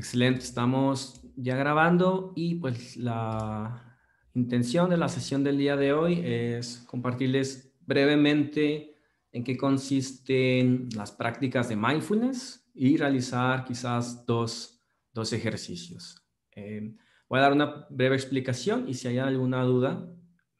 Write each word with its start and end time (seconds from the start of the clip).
Excelente, 0.00 0.40
estamos 0.40 1.20
ya 1.36 1.56
grabando 1.56 2.32
y 2.34 2.54
pues 2.54 2.96
la 2.96 3.98
intención 4.32 4.88
de 4.88 4.96
la 4.96 5.10
sesión 5.10 5.44
del 5.44 5.58
día 5.58 5.76
de 5.76 5.92
hoy 5.92 6.22
es 6.24 6.78
compartirles 6.86 7.76
brevemente 7.82 8.94
en 9.30 9.44
qué 9.44 9.58
consisten 9.58 10.88
las 10.96 11.12
prácticas 11.12 11.68
de 11.68 11.76
mindfulness 11.76 12.66
y 12.72 12.96
realizar 12.96 13.66
quizás 13.66 14.24
dos, 14.24 14.82
dos 15.12 15.34
ejercicios. 15.34 16.16
Eh, 16.52 16.96
voy 17.28 17.38
a 17.38 17.42
dar 17.42 17.52
una 17.52 17.86
breve 17.90 18.16
explicación 18.16 18.88
y 18.88 18.94
si 18.94 19.06
hay 19.06 19.18
alguna 19.18 19.64
duda 19.64 20.10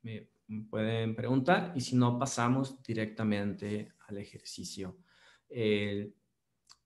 me 0.02 0.28
pueden 0.68 1.16
preguntar 1.16 1.72
y 1.74 1.80
si 1.80 1.96
no 1.96 2.18
pasamos 2.18 2.82
directamente 2.82 3.94
al 4.06 4.18
ejercicio. 4.18 4.98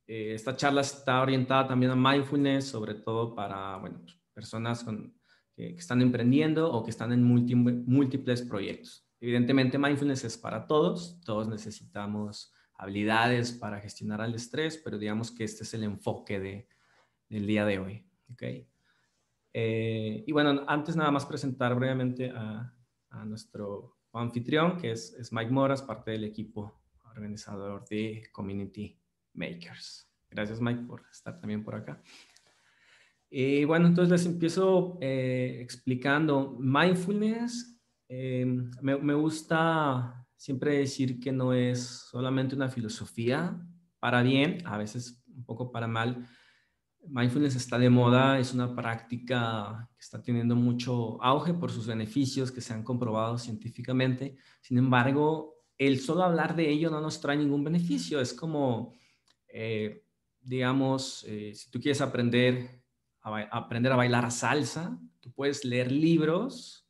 Eh, 0.06 0.34
esta 0.34 0.54
charla 0.54 0.82
está 0.82 1.22
orientada 1.22 1.66
también 1.66 1.92
a 1.92 1.96
mindfulness, 1.96 2.66
sobre 2.66 2.94
todo 2.94 3.34
para 3.34 3.76
bueno, 3.78 4.00
pues, 4.02 4.18
personas 4.32 4.84
que, 5.56 5.76
están 5.76 6.02
emprendiendo 6.02 6.70
o 6.72 6.82
que 6.82 6.90
están 6.90 7.12
en 7.12 7.22
múltiples 7.22 8.42
proyectos. 8.42 9.06
Evidentemente, 9.20 9.78
mindfulness 9.78 10.24
es 10.24 10.36
para 10.36 10.66
todos, 10.66 11.20
todos 11.24 11.48
necesitamos 11.48 12.52
habilidades 12.74 13.52
para 13.52 13.80
gestionar 13.80 14.20
el 14.22 14.34
estrés, 14.34 14.76
pero 14.76 14.98
digamos 14.98 15.30
que 15.30 15.44
este 15.44 15.62
es 15.62 15.72
el 15.74 15.84
enfoque 15.84 16.40
de, 16.40 16.68
del 17.28 17.46
día 17.46 17.64
de 17.64 17.78
hoy. 17.78 18.06
¿okay? 18.32 18.68
Eh, 19.52 20.24
y 20.26 20.32
bueno, 20.32 20.64
antes 20.66 20.96
nada 20.96 21.12
más 21.12 21.24
presentar 21.24 21.74
brevemente 21.76 22.30
a, 22.30 22.74
a 23.10 23.24
nuestro 23.24 23.96
anfitrión, 24.12 24.76
que 24.76 24.90
es, 24.90 25.14
es 25.14 25.32
Mike 25.32 25.52
Moras, 25.52 25.82
parte 25.82 26.10
del 26.10 26.24
equipo 26.24 26.82
organizador 27.04 27.86
de 27.88 28.24
Community 28.32 28.98
Makers. 29.34 30.08
Gracias 30.30 30.60
Mike 30.60 30.82
por 30.82 31.02
estar 31.10 31.38
también 31.38 31.62
por 31.62 31.74
acá. 31.74 32.02
Y 33.30 33.64
bueno, 33.64 33.88
entonces 33.88 34.10
les 34.10 34.26
empiezo 34.26 34.98
eh, 35.00 35.58
explicando. 35.60 36.56
Mindfulness, 36.60 37.80
eh, 38.08 38.46
me, 38.80 38.96
me, 38.96 39.14
gusta 39.14 40.24
siempre 40.36 40.78
decir 40.78 41.18
que 41.18 41.32
no 41.32 41.52
es 41.52 41.80
solamente 41.80 42.54
una 42.54 42.68
filosofía 42.68 43.60
para 43.98 44.22
bien, 44.22 44.58
a 44.66 44.78
veces 44.78 45.24
un 45.26 45.44
poco 45.44 45.72
para 45.72 45.88
mal. 45.88 46.28
Mindfulness 47.08 47.56
está 47.56 47.78
de 47.78 47.90
moda, 47.90 48.38
es 48.38 48.54
una 48.54 48.74
práctica 48.74 49.90
que 49.96 50.00
está 50.00 50.22
teniendo 50.22 50.54
mucho 50.54 51.22
auge 51.22 51.54
por 51.54 51.70
sus 51.70 51.86
beneficios 51.86 52.50
que 52.52 52.60
se 52.60 52.72
han 52.72 52.82
comprobado 52.82 53.36
científicamente. 53.36 54.36
Sin 54.60 54.78
embargo, 54.78 55.54
el 55.76 56.00
solo 56.00 56.22
hablar 56.22 56.54
de 56.54 56.70
ello 56.70 56.90
no 56.90 57.00
nos 57.00 57.20
trae 57.20 57.36
ningún 57.36 57.64
beneficio. 57.64 58.20
Es 58.20 58.32
como 58.32 58.94
eh, 59.56 60.04
digamos, 60.40 61.24
eh, 61.28 61.52
si 61.54 61.70
tú 61.70 61.80
quieres 61.80 62.00
aprender 62.00 62.82
a, 63.22 63.40
aprender 63.56 63.92
a 63.92 63.96
bailar 63.96 64.32
salsa, 64.32 64.98
tú 65.20 65.32
puedes 65.32 65.64
leer 65.64 65.92
libros 65.92 66.88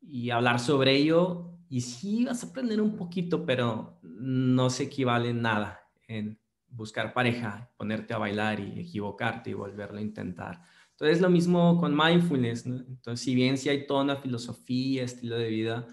y 0.00 0.30
hablar 0.30 0.58
sobre 0.58 0.96
ello 0.96 1.60
y 1.68 1.82
sí 1.82 2.24
vas 2.24 2.42
a 2.42 2.48
aprender 2.48 2.80
un 2.80 2.96
poquito, 2.96 3.46
pero 3.46 4.00
no 4.02 4.68
se 4.68 4.84
equivale 4.84 5.32
nada 5.32 5.80
en 6.08 6.40
buscar 6.66 7.14
pareja, 7.14 7.70
ponerte 7.76 8.14
a 8.14 8.18
bailar 8.18 8.58
y 8.58 8.80
equivocarte 8.80 9.50
y 9.50 9.54
volverlo 9.54 9.98
a 9.98 10.02
intentar. 10.02 10.62
Entonces 10.90 11.18
es 11.18 11.22
lo 11.22 11.30
mismo 11.30 11.78
con 11.78 11.96
mindfulness. 11.96 12.66
Entonces, 12.66 13.24
si 13.24 13.36
bien 13.36 13.56
si 13.56 13.68
hay 13.68 13.86
toda 13.86 14.02
una 14.02 14.16
filosofía, 14.16 15.04
estilo 15.04 15.38
de 15.38 15.48
vida, 15.48 15.86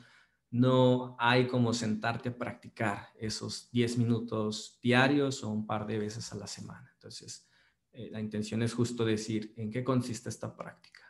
no 0.49 1.15
hay 1.19 1.47
como 1.47 1.73
sentarte 1.73 2.29
a 2.29 2.37
practicar 2.37 3.09
esos 3.19 3.69
10 3.71 3.97
minutos 3.97 4.79
diarios 4.81 5.43
o 5.43 5.49
un 5.49 5.65
par 5.65 5.85
de 5.85 5.99
veces 5.99 6.31
a 6.31 6.35
la 6.35 6.47
semana. 6.47 6.89
Entonces, 6.93 7.47
eh, 7.91 8.09
la 8.11 8.19
intención 8.19 8.61
es 8.61 8.73
justo 8.73 9.03
decir 9.05 9.53
en 9.57 9.71
qué 9.71 9.83
consiste 9.83 10.29
esta 10.29 10.55
práctica. 10.55 11.01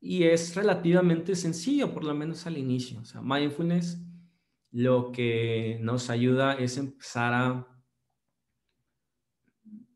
Y 0.00 0.24
es 0.24 0.54
relativamente 0.54 1.34
sencillo, 1.34 1.92
por 1.92 2.04
lo 2.04 2.14
menos 2.14 2.46
al 2.46 2.58
inicio. 2.58 3.00
O 3.00 3.04
sea, 3.04 3.20
mindfulness 3.22 3.98
lo 4.70 5.10
que 5.10 5.78
nos 5.80 6.10
ayuda 6.10 6.54
es 6.54 6.76
empezar 6.76 7.32
a, 7.32 7.66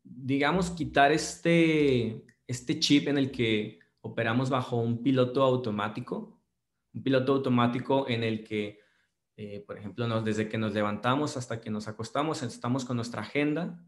digamos, 0.03 0.71
quitar 0.71 1.11
este, 1.11 2.25
este 2.47 2.79
chip 2.79 3.07
en 3.07 3.17
el 3.17 3.31
que 3.31 3.79
operamos 4.01 4.49
bajo 4.49 4.77
un 4.77 5.03
piloto 5.03 5.43
automático, 5.43 6.41
un 6.93 7.03
piloto 7.03 7.33
automático 7.33 8.09
en 8.09 8.23
el 8.23 8.43
que 8.43 8.80
eh, 9.37 9.63
por 9.65 9.77
ejemplo, 9.77 10.21
desde 10.21 10.49
que 10.49 10.57
nos 10.57 10.73
levantamos 10.73 11.37
hasta 11.37 11.61
que 11.61 11.69
nos 11.69 11.87
acostamos, 11.87 12.43
estamos 12.43 12.85
con 12.85 12.97
nuestra 12.97 13.21
agenda, 13.21 13.83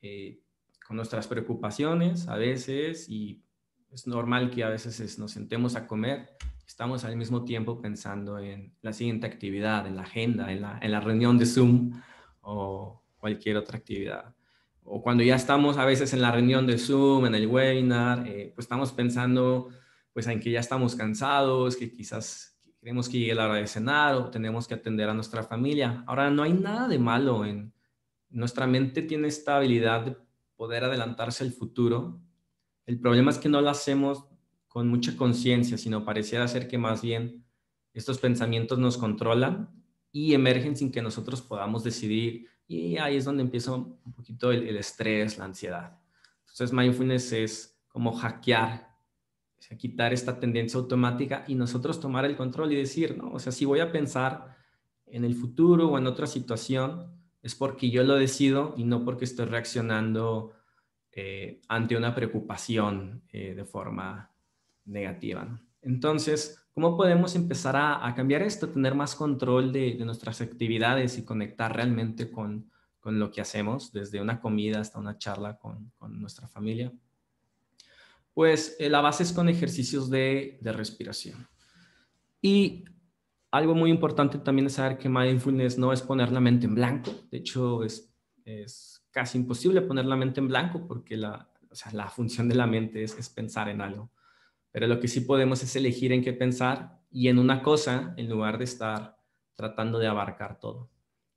eh, 0.00 0.42
con 0.86 0.96
nuestras 0.96 1.28
preocupaciones 1.28 2.28
a 2.28 2.36
veces 2.36 3.08
y 3.08 3.42
es 3.90 4.06
normal 4.06 4.50
que 4.50 4.64
a 4.64 4.68
veces 4.68 5.18
nos 5.18 5.30
sentemos 5.30 5.76
a 5.76 5.86
comer, 5.86 6.36
estamos 6.66 7.04
al 7.04 7.16
mismo 7.16 7.44
tiempo 7.44 7.80
pensando 7.80 8.38
en 8.38 8.74
la 8.82 8.92
siguiente 8.92 9.26
actividad, 9.26 9.86
en 9.86 9.96
la 9.96 10.02
agenda, 10.02 10.50
en 10.50 10.60
la, 10.60 11.00
reunión 11.00 11.38
de 11.38 11.46
Zoom 11.46 12.00
o 12.40 13.02
cualquier 13.18 13.58
otra 13.58 13.78
actividad. 13.78 14.34
O 14.82 15.02
cuando 15.02 15.22
ya 15.22 15.36
estamos 15.36 15.78
a 15.78 15.84
veces 15.84 16.12
en 16.12 16.22
la 16.22 16.32
reunión 16.32 16.66
de 16.66 16.78
Zoom, 16.78 17.26
en 17.26 17.34
el 17.34 17.46
webinar, 17.46 18.26
eh, 18.26 18.52
pues 18.54 18.64
estamos 18.64 18.92
pensando 18.92 19.68
pues 20.12 20.26
en 20.26 20.40
que 20.40 20.50
ya 20.50 20.60
estamos 20.60 20.96
cansados, 20.96 21.76
que 21.76 21.90
quizás 21.92 22.51
queremos 22.82 23.08
que 23.08 23.20
llegue 23.20 23.36
la 23.36 23.44
hora 23.44 23.54
de 23.54 23.66
cenar 23.68 24.16
o 24.16 24.28
tenemos 24.28 24.66
que 24.66 24.74
atender 24.74 25.08
a 25.08 25.14
nuestra 25.14 25.44
familia. 25.44 26.02
Ahora, 26.08 26.30
no 26.30 26.42
hay 26.42 26.52
nada 26.52 26.88
de 26.88 26.98
malo 26.98 27.44
en 27.44 27.72
nuestra 28.28 28.66
mente 28.66 29.02
tiene 29.02 29.28
esta 29.28 29.58
habilidad 29.58 30.04
de 30.04 30.16
poder 30.56 30.82
adelantarse 30.82 31.44
al 31.44 31.52
futuro. 31.52 32.20
El 32.86 32.98
problema 32.98 33.30
es 33.30 33.38
que 33.38 33.48
no 33.48 33.60
lo 33.60 33.70
hacemos 33.70 34.24
con 34.66 34.88
mucha 34.88 35.16
conciencia, 35.16 35.78
sino 35.78 36.04
pareciera 36.04 36.48
ser 36.48 36.66
que 36.66 36.76
más 36.76 37.02
bien 37.02 37.44
estos 37.94 38.18
pensamientos 38.18 38.80
nos 38.80 38.96
controlan 38.96 39.70
y 40.10 40.34
emergen 40.34 40.76
sin 40.76 40.90
que 40.90 41.02
nosotros 41.02 41.40
podamos 41.40 41.84
decidir. 41.84 42.48
Y 42.66 42.96
ahí 42.96 43.16
es 43.16 43.24
donde 43.24 43.42
empieza 43.44 43.74
un 43.74 44.12
poquito 44.16 44.50
el, 44.50 44.66
el 44.66 44.76
estrés, 44.76 45.38
la 45.38 45.44
ansiedad. 45.44 46.00
Entonces, 46.40 46.72
mindfulness 46.72 47.32
es 47.32 47.80
como 47.86 48.12
hackear 48.12 48.91
o 49.70 49.76
quitar 49.76 50.12
esta 50.12 50.38
tendencia 50.38 50.78
automática 50.78 51.44
y 51.46 51.54
nosotros 51.54 52.00
tomar 52.00 52.24
el 52.24 52.36
control 52.36 52.72
y 52.72 52.76
decir, 52.76 53.16
no, 53.16 53.32
o 53.32 53.38
sea, 53.38 53.52
si 53.52 53.64
voy 53.64 53.80
a 53.80 53.92
pensar 53.92 54.56
en 55.06 55.24
el 55.24 55.34
futuro 55.34 55.88
o 55.88 55.98
en 55.98 56.06
otra 56.06 56.26
situación, 56.26 57.12
es 57.42 57.54
porque 57.54 57.90
yo 57.90 58.02
lo 58.04 58.14
decido 58.14 58.74
y 58.76 58.84
no 58.84 59.04
porque 59.04 59.24
estoy 59.24 59.46
reaccionando 59.46 60.52
eh, 61.12 61.60
ante 61.68 61.96
una 61.96 62.14
preocupación 62.14 63.22
eh, 63.28 63.54
de 63.54 63.64
forma 63.64 64.30
negativa. 64.84 65.60
Entonces, 65.82 66.64
¿cómo 66.72 66.96
podemos 66.96 67.34
empezar 67.34 67.76
a, 67.76 68.14
cambiar 68.14 68.42
esto, 68.42 68.68
tener 68.68 68.94
más 68.94 69.14
control 69.14 69.72
de, 69.72 69.96
nuestras 70.04 70.40
actividades 70.40 71.18
y 71.18 71.24
conectar 71.24 71.74
realmente 71.74 72.30
con, 72.30 72.70
con, 73.00 73.18
lo 73.18 73.30
que 73.30 73.40
hacemos, 73.40 73.92
desde 73.92 74.20
una 74.20 74.40
comida 74.40 74.80
hasta 74.80 74.98
una 74.98 75.18
charla 75.18 75.58
con, 75.58 75.92
con 75.98 76.20
nuestra 76.20 76.46
familia? 76.46 76.92
Pues 78.34 78.76
eh, 78.78 78.88
la 78.88 79.00
base 79.00 79.22
es 79.22 79.32
con 79.32 79.48
ejercicios 79.48 80.10
de, 80.10 80.58
respiración. 80.62 81.46
Y 82.40 82.84
algo 83.50 83.74
muy 83.74 83.90
importante 83.90 84.38
también 84.38 84.66
es 84.66 84.74
saber 84.74 84.98
que 84.98 85.08
mindfulness 85.08 85.78
no 85.78 85.92
es 85.92 86.02
poner 86.02 86.32
la 86.32 86.40
mente 86.40 86.66
en 86.66 86.74
blanco. 86.74 87.12
De 87.30 87.38
hecho, 87.38 87.84
es, 87.84 88.08
casi 89.10 89.38
imposible 89.38 89.82
poner 89.82 90.06
la 90.06 90.16
mente 90.16 90.40
en 90.40 90.48
blanco 90.48 90.86
porque 90.88 91.16
la, 91.16 91.52
la 91.92 92.08
función 92.08 92.48
de 92.48 92.54
la 92.54 92.66
mente 92.66 93.04
es, 93.04 93.16
es, 93.18 93.28
pensar 93.28 93.68
en 93.68 93.80
algo. 93.80 94.10
Pero 94.70 94.86
lo 94.86 94.98
que 94.98 95.08
sí 95.08 95.20
podemos 95.20 95.62
es 95.62 95.76
elegir 95.76 96.12
en 96.12 96.22
qué 96.22 96.32
pensar 96.32 96.98
y 97.10 97.28
en 97.28 97.38
una 97.38 97.62
cosa 97.62 98.14
en 98.16 98.30
lugar 98.30 98.56
de 98.56 98.64
estar 98.64 99.18
tratando 99.54 99.98
de 99.98 100.06
abarcar 100.06 100.58
todo. 100.58 100.90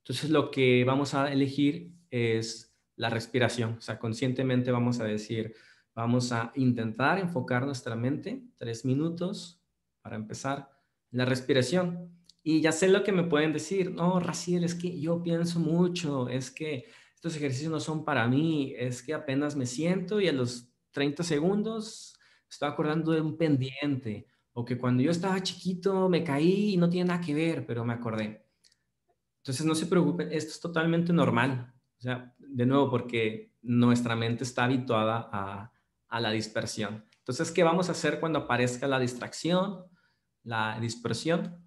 Entonces, 0.06 0.30
lo 0.30 0.52
que 0.52 0.84
vamos 0.86 1.14
a 1.14 1.32
elegir 1.32 1.92
es 2.10 2.76
la 2.96 3.10
respiración. 3.10 3.76
O 3.78 3.82
sea, 3.82 4.00
conscientemente 4.00 4.72
vamos 4.72 5.00
a 5.00 5.04
decir, 5.04 5.56
Vamos 5.96 6.34
a 6.34 6.52
intentar 6.56 7.20
enfocar 7.20 7.66
nuestra 7.66 7.96
mente, 7.96 8.44
tres 8.58 8.84
minutos 8.84 9.62
para 10.02 10.18
empezar, 10.18 10.70
la 11.12 11.24
respiración. 11.24 12.12
Y 12.44 12.62
ya 12.62 12.74
sé 12.74 12.90
lo 12.90 13.04
que 13.04 13.14
me 13.14 13.24
pueden 13.24 13.54
decir, 13.54 13.92
no, 13.92 14.20
Raciel, 14.20 14.66
es 14.66 14.76
que 14.76 15.00
yo 15.00 15.24
pienso 15.24 15.60
mucho, 15.60 16.28
es 16.28 16.52
que 16.52 16.86
estos 17.16 17.38
ejercicios 17.38 17.72
no 17.72 17.80
son 17.80 18.04
para 18.04 18.28
mí, 18.28 18.74
es 18.78 19.02
que 19.02 19.14
apenas 19.14 19.56
me 19.56 19.66
siento 19.66 20.20
y 20.20 20.28
a 20.28 20.34
los 20.34 20.68
30 20.92 21.24
segundos 21.24 22.14
estoy 22.50 22.70
acordando 22.70 23.14
de 23.14 23.22
un 23.22 23.38
pendiente, 23.38 24.28
o 24.54 24.64
que 24.64 24.78
cuando 24.78 25.02
yo 25.02 25.12
estaba 25.12 25.42
chiquito 25.42 26.08
me 26.10 26.24
caí 26.24 26.74
y 26.74 26.78
no 26.78 26.90
tiene 26.90 27.08
nada 27.08 27.22
que 27.22 27.34
ver, 27.34 27.66
pero 27.66 27.84
me 27.84 27.94
acordé. 27.94 28.46
Entonces 29.38 29.66
no 29.66 29.76
se 29.76 29.86
preocupen, 29.86 30.32
esto 30.32 30.52
es 30.52 30.60
totalmente 30.60 31.14
normal. 31.14 31.74
O 31.98 32.02
sea, 32.02 32.36
de 32.38 32.66
nuevo, 32.66 32.90
porque 32.90 33.54
nuestra 33.62 34.16
mente 34.16 34.44
está 34.44 34.66
habituada 34.66 35.30
a, 35.32 35.72
a 36.08 36.20
la 36.20 36.32
dispersión. 36.32 37.06
Entonces, 37.20 37.52
¿qué 37.52 37.64
vamos 37.64 37.90
a 37.90 37.94
hacer 37.94 38.20
cuando 38.20 38.40
aparezca 38.40 38.88
la 38.88 39.00
distracción, 39.00 39.86
la 40.44 40.80
dispersión? 40.80 41.66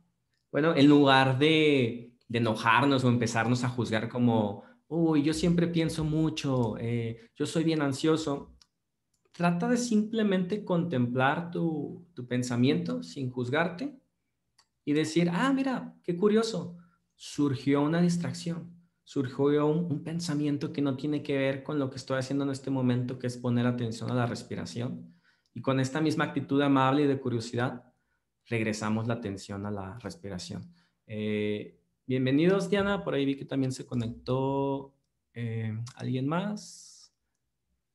Bueno, 0.51 0.75
en 0.77 0.87
lugar 0.87 1.39
de, 1.39 2.15
enojarnos 2.31 3.05
o 3.05 3.09
empezarnos 3.09 3.65
a 3.65 3.69
juzgar 3.69 4.09
como, 4.09 4.63
uy, 4.87 5.23
yo 5.23 5.35
siempre 5.35 5.67
pienso 5.67 6.05
mucho, 6.05 6.77
eh, 6.79 7.31
yo 7.35 7.47
soy 7.47 7.65
bien 7.65 7.83
ansioso, 7.83 8.55
trata 9.33 9.69
de 9.69 9.77
simplemente 9.77 10.65
contemplar 10.65 11.51
tu, 11.51 12.07
pensamiento 12.29 13.03
sin 13.03 13.31
juzgarte 13.31 13.99
y 14.85 14.93
decir, 14.93 15.31
ah, 15.33 15.53
mira, 15.53 15.95
qué 16.03 16.17
curioso, 16.17 16.77
surgió 17.15 17.83
una 17.83 18.01
distracción, 18.01 18.78
surgió 19.09 19.65
un, 19.65 20.05
pensamiento 20.05 20.71
que 20.71 20.83
no 20.83 20.95
tiene 20.95 21.23
que 21.23 21.39
ver 21.39 21.63
con 21.63 21.79
lo 21.79 21.89
que 21.89 21.97
estoy 21.97 22.19
haciendo 22.19 22.45
en 22.45 22.51
este 22.51 22.71
momento, 22.71 23.19
que 23.19 23.27
es 23.27 23.39
poner 23.39 23.67
atención 23.67 24.11
a 24.11 24.15
la 24.15 24.27
respiración. 24.27 25.15
Y 25.55 25.63
con 25.63 25.81
esta 25.81 26.03
misma 26.03 26.25
actitud 26.25 26.61
amable 26.61 27.05
y 27.05 27.07
de 27.07 27.19
curiosidad, 27.19 27.91
regresamos 28.45 29.07
la 29.07 29.15
atención 29.15 29.65
a 29.65 29.71
la 29.71 29.99
respiración. 30.01 30.75
Eh, 31.07 31.81
bienvenidos, 32.07 32.69
Diana. 32.69 33.03
Por 33.03 33.15
ahí 33.15 33.25
vi 33.25 33.35
que 33.35 33.47
también 33.47 33.73
se 33.73 33.87
conectó 33.87 34.95
eh, 35.33 35.75
alguien 35.95 36.29
más. 36.29 37.11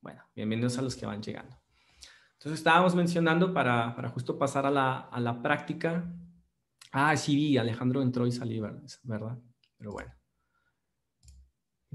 Bueno, 0.00 0.20
bienvenidos 0.34 0.78
a 0.78 0.82
los 0.82 0.96
que 0.96 1.06
van 1.06 1.22
llegando. 1.22 1.56
Entonces 2.32 2.58
estábamos 2.58 2.96
mencionando 2.96 3.54
para, 3.54 3.94
para 3.94 4.08
justo 4.08 4.36
pasar 4.36 4.66
a 4.66 4.70
la, 4.72 4.98
a 4.98 5.20
la, 5.20 5.40
práctica. 5.40 6.12
Ah, 6.90 7.16
sí, 7.16 7.36
vi, 7.36 7.56
Alejandro 7.56 8.02
entró 8.02 8.26
y 8.26 8.32
salió, 8.32 8.62
¿verdad? 9.04 9.38
Pero 9.78 9.92
bueno. 9.92 10.12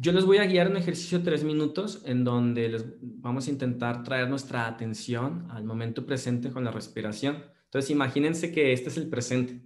Yo 0.01 0.13
les 0.13 0.23
voy 0.23 0.37
a 0.37 0.45
guiar 0.45 0.69
un 0.69 0.77
ejercicio 0.77 1.17
de 1.17 1.25
tres 1.25 1.43
minutos 1.43 2.01
en 2.05 2.23
donde 2.23 2.69
les 2.69 2.85
vamos 3.01 3.47
a 3.47 3.49
intentar 3.49 4.01
traer 4.01 4.29
nuestra 4.29 4.65
atención 4.65 5.45
al 5.51 5.65
momento 5.65 6.05
presente 6.05 6.51
con 6.51 6.63
la 6.63 6.71
respiración. 6.71 7.43
Entonces, 7.65 7.91
imagínense 7.91 8.49
que 8.53 8.71
este 8.71 8.87
es 8.87 8.95
el 8.95 9.09
presente 9.09 9.61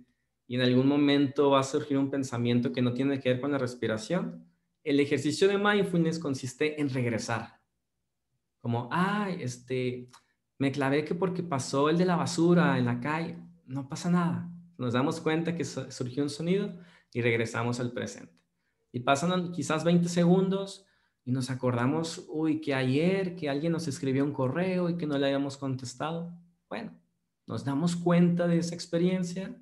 y 0.48 0.56
en 0.56 0.62
algún 0.62 0.88
momento 0.88 1.52
va 1.52 1.60
a 1.60 1.64
surgir 1.64 2.00
un 2.00 2.10
pensamiento 2.10 2.74
que 2.74 2.82
no 2.82 2.96
tiene 2.96 3.20
que 3.20 3.30
ver 3.30 3.42
con 3.42 3.52
la 3.52 3.60
respiración. 3.60 4.44
El 4.84 5.00
ejercicio 5.00 5.48
de 5.48 5.60
mindfulness 5.60 6.18
consiste 6.18 6.82
en 6.82 6.90
regresar. 6.90 7.62
Como, 8.60 8.90
ay, 8.92 9.38
este, 9.40 10.10
me 10.58 10.72
clavé 10.72 11.06
que 11.06 11.14
porque 11.14 11.44
pasó 11.44 11.92
el 11.92 11.98
de 12.00 12.06
la 12.06 12.16
basura 12.16 12.80
en 12.80 12.86
la 12.86 13.00
calle, 13.00 13.38
no 13.68 13.88
pasa 13.88 14.10
nada. 14.10 14.50
Nos 14.80 14.94
damos 14.94 15.22
cuenta 15.22 15.56
que 15.56 15.64
surgió 15.64 16.24
un 16.24 16.32
sonido 16.32 16.76
y 17.14 17.22
regresamos 17.22 17.80
al 17.80 17.92
presente. 17.92 18.43
Y 18.94 19.02
pasan 19.02 19.52
quizás 19.52 19.84
20 19.84 20.08
segundos 20.08 20.86
y 21.26 21.32
nos 21.32 21.50
acordamos, 21.50 22.26
uy, 22.30 22.62
que 22.62 22.74
ayer 22.74 23.36
que 23.36 23.50
alguien 23.50 23.74
nos 23.74 23.90
escribió 23.90 24.24
un 24.24 24.32
correo 24.32 24.90
y 24.90 24.98
que 24.98 25.08
no 25.08 25.18
le 25.18 25.26
habíamos 25.26 25.58
contestado. 25.58 26.32
Bueno, 26.70 26.94
nos 27.48 27.66
damos 27.66 27.96
cuenta 27.96 28.48
de 28.48 28.60
esa 28.60 28.76
experiencia, 28.76 29.60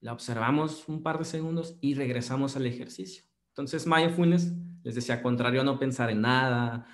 la 0.00 0.12
observamos 0.12 0.88
un 0.88 1.02
par 1.02 1.18
de 1.18 1.24
segundos 1.24 1.76
y 1.80 1.94
regresamos 1.94 2.56
al 2.56 2.66
ejercicio. 2.66 3.24
Entonces, 3.48 3.86
mindfulness, 3.86 4.52
les 4.82 4.94
decía, 4.94 5.22
contrario 5.22 5.60
a 5.60 5.64
no 5.64 5.78
pensar 5.78 6.10
en 6.10 6.22
nada, 6.22 6.86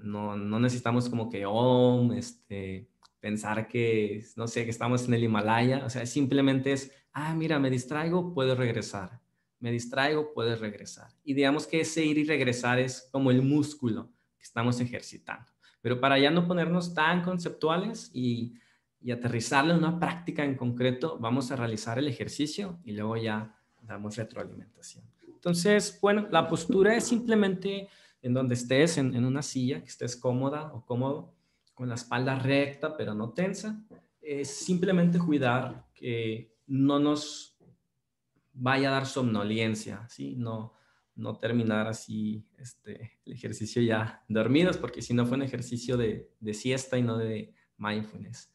no, 0.00 0.36
necesitamos 0.60 1.08
como 1.08 1.28
que, 1.28 1.44
oh, 1.46 2.12
este, 2.12 2.88
pensar 3.20 3.66
que, 3.66 4.24
no 4.36 4.46
sé, 4.46 4.64
que 4.64 4.70
estamos 4.70 5.08
en 5.08 5.14
el 5.14 5.24
Himalaya, 5.24 5.84
o 5.84 5.90
sea, 5.90 6.06
simplemente 6.06 6.72
es, 6.72 6.92
ah, 7.12 7.34
mira, 7.34 7.58
me 7.58 7.70
distraigo, 7.70 8.32
puedo 8.34 8.54
regresar, 8.54 9.20
me 9.64 9.72
distraigo, 9.72 10.34
puedo 10.34 10.54
regresar. 10.56 11.08
Y 11.24 11.32
digamos 11.32 11.66
que 11.66 11.80
ese 11.80 12.04
ir 12.04 12.18
y 12.18 12.24
regresar 12.24 12.78
es 12.78 13.08
como 13.10 13.30
el 13.30 13.40
músculo 13.40 14.10
que 14.36 14.42
estamos 14.42 14.78
ejercitando. 14.78 15.50
Pero 15.80 15.98
para 15.98 16.18
ya 16.18 16.30
no 16.30 16.46
ponernos 16.46 16.92
tan 16.92 17.22
conceptuales 17.22 18.10
y, 18.12 18.58
y 19.00 19.10
en 19.10 19.70
una 19.70 19.98
práctica 19.98 20.44
en 20.44 20.54
concreto, 20.54 21.16
vamos 21.18 21.50
a 21.50 21.56
realizar 21.56 21.98
el 21.98 22.08
ejercicio 22.08 22.78
y 22.84 22.92
luego 22.92 23.16
ya 23.16 23.58
damos 23.80 24.16
retroalimentación. 24.16 25.02
Entonces, 25.26 25.98
bueno, 25.98 26.28
la 26.30 26.46
postura 26.46 26.94
es 26.94 27.04
simplemente 27.04 27.88
en 28.20 28.34
donde 28.34 28.56
estés, 28.56 28.98
en, 28.98 29.14
en 29.14 29.24
una 29.24 29.40
silla, 29.40 29.80
que 29.80 29.88
estés 29.88 30.14
cómoda 30.14 30.74
o 30.74 30.84
cómodo, 30.84 31.32
con 31.72 31.88
la 31.88 31.94
espalda 31.94 32.38
recta 32.38 32.98
pero 32.98 33.14
no 33.14 33.30
tensa. 33.30 33.82
Es 34.20 34.50
simplemente 34.50 35.18
cuidar 35.18 35.86
que 35.94 36.52
no 36.66 36.98
nos 36.98 37.53
vaya 38.54 38.88
a 38.88 38.92
dar 38.92 39.06
somnolencia, 39.06 40.06
¿sí? 40.08 40.36
No, 40.36 40.72
no 41.16 41.36
terminar 41.38 41.86
así 41.86 42.48
este, 42.58 43.20
el 43.24 43.32
ejercicio 43.32 43.82
ya 43.82 44.24
dormidos, 44.28 44.76
porque 44.76 45.02
si 45.02 45.14
no 45.14 45.26
fue 45.26 45.36
un 45.36 45.42
ejercicio 45.42 45.96
de, 45.96 46.30
de, 46.40 46.54
siesta 46.54 46.96
y 46.98 47.02
no 47.02 47.18
de 47.18 47.54
mindfulness. 47.76 48.52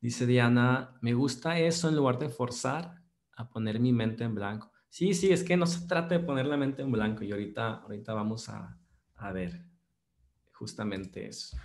Dice 0.00 0.26
Diana, 0.26 0.96
me 1.00 1.14
gusta 1.14 1.58
eso 1.58 1.88
en 1.88 1.96
lugar 1.96 2.18
de 2.18 2.28
forzar 2.28 3.00
a 3.36 3.48
poner 3.48 3.78
mi 3.78 3.92
mente 3.92 4.24
en 4.24 4.34
blanco. 4.34 4.72
Sí, 4.88 5.14
sí, 5.14 5.32
es 5.32 5.42
que 5.42 5.56
no 5.56 5.66
se 5.66 5.86
trata 5.86 6.18
de 6.18 6.24
poner 6.24 6.46
la 6.46 6.56
mente 6.56 6.82
en 6.82 6.92
blanco 6.92 7.24
y 7.24 7.30
ahorita, 7.30 7.76
ahorita 7.76 8.12
vamos 8.12 8.48
a, 8.48 8.78
a 9.14 9.32
ver 9.32 9.64
justamente 10.52 11.26
eso. 11.26 11.56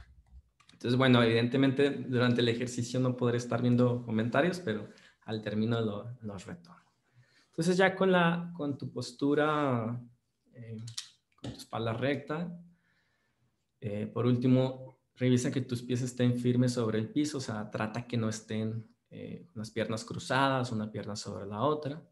Entonces, 0.72 0.98
bueno, 0.98 1.24
evidentemente 1.24 1.90
durante 1.90 2.42
el 2.42 2.50
ejercicio 2.50 3.00
no 3.00 3.18
podré 3.18 3.38
estar 3.38 3.62
viendo 3.62 4.04
comentarios, 4.04 4.60
pero 4.60 4.88
al 5.26 5.42
término 5.42 5.82
los 5.82 6.22
lo 6.22 6.38
retorno. 6.38 6.87
Entonces 7.58 7.78
ya 7.78 7.96
con, 7.96 8.12
la, 8.12 8.54
con 8.56 8.78
tu 8.78 8.94
postura 8.94 10.00
eh, 10.54 10.78
con 11.36 11.54
tu 11.54 11.58
espalda 11.58 11.94
recta. 11.94 12.60
Eh, 13.80 14.08
por 14.08 14.26
último, 14.26 15.00
revisa 15.16 15.52
que 15.52 15.62
tus 15.62 15.82
pies 15.82 16.02
estén 16.02 16.38
firmes 16.38 16.74
sobre 16.74 17.00
el 17.00 17.10
piso, 17.10 17.38
o 17.38 17.42
sea, 17.42 17.70
trata 17.72 18.08
que 18.08 18.18
no 18.18 18.30
estén 18.30 18.88
eh, 19.10 19.48
las 19.54 19.72
piernas 19.72 20.04
cruzadas, 20.04 20.72
una 20.72 20.92
pierna 20.92 21.16
sobre 21.16 21.46
la 21.46 21.62
otra. 21.62 22.08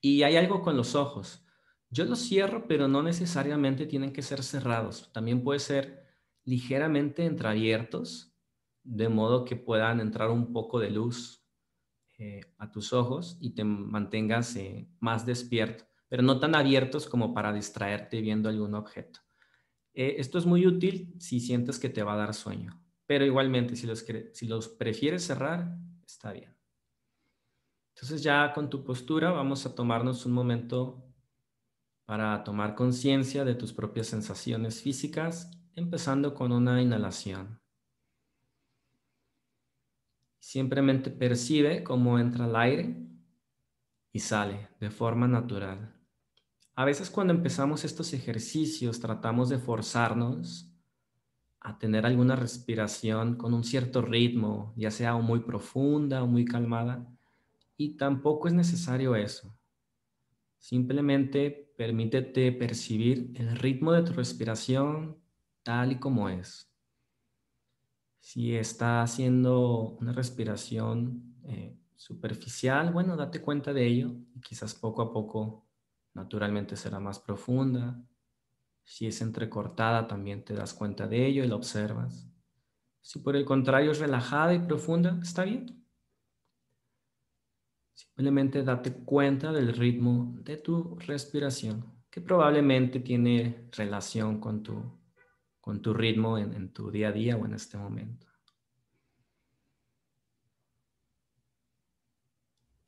Y 0.00 0.22
hay 0.22 0.36
algo 0.36 0.62
con 0.62 0.76
los 0.76 0.94
ojos. 0.94 1.46
Yo 1.90 2.04
los 2.04 2.20
cierro, 2.20 2.66
pero 2.66 2.88
no 2.88 3.02
necesariamente 3.02 3.86
tienen 3.86 4.12
que 4.12 4.22
ser 4.22 4.42
cerrados. 4.42 5.10
También 5.12 5.42
puede 5.42 5.60
ser 5.60 6.06
ligeramente 6.44 7.24
entreabiertos, 7.24 8.34
de 8.82 9.08
modo 9.08 9.44
que 9.44 9.56
puedan 9.56 10.00
entrar 10.00 10.30
un 10.30 10.52
poco 10.52 10.78
de 10.78 10.90
luz 10.90 11.41
a 12.58 12.70
tus 12.70 12.92
ojos 12.92 13.36
y 13.40 13.50
te 13.50 13.64
mantengas 13.64 14.56
más 15.00 15.26
despierto 15.26 15.84
pero 16.12 16.22
no 16.22 16.38
tan 16.38 16.54
abiertos 16.54 17.08
como 17.08 17.32
para 17.32 17.54
distraerte 17.54 18.20
viendo 18.20 18.50
algún 18.50 18.74
objeto. 18.74 19.20
Eh, 19.94 20.16
esto 20.18 20.36
es 20.36 20.44
muy 20.44 20.66
útil 20.66 21.14
si 21.18 21.40
sientes 21.40 21.78
que 21.78 21.88
te 21.88 22.02
va 22.02 22.12
a 22.12 22.18
dar 22.18 22.34
sueño, 22.34 22.84
pero 23.06 23.24
igualmente 23.24 23.76
si 23.76 23.86
los, 23.86 24.04
si 24.34 24.46
los 24.46 24.68
prefieres 24.68 25.24
cerrar, 25.24 25.74
está 26.06 26.32
bien. 26.32 26.54
Entonces 27.94 28.22
ya 28.22 28.52
con 28.52 28.68
tu 28.68 28.84
postura 28.84 29.30
vamos 29.30 29.64
a 29.64 29.74
tomarnos 29.74 30.26
un 30.26 30.32
momento 30.32 31.02
para 32.04 32.44
tomar 32.44 32.74
conciencia 32.74 33.46
de 33.46 33.54
tus 33.54 33.72
propias 33.72 34.08
sensaciones 34.08 34.82
físicas, 34.82 35.50
empezando 35.72 36.34
con 36.34 36.52
una 36.52 36.82
inhalación. 36.82 37.61
Simplemente 40.42 41.12
percibe 41.12 41.84
cómo 41.84 42.18
entra 42.18 42.46
el 42.46 42.56
aire 42.56 42.96
y 44.12 44.18
sale 44.18 44.70
de 44.80 44.90
forma 44.90 45.28
natural. 45.28 45.94
A 46.74 46.84
veces 46.84 47.10
cuando 47.10 47.32
empezamos 47.32 47.84
estos 47.84 48.12
ejercicios 48.12 48.98
tratamos 48.98 49.50
de 49.50 49.58
forzarnos 49.60 50.68
a 51.60 51.78
tener 51.78 52.04
alguna 52.04 52.34
respiración 52.34 53.36
con 53.36 53.54
un 53.54 53.62
cierto 53.62 54.02
ritmo, 54.02 54.74
ya 54.76 54.90
sea 54.90 55.14
muy 55.14 55.38
profunda 55.44 56.24
o 56.24 56.26
muy 56.26 56.44
calmada, 56.44 57.06
y 57.76 57.96
tampoco 57.96 58.48
es 58.48 58.54
necesario 58.54 59.14
eso. 59.14 59.56
Simplemente 60.58 61.72
permítete 61.76 62.50
percibir 62.50 63.30
el 63.36 63.56
ritmo 63.56 63.92
de 63.92 64.02
tu 64.02 64.12
respiración 64.12 65.22
tal 65.62 65.92
y 65.92 66.00
como 66.00 66.28
es. 66.28 66.71
Si 68.22 68.54
está 68.54 69.02
haciendo 69.02 69.96
una 70.00 70.12
respiración 70.12 71.34
eh, 71.42 71.76
superficial, 71.96 72.92
bueno, 72.92 73.16
date 73.16 73.42
cuenta 73.42 73.72
de 73.72 73.84
ello 73.84 74.14
y 74.36 74.40
quizás 74.40 74.76
poco 74.76 75.02
a 75.02 75.12
poco 75.12 75.66
naturalmente 76.14 76.76
será 76.76 77.00
más 77.00 77.18
profunda. 77.18 78.00
Si 78.84 79.08
es 79.08 79.20
entrecortada, 79.22 80.06
también 80.06 80.44
te 80.44 80.54
das 80.54 80.72
cuenta 80.72 81.08
de 81.08 81.26
ello 81.26 81.42
y 81.42 81.48
la 81.48 81.56
observas. 81.56 82.30
Si 83.00 83.18
por 83.18 83.34
el 83.34 83.44
contrario 83.44 83.90
es 83.90 83.98
relajada 83.98 84.54
y 84.54 84.60
profunda, 84.60 85.18
está 85.20 85.42
bien. 85.42 85.84
Simplemente 87.92 88.62
date 88.62 88.92
cuenta 89.04 89.50
del 89.50 89.72
ritmo 89.72 90.32
de 90.44 90.58
tu 90.58 90.96
respiración, 91.00 91.92
que 92.08 92.20
probablemente 92.20 93.00
tiene 93.00 93.68
relación 93.72 94.38
con 94.38 94.62
tu, 94.62 95.01
con 95.62 95.80
tu 95.80 95.94
ritmo 95.94 96.36
en, 96.38 96.72
tu 96.72 96.90
día 96.90 97.08
a 97.08 97.12
día 97.12 97.36
o 97.36 97.46
en 97.46 97.54
este 97.54 97.78
momento. 97.78 98.26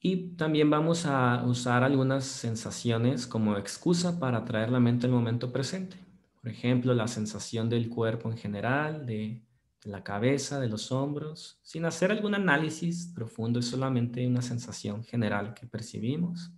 Y 0.01 0.35
también 0.37 0.69
vamos 0.69 1.07
a 1.07 1.45
usar 1.47 1.85
algunas 1.85 2.25
sensaciones 2.27 3.27
como 3.27 3.57
excusa 3.57 4.19
para 4.19 4.45
traer 4.45 4.71
la 4.71 4.81
mente 4.81 5.07
al 5.07 5.13
momento 5.13 5.53
presente. 5.53 5.97
Por 6.43 6.51
ejemplo, 6.51 6.93
la 6.95 7.07
sensación 7.09 7.71
del 7.71 7.89
cuerpo 7.89 8.29
en 8.29 8.37
general, 8.37 9.07
de, 9.07 9.41
la 9.85 10.03
cabeza, 10.03 10.59
de 10.59 10.69
los 10.69 10.91
hombros, 10.91 11.61
sin 11.63 11.85
hacer 11.85 12.11
algún 12.11 12.35
análisis 12.35 13.13
profundo, 13.15 13.61
es 13.61 13.67
solamente 13.67 14.27
una 14.27 14.43
sensación 14.43 15.05
general 15.05 15.55
que 15.55 15.67
percibimos. 15.67 16.51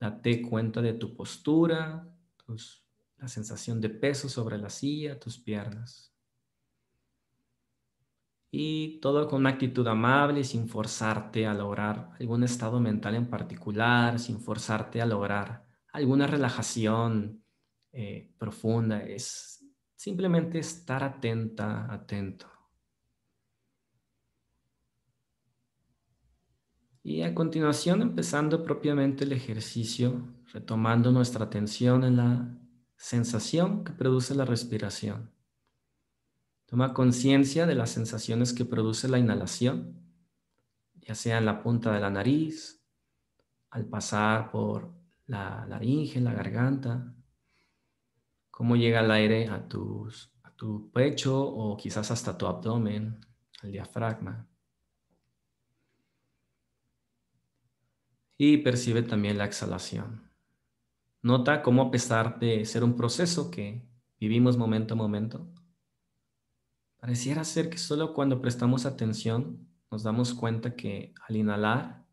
Date 0.00 0.40
cuenta 0.40 0.80
de 0.80 0.94
tu 0.94 1.14
postura, 1.14 2.08
la 3.18 3.28
sensación 3.28 3.80
de 3.80 3.90
peso 3.90 4.28
sobre 4.28 4.58
la 4.58 4.70
silla, 4.70 5.18
tus 5.18 5.38
piernas. 5.38 6.12
Y 8.50 9.00
todo 9.00 9.28
con 9.28 9.40
una 9.40 9.50
actitud 9.50 9.86
amable, 9.86 10.44
sin 10.44 10.68
forzarte 10.68 11.46
a 11.46 11.54
lograr 11.54 12.10
algún 12.18 12.44
estado 12.44 12.80
mental 12.80 13.14
en 13.14 13.28
particular, 13.28 14.18
sin 14.18 14.40
forzarte 14.40 15.02
a 15.02 15.06
lograr 15.06 15.66
alguna 15.92 16.26
relajación 16.26 17.42
eh, 17.92 18.32
profunda. 18.38 19.02
Es 19.02 19.64
simplemente 19.94 20.58
estar 20.58 21.02
atenta, 21.02 21.92
atento. 21.92 22.46
Y 27.02 27.22
a 27.22 27.34
continuación, 27.34 28.02
empezando 28.02 28.64
propiamente 28.64 29.24
el 29.24 29.32
ejercicio, 29.32 30.22
retomando 30.52 31.12
nuestra 31.12 31.44
atención 31.44 32.02
en 32.02 32.16
la 32.16 32.65
sensación 32.96 33.84
que 33.84 33.92
produce 33.92 34.34
la 34.34 34.44
respiración. 34.44 35.30
Toma 36.66 36.94
conciencia 36.94 37.66
de 37.66 37.74
las 37.74 37.90
sensaciones 37.90 38.52
que 38.52 38.64
produce 38.64 39.08
la 39.08 39.18
inhalación, 39.18 40.00
ya 40.94 41.14
sea 41.14 41.38
en 41.38 41.46
la 41.46 41.62
punta 41.62 41.92
de 41.92 42.00
la 42.00 42.10
nariz, 42.10 42.82
al 43.70 43.86
pasar 43.86 44.50
por 44.50 44.92
la 45.26 45.66
laringe, 45.66 46.20
la 46.20 46.32
garganta, 46.32 47.14
cómo 48.50 48.74
llega 48.74 49.00
el 49.00 49.10
aire 49.10 49.48
a, 49.48 49.68
tus, 49.68 50.32
a 50.42 50.50
tu 50.50 50.90
pecho 50.90 51.40
o 51.40 51.76
quizás 51.76 52.10
hasta 52.10 52.36
tu 52.36 52.46
abdomen, 52.46 53.20
al 53.62 53.70
diafragma. 53.70 54.48
Y 58.38 58.58
percibe 58.58 59.02
también 59.02 59.38
la 59.38 59.44
exhalación. 59.44 60.25
Nota 61.26 61.60
cómo 61.60 61.82
a 61.82 61.90
pesar 61.90 62.38
de 62.38 62.64
ser 62.64 62.84
un 62.84 62.94
proceso 62.94 63.50
que 63.50 63.82
vivimos 64.20 64.56
momento 64.56 64.94
a 64.94 64.96
momento, 64.96 65.52
Pareciera 67.06 67.44
ser 67.44 67.70
que 67.70 67.78
solo 67.78 68.12
cuando 68.12 68.40
prestamos 68.40 68.84
atención 68.84 69.68
nos 69.92 70.02
damos 70.02 70.34
cuenta 70.34 70.74
que 70.74 71.14
al 71.28 71.36
inhalar 71.36 72.04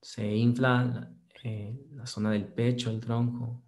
se 0.00 0.34
infla 0.34 0.84
la, 0.84 1.14
eh, 1.44 1.78
zona 2.04 2.32
del 2.32 2.46
pecho, 2.46 2.90
el 2.90 2.98
tronco, 2.98 3.62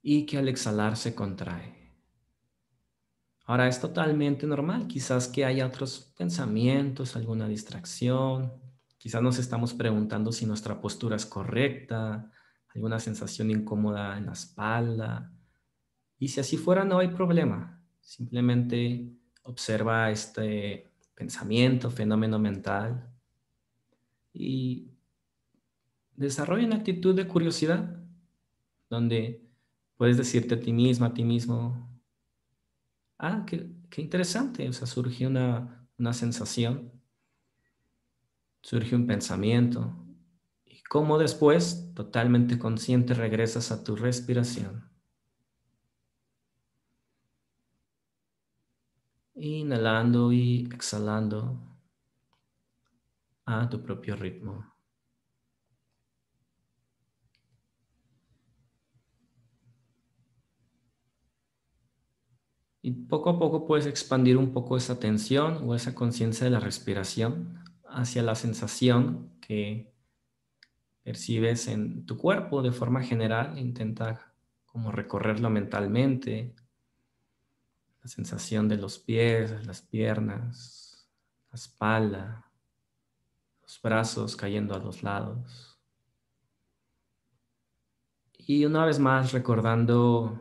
y 0.00 0.24
que 0.24 0.38
al 0.38 0.48
exhalar 0.48 0.96
se 0.96 1.14
contrae. 1.14 1.92
Ahora 3.44 3.68
es 3.68 3.78
totalmente 3.78 4.46
normal, 4.46 4.86
quizás 4.86 5.28
que 5.28 5.44
haya 5.44 5.66
otros 5.66 6.14
pensamientos, 6.16 7.14
alguna 7.14 7.46
distracción, 7.46 8.54
quizás 8.98 9.22
nos 9.22 9.38
estamos 9.38 9.72
preguntando 9.74 10.32
si 10.32 10.44
nuestra 10.46 10.80
postura 10.80 11.16
es 11.16 11.26
correcta, 11.26 12.30
alguna 12.74 12.98
sensación 12.98 13.50
incómoda 13.50 14.18
en 14.18 14.26
la 14.26 14.32
espalda, 14.32 15.32
y 16.18 16.28
si 16.28 16.40
así 16.40 16.56
fuera, 16.56 16.84
no 16.84 16.98
hay 16.98 17.08
problema. 17.08 17.80
Simplemente 18.00 19.08
observa 19.42 20.10
este 20.10 20.90
pensamiento, 21.14 21.90
fenómeno 21.90 22.38
mental 22.38 23.10
y 24.32 24.90
desarrolla 26.14 26.66
una 26.66 26.76
actitud 26.76 27.14
de 27.14 27.26
curiosidad 27.26 28.02
donde 28.90 29.44
puedes 29.96 30.16
decirte 30.16 30.56
a 30.56 30.60
ti 30.60 30.72
mismo, 30.72 31.06
a 31.06 31.14
ti 31.14 31.24
mismo, 31.24 32.00
ah, 33.18 33.44
qué, 33.46 33.70
interesante, 33.96 34.68
o 34.68 34.72
sea, 34.72 34.86
surge 34.86 35.26
una, 35.26 35.88
una 35.98 36.12
sensación, 36.12 36.92
surge 38.68 38.94
un 38.94 39.06
pensamiento 39.06 39.96
y 40.66 40.82
cómo 40.82 41.16
después, 41.16 41.90
totalmente 41.94 42.58
consciente, 42.58 43.14
regresas 43.14 43.72
a 43.72 43.82
tu 43.82 43.96
respiración. 43.96 44.90
Inhalando 49.36 50.32
y 50.32 50.68
exhalando 50.70 51.58
a 53.46 53.70
tu 53.70 53.82
propio 53.82 54.16
ritmo. 54.16 54.70
Y 62.82 62.90
poco 62.90 63.30
a 63.30 63.38
poco 63.38 63.66
puedes 63.66 63.86
expandir 63.86 64.36
un 64.36 64.52
poco 64.52 64.76
esa 64.76 64.92
atención 64.92 65.66
o 65.66 65.74
esa 65.74 65.94
conciencia 65.94 66.44
de 66.44 66.50
la 66.50 66.60
respiración 66.60 67.67
hacia 67.88 68.22
la 68.22 68.34
sensación 68.34 69.30
que 69.40 69.92
percibes 71.02 71.68
en 71.68 72.04
tu 72.06 72.16
cuerpo 72.16 72.62
de 72.62 72.72
forma 72.72 73.02
general. 73.02 73.58
Intenta 73.58 74.34
como 74.66 74.92
recorrerlo 74.92 75.50
mentalmente, 75.50 76.54
la 78.02 78.08
sensación 78.08 78.68
de 78.68 78.76
los 78.76 78.98
pies, 78.98 79.66
las 79.66 79.82
piernas, 79.82 81.08
la 81.50 81.56
espalda, 81.56 82.52
los 83.62 83.80
brazos 83.82 84.36
cayendo 84.36 84.74
a 84.74 84.78
los 84.78 85.02
lados. 85.02 85.78
Y 88.36 88.64
una 88.64 88.84
vez 88.86 88.98
más 88.98 89.32
recordando 89.32 90.40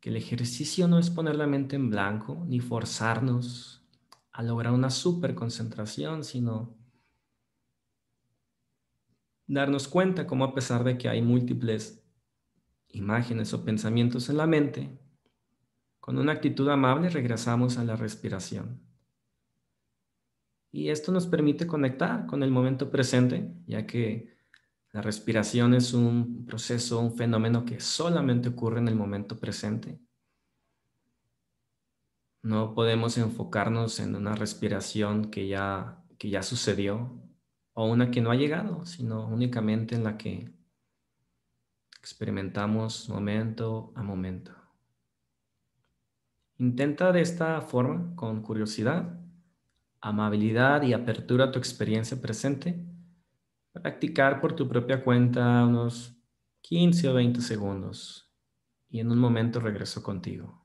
que 0.00 0.10
el 0.10 0.16
ejercicio 0.16 0.88
no 0.88 0.98
es 0.98 1.10
poner 1.10 1.36
la 1.36 1.46
mente 1.46 1.76
en 1.76 1.90
blanco 1.90 2.44
ni 2.46 2.60
forzarnos 2.60 3.77
a 4.38 4.44
lograr 4.44 4.72
una 4.72 4.88
super 4.88 5.34
concentración, 5.34 6.22
sino 6.22 6.78
darnos 9.48 9.88
cuenta 9.88 10.28
cómo 10.28 10.44
a 10.44 10.54
pesar 10.54 10.84
de 10.84 10.96
que 10.96 11.08
hay 11.08 11.22
múltiples 11.22 12.04
imágenes 12.86 13.52
o 13.52 13.64
pensamientos 13.64 14.28
en 14.30 14.36
la 14.36 14.46
mente, 14.46 14.96
con 15.98 16.18
una 16.18 16.34
actitud 16.34 16.68
amable 16.68 17.10
regresamos 17.10 17.78
a 17.78 17.84
la 17.84 17.96
respiración. 17.96 18.80
Y 20.70 20.90
esto 20.90 21.10
nos 21.10 21.26
permite 21.26 21.66
conectar 21.66 22.24
con 22.26 22.44
el 22.44 22.52
momento 22.52 22.92
presente, 22.92 23.52
ya 23.66 23.88
que 23.88 24.36
la 24.92 25.02
respiración 25.02 25.74
es 25.74 25.92
un 25.92 26.46
proceso, 26.46 27.00
un 27.00 27.16
fenómeno 27.16 27.64
que 27.64 27.80
solamente 27.80 28.50
ocurre 28.50 28.78
en 28.78 28.86
el 28.86 28.94
momento 28.94 29.36
presente. 29.36 29.98
No 32.42 32.74
podemos 32.74 33.18
enfocarnos 33.18 34.00
en 34.00 34.14
una 34.14 34.34
respiración 34.34 35.30
que 35.30 35.48
ya, 35.48 36.04
que 36.18 36.30
ya 36.30 36.42
sucedió 36.42 37.20
o 37.72 37.86
una 37.86 38.10
que 38.10 38.20
no 38.20 38.30
ha 38.30 38.36
llegado, 38.36 38.86
sino 38.86 39.26
únicamente 39.26 39.94
en 39.94 40.04
la 40.04 40.16
que 40.16 40.52
experimentamos 41.98 43.08
momento 43.08 43.92
a 43.94 44.02
momento. 44.02 44.52
Intenta 46.56 47.12
de 47.12 47.20
esta 47.20 47.60
forma, 47.60 48.16
con 48.16 48.42
curiosidad, 48.42 49.20
amabilidad 50.00 50.82
y 50.82 50.92
apertura 50.92 51.46
a 51.46 51.52
tu 51.52 51.58
experiencia 51.58 52.20
presente, 52.20 52.84
practicar 53.72 54.40
por 54.40 54.54
tu 54.54 54.68
propia 54.68 55.04
cuenta 55.04 55.64
unos 55.64 56.20
15 56.62 57.08
o 57.10 57.14
20 57.14 57.40
segundos 57.40 58.32
y 58.88 59.00
en 59.00 59.10
un 59.10 59.18
momento 59.18 59.60
regreso 59.60 60.02
contigo. 60.02 60.57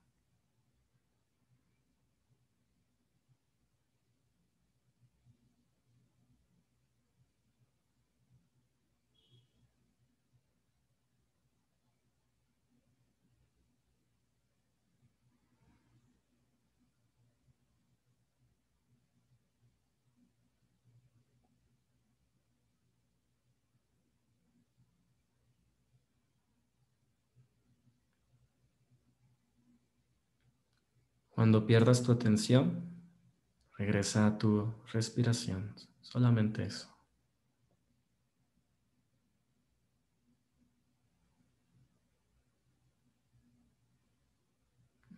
Cuando 31.53 31.67
pierdas 31.67 32.01
tu 32.01 32.12
atención, 32.12 32.83
regresa 33.77 34.25
a 34.25 34.39
tu 34.39 34.74
respiración, 34.91 35.75
solamente 36.01 36.63
eso. 36.63 36.89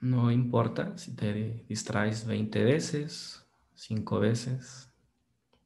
No 0.01 0.29
importa 0.29 0.97
si 0.97 1.15
te 1.15 1.63
distraes 1.69 2.27
20 2.27 2.65
veces, 2.65 3.47
5 3.73 4.19
veces, 4.19 4.91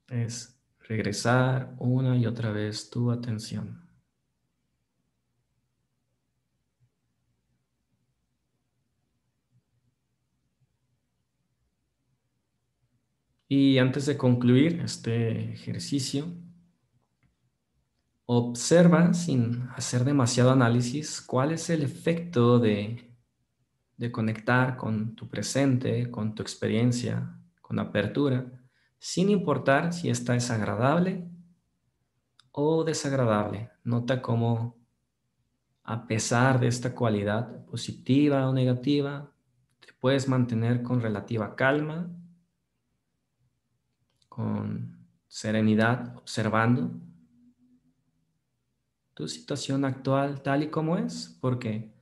es 0.07 0.55
regresar 0.81 1.73
una 1.79 2.15
y 2.15 2.27
otra 2.27 2.51
vez 2.51 2.91
tu 2.91 3.09
atención. 3.09 3.88
Y 13.51 13.79
antes 13.79 14.06
de 14.06 14.15
concluir 14.15 14.79
este 14.82 15.53
ejercicio, 15.53 16.27
observa 18.27 19.12
sin 19.15 19.68
hacer 19.75 20.03
demasiado 20.03 20.51
análisis 20.51 21.20
cuál 21.20 21.51
es 21.53 21.72
el 21.72 21.82
efecto 21.82 22.60
de, 22.60 23.12
conectar 24.12 24.77
con 24.77 25.15
tu 25.15 25.27
presente, 25.27 26.12
con 26.12 26.36
tu 26.36 26.44
experiencia, 26.44 27.41
con 27.60 27.79
apertura, 27.79 28.46
sin 29.00 29.32
importar 29.32 29.94
si 29.94 30.12
esta 30.12 30.36
es 30.36 30.51
agradable 30.51 31.27
o 32.51 32.84
desagradable. 32.84 33.72
Nota 33.84 34.22
cómo, 34.22 34.77
a 35.82 36.06
pesar 36.06 36.60
de 36.60 36.68
esta 36.68 36.94
cualidad 36.94 37.65
positiva 37.65 38.48
o 38.48 38.53
negativa, 38.53 39.34
te 39.79 39.91
puedes 40.00 40.29
mantener 40.29 40.84
con 40.84 41.01
relativa 41.01 41.56
calma, 41.56 42.15
con 44.39 45.05
serenidad, 45.27 46.15
observando 46.15 46.91
tu 49.13 49.27
situación 49.27 49.84
actual 49.84 50.41
tal 50.41 50.63
y 50.63 50.69
como 50.69 50.96
es, 50.96 51.38
porque 51.41 51.93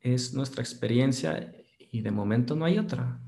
es 0.00 0.32
nuestra 0.32 0.62
experiencia 0.62 1.54
y 1.78 2.00
de 2.00 2.10
momento 2.10 2.56
no 2.56 2.64
hay 2.64 2.78
otra. 2.78 3.20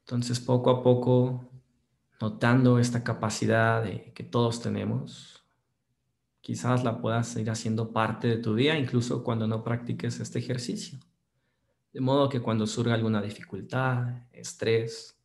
Entonces, 0.00 0.40
poco 0.40 0.70
a 0.70 0.82
poco, 0.82 1.48
notando 2.20 2.80
esta 2.80 3.04
capacidad 3.04 3.84
que 3.84 4.24
todos 4.24 4.60
tenemos, 4.60 5.44
quizás 6.40 6.82
la 6.82 7.00
puedas 7.00 7.36
ir 7.36 7.50
haciendo 7.50 7.92
parte 7.92 8.26
de 8.26 8.38
tu 8.38 8.56
día, 8.56 8.76
incluso 8.76 9.22
cuando 9.22 9.46
no 9.46 9.62
practiques 9.62 10.18
este 10.18 10.40
ejercicio. 10.40 10.98
De 11.92 12.00
modo 12.00 12.28
que 12.28 12.40
cuando 12.40 12.66
surga 12.66 12.94
alguna 12.94 13.22
dificultad, 13.22 14.26
estrés, 14.32 15.18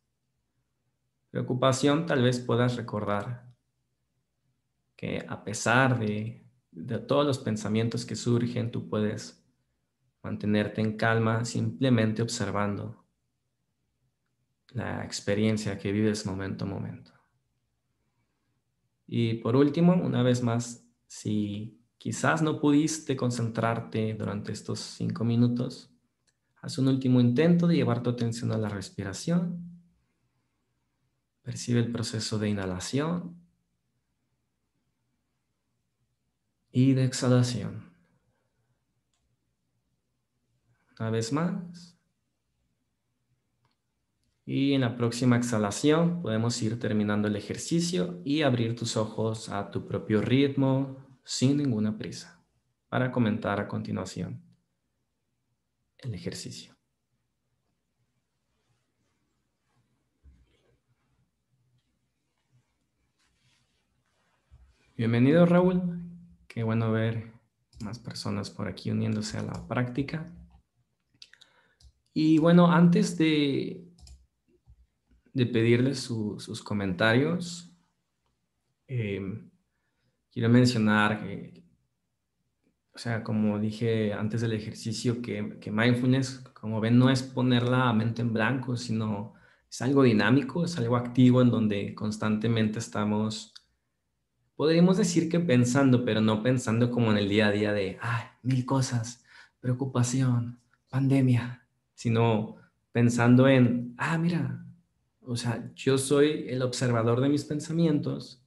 preocupación, 1.30 2.06
tal 2.06 2.22
vez 2.22 2.40
puedas 2.40 2.76
recordar 2.76 3.52
que 4.96 5.24
a 5.28 5.44
pesar 5.44 5.98
de, 5.98 6.46
de 6.70 6.98
todos 6.98 7.26
los 7.26 7.38
pensamientos 7.38 8.04
que 8.04 8.16
surgen, 8.16 8.70
tú 8.70 8.88
puedes 8.88 9.44
mantenerte 10.22 10.80
en 10.80 10.96
calma 10.96 11.44
simplemente 11.44 12.22
observando 12.22 13.04
la 14.68 15.04
experiencia 15.04 15.78
que 15.78 15.92
vives 15.92 16.26
momento 16.26 16.64
a 16.64 16.68
momento. 16.68 17.12
Y 19.06 19.34
por 19.34 19.54
último, 19.54 19.92
una 19.92 20.22
vez 20.22 20.42
más, 20.42 20.84
si 21.06 21.80
quizás 21.98 22.42
no 22.42 22.58
pudiste 22.58 23.16
concentrarte 23.16 24.14
durante 24.14 24.52
estos 24.52 24.80
cinco 24.80 25.24
minutos, 25.24 25.93
haz 26.64 26.78
un 26.78 26.88
último 26.88 27.20
intento 27.20 27.66
de 27.66 27.76
llevar 27.76 28.02
tu 28.02 28.08
atención 28.08 28.50
a 28.50 28.56
la 28.56 28.70
respiración. 28.70 29.82
Percibe 31.42 31.80
el 31.80 31.92
proceso 31.92 32.38
de 32.38 32.48
inhalación 32.48 33.36
y 36.72 36.94
de 36.94 37.04
exhalación. 37.04 37.92
Una 40.98 41.10
vez 41.10 41.34
más. 41.34 41.98
Y 44.46 44.72
en 44.72 44.80
la 44.80 44.96
próxima 44.96 45.36
exhalación 45.36 46.22
podemos 46.22 46.60
ir 46.62 46.80
terminando 46.80 47.28
el 47.28 47.36
ejercicio 47.36 48.22
y 48.24 48.40
abrir 48.40 48.74
tus 48.74 48.96
ojos 48.96 49.50
a 49.50 49.70
tu 49.70 49.86
propio 49.86 50.22
ritmo 50.22 50.96
sin 51.24 51.58
ninguna 51.58 51.98
prisa 51.98 52.42
para 52.88 53.12
comentar 53.12 53.60
a 53.60 53.68
continuación 53.68 54.53
el 56.04 56.14
ejercicio. 56.14 56.74
Bienvenido 64.96 65.44
Raúl, 65.44 66.00
qué 66.46 66.62
bueno 66.62 66.92
ver 66.92 67.32
más 67.80 67.98
personas 67.98 68.50
por 68.50 68.68
aquí 68.68 68.90
uniéndose 68.90 69.38
a 69.38 69.42
la 69.42 69.66
práctica. 69.66 70.32
Y 72.12 72.38
bueno, 72.38 72.70
antes 72.70 73.18
de 73.18 73.84
de 75.34 75.46
pedirles 75.46 75.98
sus 75.98 76.62
comentarios. 76.62 77.70
Em, 78.86 79.50
quiero 80.30 80.48
mencionar 80.48 81.22
que, 81.22 81.63
o 82.94 82.98
sea, 82.98 83.24
como 83.24 83.58
dije 83.58 84.12
antes 84.12 84.40
del 84.40 84.52
ejercicio, 84.52 85.20
que, 85.20 85.58
que, 85.60 85.70
mindfulness, 85.72 86.38
como 86.54 86.80
ven, 86.80 86.98
no 86.98 87.10
es 87.10 87.22
poner 87.22 87.64
la 87.64 87.92
mente 87.92 88.22
en 88.22 88.32
blanco, 88.32 88.76
sino 88.76 89.34
es 89.68 89.82
algo 89.82 90.04
dinámico, 90.04 90.64
es 90.64 90.78
algo 90.78 90.96
activo 90.96 91.42
en 91.42 91.50
donde 91.50 91.94
constantemente 91.94 92.78
estamos, 92.78 93.52
podríamos 94.54 94.96
decir 94.96 95.28
que 95.28 95.40
pensando, 95.40 96.04
pero 96.04 96.20
no 96.20 96.42
pensando 96.42 96.92
como 96.92 97.10
en 97.10 97.18
el 97.18 97.28
día 97.28 97.48
a 97.48 97.50
día 97.50 97.72
de, 97.72 97.98
ay, 98.00 98.24
mil 98.42 98.64
cosas, 98.64 99.24
preocupación, 99.58 100.60
pandemia, 100.88 101.66
sino 101.94 102.56
pensando 102.92 103.48
en, 103.48 103.94
ah, 103.98 104.18
mira, 104.18 104.64
o 105.20 105.36
sea, 105.36 105.72
yo 105.74 105.98
soy 105.98 106.46
el 106.48 106.62
observador 106.62 107.20
de 107.20 107.28
mis 107.28 107.44
pensamientos 107.44 108.43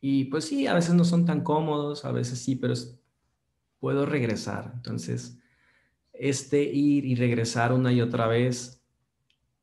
y 0.00 0.24
pues 0.24 0.46
sí, 0.46 0.66
a 0.66 0.74
veces 0.74 0.94
no 0.94 1.04
son 1.04 1.24
tan 1.24 1.42
cómodos, 1.42 2.04
a 2.04 2.12
veces 2.12 2.38
sí, 2.38 2.56
pero 2.56 2.74
puedo 3.78 4.06
regresar. 4.06 4.72
Entonces, 4.74 5.38
este 6.12 6.62
ir 6.62 7.04
y 7.04 7.14
regresar 7.14 7.72
una 7.72 7.92
y 7.92 8.00
otra 8.00 8.26
vez 8.26 8.82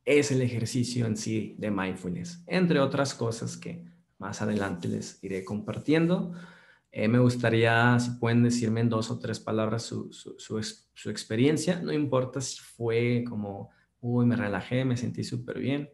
es 0.05 0.31
el 0.31 0.41
ejercicio 0.41 1.05
en 1.05 1.17
sí 1.17 1.55
de 1.57 1.71
mindfulness, 1.71 2.43
entre 2.47 2.79
otras 2.79 3.13
cosas 3.13 3.57
que 3.57 3.83
más 4.17 4.41
adelante 4.41 4.87
les 4.87 5.23
iré 5.23 5.43
compartiendo. 5.43 6.33
Eh, 6.91 7.07
me 7.07 7.19
gustaría, 7.19 7.99
si 7.99 8.11
pueden 8.11 8.43
decirme 8.43 8.81
en 8.81 8.89
dos 8.89 9.11
o 9.11 9.19
tres 9.19 9.39
palabras 9.39 9.83
su, 9.83 10.11
su 10.11 11.09
experiencia, 11.09 11.79
no 11.81 11.91
importa 11.91 12.41
si 12.41 12.59
fue 12.59 13.23
como 13.27 13.69
uy, 14.01 14.25
me 14.25 14.35
relajé, 14.35 14.85
me 14.85 14.97
sentí 14.97 15.23
súper 15.23 15.59
bien, 15.59 15.89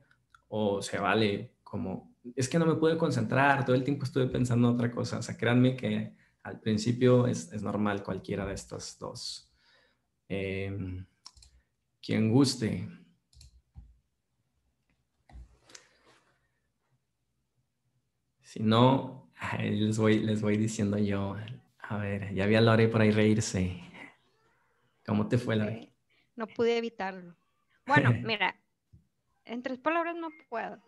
o 0.48 0.82
se 0.82 1.00
vale 1.00 1.54
como, 1.64 2.13
es 2.36 2.48
que 2.48 2.60
no 2.60 2.66
me 2.66 2.76
pude 2.76 2.98
concentrar, 2.98 3.66
todo 3.66 3.76
el 3.76 3.84
tiempo 3.84 4.06
estuve 4.06 4.28
pensando 4.28 4.70
en 4.70 4.76
otra 4.76 4.92
cosa, 4.92 5.20
o 5.20 5.22
sea, 5.22 5.38
créanme 5.38 5.76
que 5.76 6.16
al 6.44 6.60
principio 6.60 7.28
es, 7.28 7.62
normal 7.62 8.04
cualquiera 8.04 8.46
de 8.46 8.54
estas 8.54 8.98
dos. 9.00 9.50
Em, 10.28 11.06
quien 12.02 12.32
guste. 12.32 12.88
Si 18.42 18.60
no, 18.62 19.32
les 19.60 19.98
voy, 19.98 20.20
les 20.20 20.42
voy 20.42 20.58
diciendo 20.58 20.98
yo. 20.98 21.36
A 21.80 21.98
ver, 21.98 22.34
ya 22.34 22.46
vi 22.46 22.56
a 22.56 22.62
Lore 22.62 22.88
por 22.88 23.02
ahí 23.02 23.12
reírse. 23.12 23.82
¿Cómo 25.06 25.28
te 25.28 25.38
fue, 25.38 25.56
Lore? 25.56 25.94
No 26.36 26.48
pude 26.48 26.78
evitarlo. 26.78 27.36
Bueno, 27.86 28.14
mira, 28.24 28.56
en 29.46 29.62
tres 29.62 29.80
palabras 29.80 30.16
no 30.16 30.30
puedo. 30.50 30.82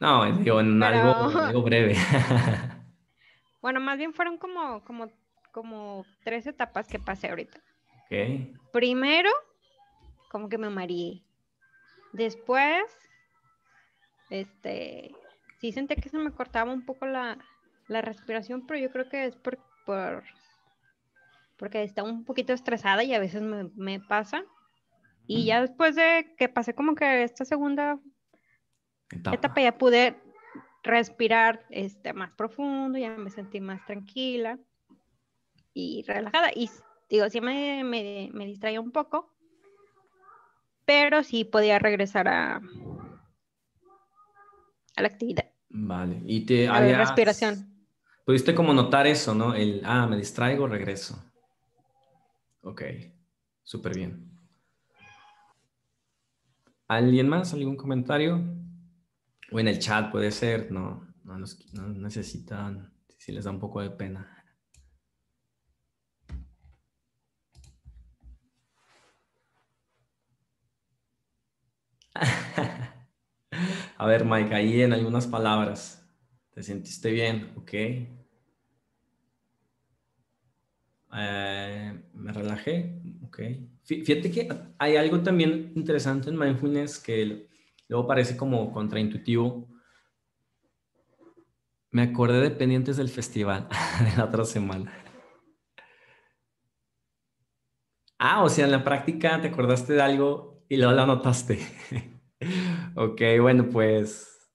No, 0.00 0.32
digo, 0.38 0.60
en 0.60 0.82
algo, 0.82 1.62
breve. 1.62 1.94
bueno, 3.62 3.80
más 3.80 3.98
bien 3.98 4.14
fueron 4.14 4.38
como, 4.38 4.82
como, 4.82 5.08
como 5.52 6.04
tres 6.24 6.46
etapas 6.46 6.88
que 6.88 6.98
pasé 6.98 7.28
ahorita. 7.28 7.60
Okay. 8.06 8.52
Primero, 8.72 9.30
como 10.30 10.48
que 10.48 10.58
me 10.58 10.70
mareé. 10.70 11.22
Después, 12.12 12.82
este, 14.30 15.14
sí 15.60 15.70
sentí 15.70 15.94
que 15.96 16.08
se 16.08 16.18
me 16.18 16.32
cortaba 16.32 16.72
un 16.72 16.84
poco 16.84 17.06
la, 17.06 17.38
respiración, 17.88 18.66
pero 18.66 18.80
yo 18.80 18.90
creo 18.90 19.08
que 19.08 19.26
es 19.26 19.36
por, 19.36 19.58
por 19.84 20.22
porque 21.56 21.82
está 21.82 22.02
un 22.04 22.24
poquito 22.24 22.52
estresada 22.52 23.02
y 23.04 23.12
a 23.12 23.18
veces 23.18 23.42
me, 23.42 23.64
me 23.76 24.00
pasa. 24.00 24.44
Y 25.26 25.44
ya 25.44 25.60
después 25.60 25.94
de 25.94 26.34
que 26.38 26.48
pasé 26.48 26.74
como 26.74 26.94
que 26.94 27.22
esta 27.22 27.44
segunda 27.44 28.00
etapa, 29.10 29.60
ya 29.60 29.76
pude 29.76 30.20
respirar 30.82 31.66
este, 31.70 32.12
más 32.12 32.30
profundo, 32.32 32.98
ya 32.98 33.16
me 33.16 33.30
sentí 33.30 33.60
más 33.60 33.84
tranquila 33.84 34.58
y 35.74 36.04
relajada. 36.06 36.50
Y 36.54 36.70
digo, 37.08 37.28
sí 37.28 37.40
me, 37.40 37.84
me, 37.84 38.46
distraía 38.46 38.80
un 38.80 38.92
poco, 38.92 39.32
pero 40.84 41.22
sí 41.22 41.44
podía 41.44 41.78
regresar 41.78 42.28
a, 42.28 42.56
a 44.96 45.02
la 45.02 45.08
actividad. 45.08 45.50
Vale, 45.68 46.20
y 46.24 46.44
te... 46.46 46.68
A 46.68 46.80
la 46.80 46.98
respiración. 46.98 47.66
Pudiste 48.24 48.54
como 48.54 48.72
notar 48.72 49.06
eso, 49.06 49.34
¿no? 49.34 49.54
El, 49.54 49.82
ah, 49.84 50.06
me 50.06 50.16
distraigo, 50.16 50.66
regreso. 50.66 51.22
Ok, 52.62 52.82
súper 53.62 53.94
bien. 53.94 54.30
¿Alguien 56.86 57.28
más? 57.28 57.54
¿Algún 57.54 57.76
comentario? 57.76 58.59
O 59.52 59.58
en 59.58 59.68
el 59.68 59.78
chat 59.78 60.10
puede 60.10 60.30
ser, 60.30 60.70
no, 60.70 61.14
no, 61.24 61.36
necesitan, 61.88 62.92
si 63.18 63.32
les 63.32 63.44
da 63.44 63.50
un 63.50 63.58
poco 63.58 63.80
de 63.80 63.90
pena. 63.90 64.36
A 73.98 74.06
ver, 74.06 74.24
Mike, 74.24 74.54
ahí 74.54 74.82
en 74.82 74.92
algunas 74.92 75.26
palabras. 75.26 76.06
¿Te 76.52 76.62
sentiste 76.62 77.10
bien? 77.10 77.52
Ok. 77.56 77.72
Eh, 81.12 82.02
me 82.14 82.32
relajé, 82.32 83.00
ok. 83.24 83.40
Fíjate 83.82 84.30
que 84.30 84.48
hay 84.78 84.96
algo 84.96 85.20
también 85.22 85.72
interesante 85.74 86.30
en 86.30 86.38
mindfulness 86.38 86.98
que 86.98 87.49
luego 87.90 88.06
parece 88.06 88.36
como 88.36 88.72
contraintuitivo. 88.72 89.68
Me 91.90 92.02
acordé 92.02 92.40
de 92.40 92.52
pendientes 92.52 92.96
del 92.96 93.08
festival 93.08 93.68
de 94.04 94.16
la 94.16 94.26
otra 94.26 94.44
semana. 94.44 94.92
Ah, 98.16 98.44
o 98.44 98.48
sea, 98.48 98.66
en 98.66 98.70
la 98.70 98.84
práctica 98.84 99.40
te 99.40 99.48
acordaste 99.48 99.94
de 99.94 100.02
algo 100.02 100.64
y 100.68 100.76
luego 100.76 100.92
lo 100.92 101.02
anotaste. 101.02 101.58
ok, 102.94 103.20
bueno, 103.40 103.68
pues, 103.68 104.52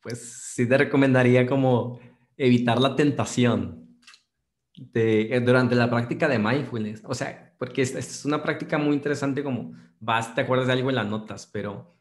pues 0.00 0.54
sí 0.54 0.66
te 0.66 0.78
recomendaría 0.78 1.46
como 1.46 2.00
evitar 2.38 2.80
la 2.80 2.96
tentación 2.96 3.98
eh, 4.94 5.42
durante 5.44 5.74
la 5.74 5.90
práctica 5.90 6.26
de 6.26 6.38
mindfulness. 6.38 7.02
O 7.04 7.12
sea, 7.12 7.54
porque 7.58 7.82
es, 7.82 7.94
es 7.94 8.24
una 8.24 8.42
práctica 8.42 8.78
muy 8.78 8.94
interesante 8.94 9.44
como 9.44 9.74
vas, 9.98 10.34
te 10.34 10.40
acuerdas 10.40 10.68
de 10.68 10.72
algo 10.72 10.90
y 10.90 10.94
la 10.94 11.04
notas, 11.04 11.46
pero 11.46 11.99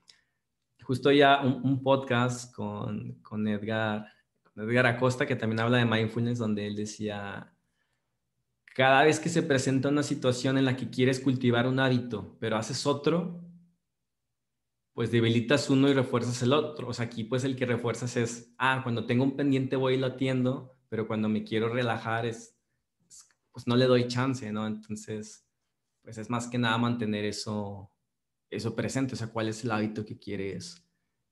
justo 0.90 1.12
ya 1.12 1.42
un, 1.42 1.84
podcast 1.84 2.52
con, 2.52 3.22
con 3.22 3.48
Edgar, 3.48 4.08
Edgar 4.56 4.88
Acosta, 4.88 5.28
que 5.28 5.36
también 5.36 5.60
habla 5.60 5.78
de 5.78 5.86
mindfulness, 5.86 6.40
donde 6.40 6.66
él 6.66 6.76
decía 6.76 7.54
cada 8.74 9.04
vez 9.04 9.20
que 9.20 9.30
se 9.30 9.44
presenta 9.44 9.90
una 9.90 10.02
situación 10.02 10.58
en 10.58 10.66
la 10.66 10.76
que 10.76 10.90
quieres 10.90 11.20
cultivar 11.20 11.68
un 11.68 11.80
hábito, 11.80 12.36
pero 12.40 12.58
haces 12.58 12.88
otro, 12.88 13.40
pues 14.96 15.12
debilitas 15.12 15.70
uno 15.70 15.90
y 15.90 15.94
refuerzas 15.94 16.42
el 16.42 16.54
otro. 16.54 16.88
O 16.88 16.94
sea, 16.96 17.06
aquí 17.06 17.24
pues 17.24 17.44
el 17.44 17.56
que 17.56 17.68
refuerzas 17.68 18.18
es, 18.18 18.52
ah, 18.58 18.80
cuando 18.82 19.06
tengo 19.06 19.24
un 19.24 19.36
pendiente 19.36 19.76
voy 19.76 19.94
y 19.94 19.98
lo 19.98 20.08
atiendo, 20.08 20.76
pero 20.90 21.08
cuando 21.08 21.30
me 21.30 21.44
quiero 21.44 21.70
relajar 21.70 22.26
es, 22.26 22.58
pues 23.52 23.68
no 23.68 23.76
le 23.76 23.86
doy 23.86 24.08
chance, 24.08 24.52
¿no? 24.52 24.66
Entonces, 24.66 25.46
pues 26.02 26.18
es 26.18 26.32
más 26.32 26.48
que 26.48 26.58
nada 26.58 26.80
mantener 26.80 27.26
eso, 27.26 27.92
eso 28.50 28.76
presente, 28.76 29.14
o 29.14 29.18
sea, 29.18 29.28
cuál 29.28 29.48
es 29.50 29.64
el 29.64 29.72
hábito 29.72 30.06
que 30.06 30.18
quieres 30.18 30.84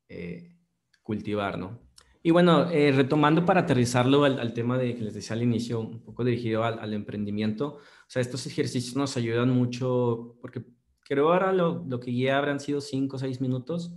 eh, 0.10 0.56
cultivar, 1.02 1.58
¿no? 1.58 1.88
Y 2.28 2.32
bueno, 2.32 2.70
eh, 2.72 2.92
retomando 2.92 3.46
para 3.46 3.62
aterrizarlo 3.62 4.26
al, 4.26 4.54
tema 4.54 4.78
de 4.78 4.96
que 4.96 5.04
les 5.04 5.14
decía 5.14 5.36
al 5.36 5.44
inicio, 5.44 5.80
un 5.80 6.04
poco 6.04 6.26
dirigido 6.26 6.64
al, 6.66 6.94
emprendimiento, 6.94 7.76
o 7.76 8.10
sea, 8.10 8.22
estos 8.22 8.46
ejercicios 8.46 8.98
nos 8.98 9.16
ayudan 9.16 9.50
mucho 9.50 10.36
porque 10.42 10.66
creo 11.06 11.32
ahora 11.32 11.54
lo, 11.54 11.86
lo 11.88 12.00
que 12.02 12.12
guía 12.12 12.38
habrán 12.38 12.60
sido 12.60 12.82
cinco 12.82 13.16
o 13.16 13.20
seis 13.20 13.40
minutos, 13.40 13.96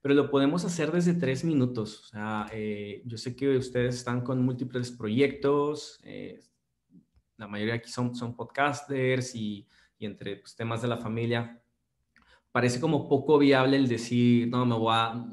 pero 0.00 0.14
lo 0.14 0.30
podemos 0.30 0.64
hacer 0.64 0.90
desde 0.90 1.14
tres 1.14 1.44
minutos. 1.44 2.00
O 2.00 2.06
sea, 2.08 2.46
eh, 2.52 3.02
yo 3.04 3.16
sé 3.16 3.36
que 3.36 3.56
ustedes 3.56 3.94
están 3.94 4.22
con 4.22 4.42
múltiples 4.42 4.90
proyectos, 4.90 6.00
eh, 6.02 6.40
la 7.36 7.46
mayoría 7.46 7.74
aquí 7.74 7.90
son, 7.90 8.16
son 8.16 8.34
podcasters 8.34 9.36
y, 9.36 9.68
y 9.98 10.06
entre 10.06 10.36
pues, 10.36 10.56
temas 10.56 10.82
de 10.82 10.88
la 10.88 10.96
familia 10.96 11.62
parece 12.58 12.80
como 12.80 13.08
poco 13.08 13.38
viable 13.38 13.76
el 13.76 13.86
decir, 13.86 14.48
no, 14.48 14.66
me 14.66 14.74
voy 14.74 14.92
a, 14.92 15.24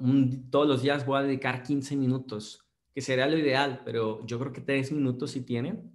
todos 0.51 0.67
los 0.67 0.83
días 0.83 1.07
voy 1.07 1.17
a 1.17 1.23
dedicar 1.23 1.63
15 1.63 1.95
minutos, 1.95 2.67
que 2.93 3.01
sería 3.01 3.25
lo 3.25 3.35
ideal, 3.35 3.81
pero 3.83 4.23
yo 4.27 4.37
creo 4.37 4.53
que 4.53 4.61
3 4.61 4.91
minutos 4.91 5.31
sí 5.31 5.41
tienen 5.41 5.91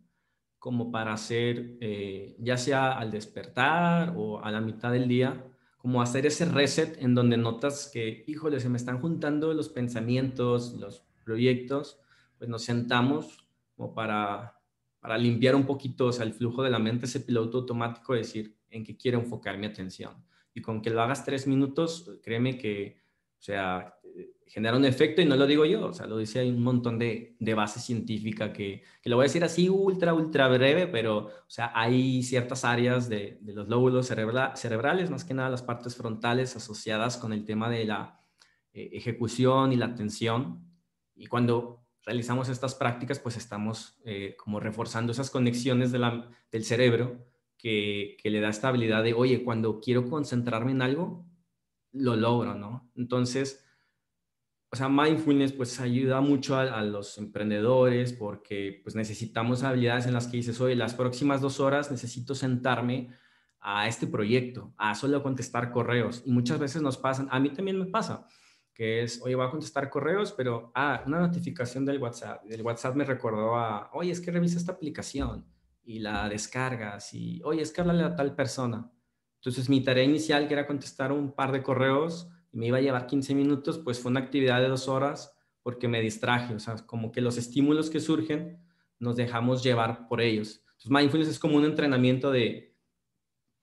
como 0.59 0.91
para 0.91 1.13
hacer, 1.13 1.77
eh, 1.81 2.35
ya 2.41 2.57
sea 2.57 2.99
al 2.99 3.13
despertar 3.13 4.13
o 4.17 4.43
a 4.43 4.51
la 4.51 4.61
mitad 4.61 4.91
del 4.91 5.07
día, 5.07 5.47
como 5.79 6.03
hacer 6.03 6.27
ese 6.27 6.47
reset 6.47 7.01
en 7.01 7.15
donde 7.15 7.37
notas 7.37 7.89
que, 7.95 8.25
híjole, 8.27 8.59
se 8.59 8.69
me 8.69 8.77
están 8.77 9.01
juntando 9.01 9.55
los 9.55 9.69
pensamientos, 9.69 10.73
los 10.81 11.05
proyectos, 11.25 12.01
pues 12.39 12.51
nos 12.51 12.65
sentamos 12.65 13.49
como 13.77 13.95
para, 13.95 14.61
para 14.99 15.17
limpiar 15.17 15.55
un 15.55 15.65
poquito 15.65 16.07
o 16.07 16.13
sea, 16.13 16.27
el 16.27 16.33
flujo 16.33 16.65
de 16.65 16.71
la 16.71 16.81
mente, 16.81 17.07
ese 17.07 17.21
piloto 17.21 17.59
automático, 17.59 18.15
decir 18.15 18.57
en 18.69 18.83
qué 18.83 18.97
quiero 18.97 19.21
enfocar 19.21 19.57
mi 19.59 19.67
atención 19.67 20.29
y 20.55 20.63
con 20.63 20.83
que 20.83 20.91
lo 20.91 21.03
hagas 21.03 21.25
tres 21.25 21.47
minutos, 21.47 22.11
créeme 22.23 22.59
que, 22.59 23.01
o 23.39 23.43
sea, 23.43 23.95
genera 24.47 24.77
un 24.77 24.85
efecto 24.85 25.23
y 25.23 25.27
no 25.27 25.37
lo 25.37 25.47
digo 25.47 25.65
yo, 25.65 25.87
o 25.87 25.93
sea, 25.93 26.07
lo 26.07 26.19
dice 26.19 26.41
hay 26.41 26.51
un 26.51 26.63
montón 26.63 26.99
de, 26.99 27.37
de 27.39 27.55
base 27.55 27.79
científica 27.79 28.53
que, 28.53 28.83
que, 29.01 29.09
lo 29.09 29.15
voy 29.17 29.25
a 29.25 29.29
decir 29.29 29.45
así 29.45 29.69
ultra, 29.69 30.13
ultra 30.13 30.49
breve, 30.49 30.89
pero, 30.89 31.19
o 31.27 31.31
sea, 31.47 31.71
hay 31.73 32.23
ciertas 32.25 32.65
áreas 32.65 33.09
de, 33.09 33.39
de 33.41 33.53
los 33.53 33.69
lóbulos 33.69 34.09
cerebrales, 34.09 35.11
más 35.11 35.25
que 35.25 35.35
nada 35.35 35.51
las 35.51 35.63
partes 35.63 35.95
frontales 35.95 36.57
asociadas 36.57 37.17
con 37.17 37.33
el 37.33 37.45
tema 37.45 37.71
de 37.71 37.85
la 37.85 38.21
eh, 38.73 38.91
ejecución 38.93 39.73
y 39.73 39.77
la 39.77 39.87
atención. 39.87 40.65
Y 41.15 41.27
cuando 41.27 41.87
realizamos 42.05 42.49
estas 42.49 42.75
prácticas, 42.75 43.21
pues 43.21 43.37
estamos 43.37 44.01
eh, 44.05 44.35
como 44.37 44.59
reforzando 44.59 45.13
esas 45.13 45.31
conexiones 45.31 45.93
de 45.93 45.99
la, 45.99 46.29
del 46.51 46.65
cerebro 46.65 47.25
que, 47.61 48.17
le 48.25 48.41
da 48.41 48.49
esta 48.49 48.69
habilidad 48.69 49.03
de, 49.03 49.15
oye, 49.15 49.45
cuando 49.45 49.81
quiero 49.81 50.09
concentrarme 50.09 50.73
en 50.73 50.83
algo, 50.83 51.27
lo 51.93 52.17
logro, 52.17 52.55
¿no? 52.55 52.91
Entonces, 52.95 53.65
o 54.73 54.77
sea, 54.77 54.89
mindfulness 54.89 55.53
pues 55.53 55.81
ayuda 55.81 56.21
mucho 56.21 56.57
a, 56.57 56.83
los 56.83 57.19
emprendedores 57.19 58.13
porque 58.13 58.81
pues 58.83 58.95
necesitamos 58.95 59.63
habilidades 59.63 60.07
en 60.07 60.15
las 60.15 60.29
que 60.29 60.37
dices, 60.37 60.61
oye, 60.61 60.77
las 60.77 60.95
próximas 60.95 61.41
dos 61.41 61.61
horas 61.61 61.91
necesito 61.91 62.35
sentarme 62.35 63.11
a 63.61 63.89
este 63.89 64.07
proyecto, 64.07 64.73
a 64.79 64.95
solo 64.95 65.23
contestar 65.23 65.71
correos. 65.71 66.23
Y 66.25 66.31
muchas 66.31 66.59
veces 66.59 66.83
nos 66.83 66.97
pasan, 66.97 67.29
a 67.31 67.41
mí 67.41 67.51
también 67.51 67.79
me 67.79 67.87
pasa, 67.87 68.27
que 68.73 69.03
es, 69.03 69.21
oye, 69.23 69.35
voy 69.35 69.47
a 69.47 69.51
contestar 69.51 69.91
correos, 69.91 70.33
pero, 70.33 70.71
ah, 70.75 71.03
una 71.07 71.19
notificación 71.21 71.85
del 71.85 71.99
WhatsApp. 72.01 72.43
El 72.49 72.63
WhatsApp 72.63 72.95
me 72.95 73.05
recordó 73.05 73.57
a, 73.57 73.91
oye, 73.93 74.13
es 74.13 74.21
que 74.21 74.31
revisa 74.31 74.57
esta 74.57 74.73
aplicación 74.73 75.45
y 75.91 75.99
la 75.99 76.29
descargas 76.29 77.13
y, 77.15 77.43
oye, 77.43 77.63
es 77.63 77.73
que 77.73 77.81
háblale 77.81 78.05
a 78.05 78.15
tal 78.15 78.37
persona. 78.37 78.93
Entonces 79.41 79.69
mi 79.69 79.83
tarea 79.83 80.05
inicial, 80.05 80.47
que 80.47 80.55
era 80.55 80.69
contestar 80.69 81.11
un 81.11 81.33
par 81.33 81.51
de 81.51 81.65
correos 81.65 82.29
y 82.53 82.59
me 82.59 82.69
iba 82.69 82.79
a 82.79 82.81
llevar 82.81 83.09
15 83.09 83.35
minutos, 83.35 83.79
pues 83.79 83.99
fue 83.99 84.13
una 84.13 84.21
actividad 84.21 84.61
de 84.61 84.69
dos 84.69 84.87
horas 84.87 85.37
porque 85.65 85.89
me 85.89 86.01
distraje, 86.01 86.55
o 86.55 86.61
sea, 86.61 86.77
como 86.87 87.11
que 87.11 87.21
los 87.21 87.37
estímulos 87.37 87.91
que 87.91 87.99
surgen 87.99 88.63
nos 89.01 89.17
dejamos 89.17 89.65
llevar 89.65 90.07
por 90.07 90.21
ellos. 90.21 90.63
Entonces 90.67 90.91
mindfulness 90.91 91.29
es 91.29 91.39
como 91.41 91.57
un 91.57 91.65
entrenamiento 91.65 92.31
de, 92.31 92.77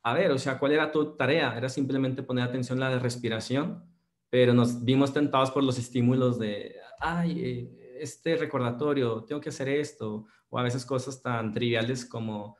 a 0.04 0.14
ver, 0.14 0.32
o 0.32 0.38
sea, 0.38 0.60
¿cuál 0.60 0.74
era 0.74 0.92
tu 0.92 1.16
tarea? 1.16 1.58
Era 1.58 1.70
simplemente 1.70 2.24
poner 2.24 2.44
atención 2.44 2.84
a 2.84 2.90
la 2.90 3.00
respiración, 3.00 3.86
pero 4.30 4.54
nos 4.54 4.84
vimos 4.84 5.14
tentados 5.14 5.52
por 5.52 5.64
los 5.64 5.80
estímulos 5.80 6.38
de, 6.38 6.76
ay, 7.00 7.42
eh, 7.42 7.87
este 8.02 8.36
recordatorio, 8.38 9.24
tengo 9.24 9.42
que 9.42 9.50
hacer 9.50 9.70
esto, 9.70 10.26
o 10.50 10.60
a 10.60 10.64
veces 10.64 10.86
cosas 10.86 11.22
tan 11.22 11.54
triviales 11.54 12.06
como, 12.06 12.58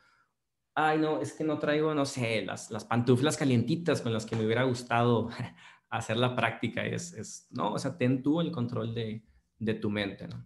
ay, 0.76 1.00
no, 1.00 1.22
es 1.22 1.34
que 1.34 1.44
no 1.44 1.58
traigo, 1.58 1.94
no 1.94 2.06
sé, 2.06 2.44
las, 2.46 2.72
las 2.72 2.86
pantuflas 2.86 3.38
calientitas 3.38 4.02
con 4.02 4.14
las 4.14 4.26
que 4.26 4.36
me 4.36 4.46
hubiera 4.46 4.64
gustado 4.64 5.30
hacer 5.90 6.18
la 6.18 6.36
práctica. 6.36 6.86
Es, 6.86 7.14
es, 7.14 7.48
no, 7.52 7.74
o 7.74 7.80
sea, 7.80 7.98
ten 7.98 8.22
tú 8.22 8.42
el 8.42 8.52
control 8.52 8.94
de, 8.94 9.24
de 9.60 9.74
tu 9.74 9.90
mente, 9.90 10.28
¿no? 10.28 10.46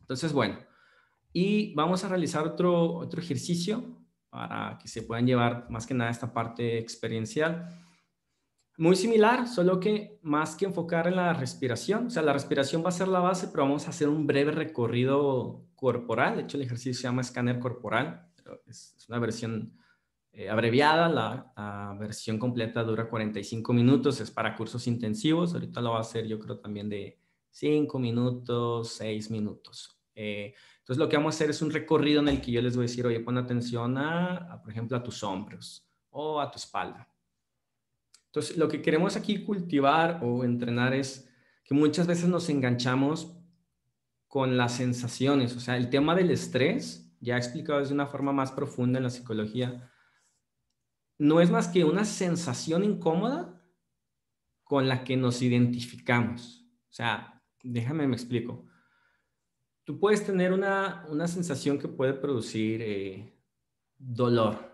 Entonces, 0.00 0.32
bueno, 0.32 0.58
y 1.32 1.74
vamos 1.74 2.04
a 2.04 2.08
realizar 2.08 2.46
otro, 2.46 2.94
otro 2.94 3.20
ejercicio 3.20 3.84
para 4.30 4.78
que 4.80 4.88
se 4.88 5.02
puedan 5.02 5.26
llevar 5.26 5.66
más 5.70 5.86
que 5.86 5.94
nada 5.94 6.10
esta 6.10 6.32
parte 6.32 6.78
experiencial. 6.78 7.68
Muy 8.78 8.94
similar, 8.94 9.48
solo 9.48 9.80
que 9.80 10.20
más 10.22 10.54
que 10.54 10.64
enfocar 10.64 11.08
en 11.08 11.16
la 11.16 11.34
respiración, 11.34 12.06
o 12.06 12.10
sea, 12.10 12.22
la 12.22 12.32
respiración 12.32 12.84
va 12.84 12.90
a 12.90 12.92
ser 12.92 13.08
la 13.08 13.18
base, 13.18 13.48
pero 13.48 13.64
vamos 13.64 13.88
a 13.88 13.90
hacer 13.90 14.08
un 14.08 14.24
breve 14.24 14.52
recorrido 14.52 15.64
corporal. 15.74 16.36
De 16.36 16.42
hecho, 16.42 16.56
el 16.56 16.62
ejercicio 16.62 16.94
se 16.94 17.02
llama 17.02 17.22
escáner 17.22 17.58
corporal, 17.58 18.30
es, 18.68 18.94
una 19.08 19.18
versión 19.18 19.76
eh, 20.30 20.48
abreviada. 20.48 21.08
La, 21.08 21.96
versión 21.98 22.38
completa 22.38 22.84
dura 22.84 23.08
45 23.08 23.72
minutos, 23.72 24.20
es 24.20 24.30
para 24.30 24.54
cursos 24.54 24.86
intensivos. 24.86 25.54
Ahorita 25.54 25.80
lo 25.80 25.90
va 25.90 25.98
a 25.98 26.02
hacer, 26.02 26.28
yo 26.28 26.38
creo, 26.38 26.60
también 26.60 26.88
de 26.88 27.18
5 27.50 27.98
minutos, 27.98 28.90
6 28.92 29.28
minutos. 29.32 29.98
Eh, 30.14 30.54
entonces, 30.78 30.98
lo 30.98 31.08
que 31.08 31.16
vamos 31.16 31.34
a 31.34 31.36
hacer 31.36 31.50
es 31.50 31.60
un 31.62 31.72
recorrido 31.72 32.20
en 32.20 32.28
el 32.28 32.40
que 32.40 32.52
yo 32.52 32.62
les 32.62 32.76
voy 32.76 32.84
a 32.84 32.86
decir, 32.86 33.04
oye, 33.04 33.18
pon 33.18 33.38
atención 33.38 33.98
a 33.98 34.60
por 34.62 34.70
ejemplo, 34.70 34.96
a 34.96 35.02
tus 35.02 35.24
hombros 35.24 35.84
o 36.10 36.40
a 36.40 36.48
tu 36.48 36.58
espalda 36.58 37.08
entonces, 38.28 38.56
lo 38.56 38.68
que 38.68 38.82
queremos 38.82 39.16
aquí 39.16 39.42
cultivar 39.42 40.20
o 40.22 40.44
entrenar 40.44 40.92
es 40.92 41.28
que 41.64 41.74
muchas 41.74 42.06
veces 42.06 42.28
nos 42.28 42.48
enganchamos 42.48 43.34
con 44.26 44.58
las 44.58 44.76
sensaciones, 44.76 45.56
o 45.56 45.60
sea, 45.60 45.78
el 45.78 45.88
tema 45.88 46.14
del 46.14 46.30
estrés, 46.30 47.10
ya 47.20 47.38
explicado 47.38 47.82
de 47.82 47.92
una 47.92 48.06
forma 48.06 48.32
más 48.32 48.52
profunda 48.52 48.98
en 48.98 49.04
la 49.04 49.10
psicología, 49.10 49.90
no 51.16 51.40
es 51.40 51.50
más 51.50 51.68
que 51.68 51.84
una 51.84 52.04
sensación 52.04 52.84
incómoda 52.84 53.60
con 54.62 54.86
la 54.86 55.02
que 55.02 55.16
nos 55.16 55.40
identificamos. 55.40 56.66
O 56.90 56.92
sea, 56.92 57.42
déjame 57.62 58.06
me 58.06 58.14
explico. 58.14 58.66
Tú 59.84 59.98
puedes 59.98 60.24
tener 60.24 60.52
una, 60.52 61.26
sensación 61.26 61.78
que 61.78 61.88
puede 61.88 62.12
producir 62.12 62.82
eh, 62.82 63.34
dolor, 63.96 64.67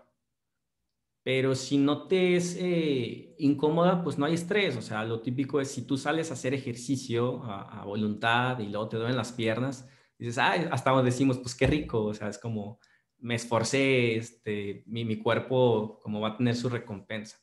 pero 1.25 1.55
si 1.55 1.79
no 1.79 2.07
te 2.07 2.35
es 2.35 2.55
eh, 2.59 3.33
incómoda, 3.39 4.03
pues 4.03 4.19
no 4.19 4.27
hay 4.27 4.35
estrés. 4.35 4.77
O 4.77 4.81
sea, 4.83 5.03
lo 5.03 5.21
típico 5.21 5.59
es 5.59 5.71
si 5.71 5.81
tú 5.81 5.97
sales 5.97 6.29
a 6.29 6.35
hacer 6.35 6.53
ejercicio 6.53 7.43
a, 7.45 7.83
voluntad 7.83 8.59
y 8.59 8.67
luego 8.67 8.89
te 8.89 8.97
duelen 8.97 9.17
las 9.17 9.31
piernas, 9.31 9.89
dices, 10.19 10.37
ah, 10.37 10.53
hasta 10.69 11.01
decimos, 11.01 11.39
pues 11.39 11.55
qué 11.55 11.65
rico. 11.65 12.05
O 12.05 12.13
sea, 12.13 12.29
es 12.29 12.37
como, 12.37 12.79
me 13.17 13.33
esforcé, 13.33 14.17
este, 14.17 14.83
mi, 14.85 15.03
mi 15.03 15.17
cuerpo 15.17 15.99
como 16.03 16.21
va 16.21 16.29
a 16.29 16.37
tener 16.37 16.55
su 16.55 16.69
recompensa. 16.69 17.39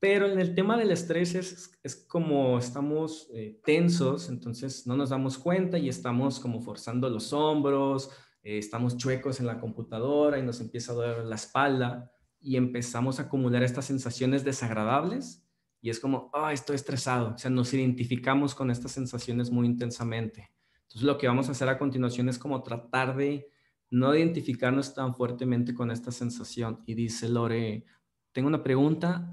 Pero 0.00 0.26
en 0.26 0.40
el 0.40 0.54
tema 0.54 0.78
del 0.78 0.90
estrés 0.90 1.34
es, 1.34 1.78
es 1.82 1.96
como 1.96 2.58
estamos 2.58 3.28
eh, 3.34 3.60
tensos, 3.62 4.30
entonces 4.30 4.86
no 4.86 4.96
nos 4.96 5.10
damos 5.10 5.36
cuenta 5.36 5.76
y 5.76 5.90
estamos 5.90 6.40
como 6.40 6.62
forzando 6.62 7.10
los 7.10 7.34
hombros, 7.34 8.08
eh, 8.42 8.56
estamos 8.56 8.96
chuecos 8.96 9.38
en 9.40 9.46
la 9.46 9.60
computadora 9.60 10.38
y 10.38 10.42
nos 10.42 10.62
empieza 10.62 10.92
a 10.92 10.94
doler 10.94 11.26
la 11.26 11.34
espalda 11.34 12.10
y 12.46 12.56
empezamos 12.56 13.18
a 13.18 13.24
acumular 13.24 13.64
estas 13.64 13.86
sensaciones 13.86 14.44
desagradables 14.44 15.44
y 15.82 15.90
es 15.90 15.98
como, 15.98 16.30
ah, 16.32 16.52
estoy 16.52 16.76
estresado, 16.76 17.34
o 17.34 17.38
sea, 17.38 17.50
nos 17.50 17.74
identificamos 17.74 18.54
con 18.54 18.70
estas 18.70 18.92
sensaciones 18.92 19.50
muy 19.50 19.66
intensamente. 19.66 20.52
Entonces 20.82 21.02
lo 21.02 21.18
que 21.18 21.26
vamos 21.26 21.48
a 21.48 21.52
hacer 21.52 21.68
a 21.68 21.76
continuación 21.76 22.28
es 22.28 22.38
como 22.38 22.62
tratar 22.62 23.16
de 23.16 23.48
no 23.90 24.14
identificarnos 24.14 24.94
tan 24.94 25.16
fuertemente 25.16 25.74
con 25.74 25.90
esta 25.90 26.12
sensación. 26.12 26.84
Y 26.86 26.94
dice 26.94 27.28
Lore, 27.28 27.84
tengo 28.30 28.46
una 28.46 28.62
pregunta, 28.62 29.28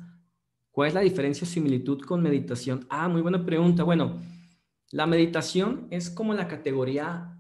¿cuál 0.72 0.88
es 0.88 0.96
la 0.96 1.02
diferencia 1.02 1.46
o 1.46 1.50
similitud 1.50 2.02
con 2.02 2.24
meditación? 2.24 2.88
Ah, 2.90 3.08
muy 3.08 3.22
buena 3.22 3.46
pregunta. 3.46 3.84
Bueno, 3.84 4.20
la 4.90 5.06
meditación 5.06 5.88
es 5.92 6.10
como 6.10 6.34
la 6.34 6.48
categoría 6.48 7.40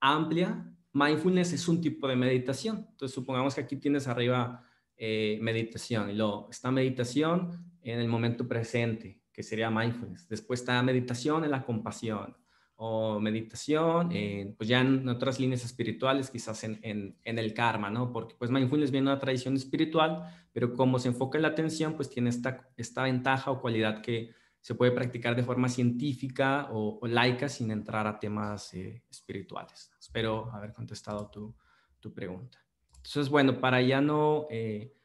amplia. 0.00 0.70
Mindfulness 0.92 1.54
es 1.54 1.66
un 1.66 1.80
tipo 1.80 2.06
de 2.08 2.16
meditación. 2.16 2.86
Entonces 2.90 3.14
supongamos 3.14 3.54
que 3.54 3.62
aquí 3.62 3.76
tienes 3.76 4.06
arriba 4.06 4.68
eh, 4.96 5.38
meditación 5.40 6.10
y 6.10 6.14
luego 6.14 6.48
está 6.50 6.70
meditación 6.70 7.72
en 7.82 8.00
el 8.00 8.08
momento 8.08 8.46
presente, 8.48 9.20
que 9.32 9.42
sería 9.42 9.70
mindfulness. 9.70 10.28
Después 10.28 10.60
está 10.60 10.82
meditación 10.82 11.44
en 11.44 11.50
la 11.50 11.64
compasión 11.64 12.36
o 12.76 13.20
meditación, 13.20 14.10
pues 14.56 14.68
ya 14.68 14.80
en 14.80 15.08
otras 15.08 15.38
líneas 15.38 15.64
espirituales, 15.64 16.30
quizás 16.30 16.64
en, 16.64 16.80
en, 16.82 17.38
el 17.38 17.54
karma, 17.54 17.88
¿no? 17.88 18.12
Porque 18.12 18.34
pues 18.36 18.50
mindfulness 18.50 18.90
viene 18.90 19.06
de 19.06 19.12
una 19.12 19.20
tradición 19.20 19.54
espiritual, 19.54 20.24
pero 20.52 20.72
como 20.74 20.98
se 20.98 21.08
enfoca 21.08 21.38
en 21.38 21.42
la 21.42 21.48
atención, 21.48 21.94
pues 21.94 22.10
tiene 22.10 22.30
esta, 22.30 22.68
esta 22.76 23.04
ventaja 23.04 23.52
o 23.52 23.60
cualidad 23.60 24.02
que 24.02 24.34
se 24.64 24.74
puede 24.74 24.92
practicar 24.92 25.36
de 25.36 25.42
forma 25.42 25.68
científica 25.68 26.68
o, 26.72 26.98
laica 27.06 27.50
sin 27.50 27.70
entrar 27.70 28.06
a 28.06 28.18
temas 28.18 28.72
eh, 28.72 29.02
espirituales. 29.10 29.92
Espero 30.00 30.50
haber 30.54 30.72
contestado 30.72 31.28
tu, 31.28 31.54
tu, 32.00 32.14
pregunta. 32.14 32.63
Entonces, 33.04 33.28
bueno, 33.28 33.60
para 33.60 33.82
ya 33.82 34.00
no 34.00 34.46
eh, 34.50 34.96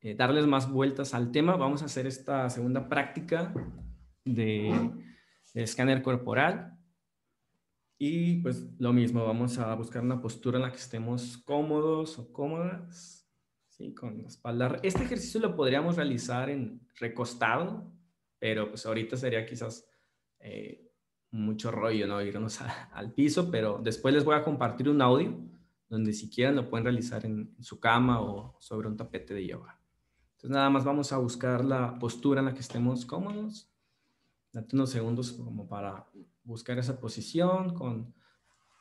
eh, 0.00 0.14
darles 0.14 0.46
más 0.46 0.70
vueltas 0.70 1.12
al 1.12 1.32
tema, 1.32 1.56
vamos 1.56 1.82
a 1.82 1.86
hacer 1.86 2.06
esta 2.06 2.48
segunda 2.48 2.88
práctica 2.88 3.52
de 4.24 4.72
escáner 5.54 6.02
corporal. 6.02 6.78
Y 7.98 8.36
pues 8.42 8.64
lo 8.78 8.92
mismo, 8.92 9.24
vamos 9.26 9.58
a 9.58 9.74
buscar 9.74 10.02
una 10.02 10.20
postura 10.20 10.58
en 10.58 10.62
la 10.62 10.70
que 10.70 10.78
estemos 10.78 11.38
cómodos 11.38 12.16
o 12.20 12.32
cómodas, 12.32 13.28
¿sí? 13.66 13.92
con 13.92 14.22
la 14.22 14.28
espalda. 14.28 14.78
Este 14.84 15.02
ejercicio 15.02 15.40
lo 15.40 15.56
podríamos 15.56 15.96
realizar 15.96 16.48
en 16.48 16.80
recostado, 17.00 17.92
pero 18.38 18.68
pues 18.68 18.86
ahorita 18.86 19.16
sería 19.16 19.44
quizás 19.44 19.84
eh, 20.38 20.92
mucho 21.32 21.72
rollo, 21.72 22.06
¿no? 22.06 22.22
Irnos 22.22 22.60
al 22.92 23.12
piso, 23.14 23.50
pero 23.50 23.80
después 23.82 24.14
les 24.14 24.24
voy 24.24 24.36
a 24.36 24.44
compartir 24.44 24.88
un 24.88 25.02
audio 25.02 25.53
donde 25.88 26.12
si 26.12 26.30
quieren 26.30 26.56
lo 26.56 26.68
pueden 26.68 26.84
realizar 26.84 27.24
en, 27.24 27.54
su 27.60 27.78
cama 27.80 28.20
o 28.20 28.56
sobre 28.60 28.88
un 28.88 28.96
tapete 28.96 29.34
de 29.34 29.46
yoga. 29.46 29.78
Entonces 30.32 30.50
nada 30.50 30.70
más 30.70 30.84
vamos 30.84 31.12
a 31.12 31.18
buscar 31.18 31.64
la 31.64 31.98
postura 31.98 32.40
en 32.40 32.46
la 32.46 32.54
que 32.54 32.60
estemos 32.60 33.06
cómodos 33.06 33.70
Date 34.54 34.76
unos 34.76 34.90
segundos 34.90 35.32
como 35.32 35.66
para 35.66 36.08
buscar 36.44 36.78
esa 36.78 37.00
posición. 37.00 37.74
Con, 37.74 38.14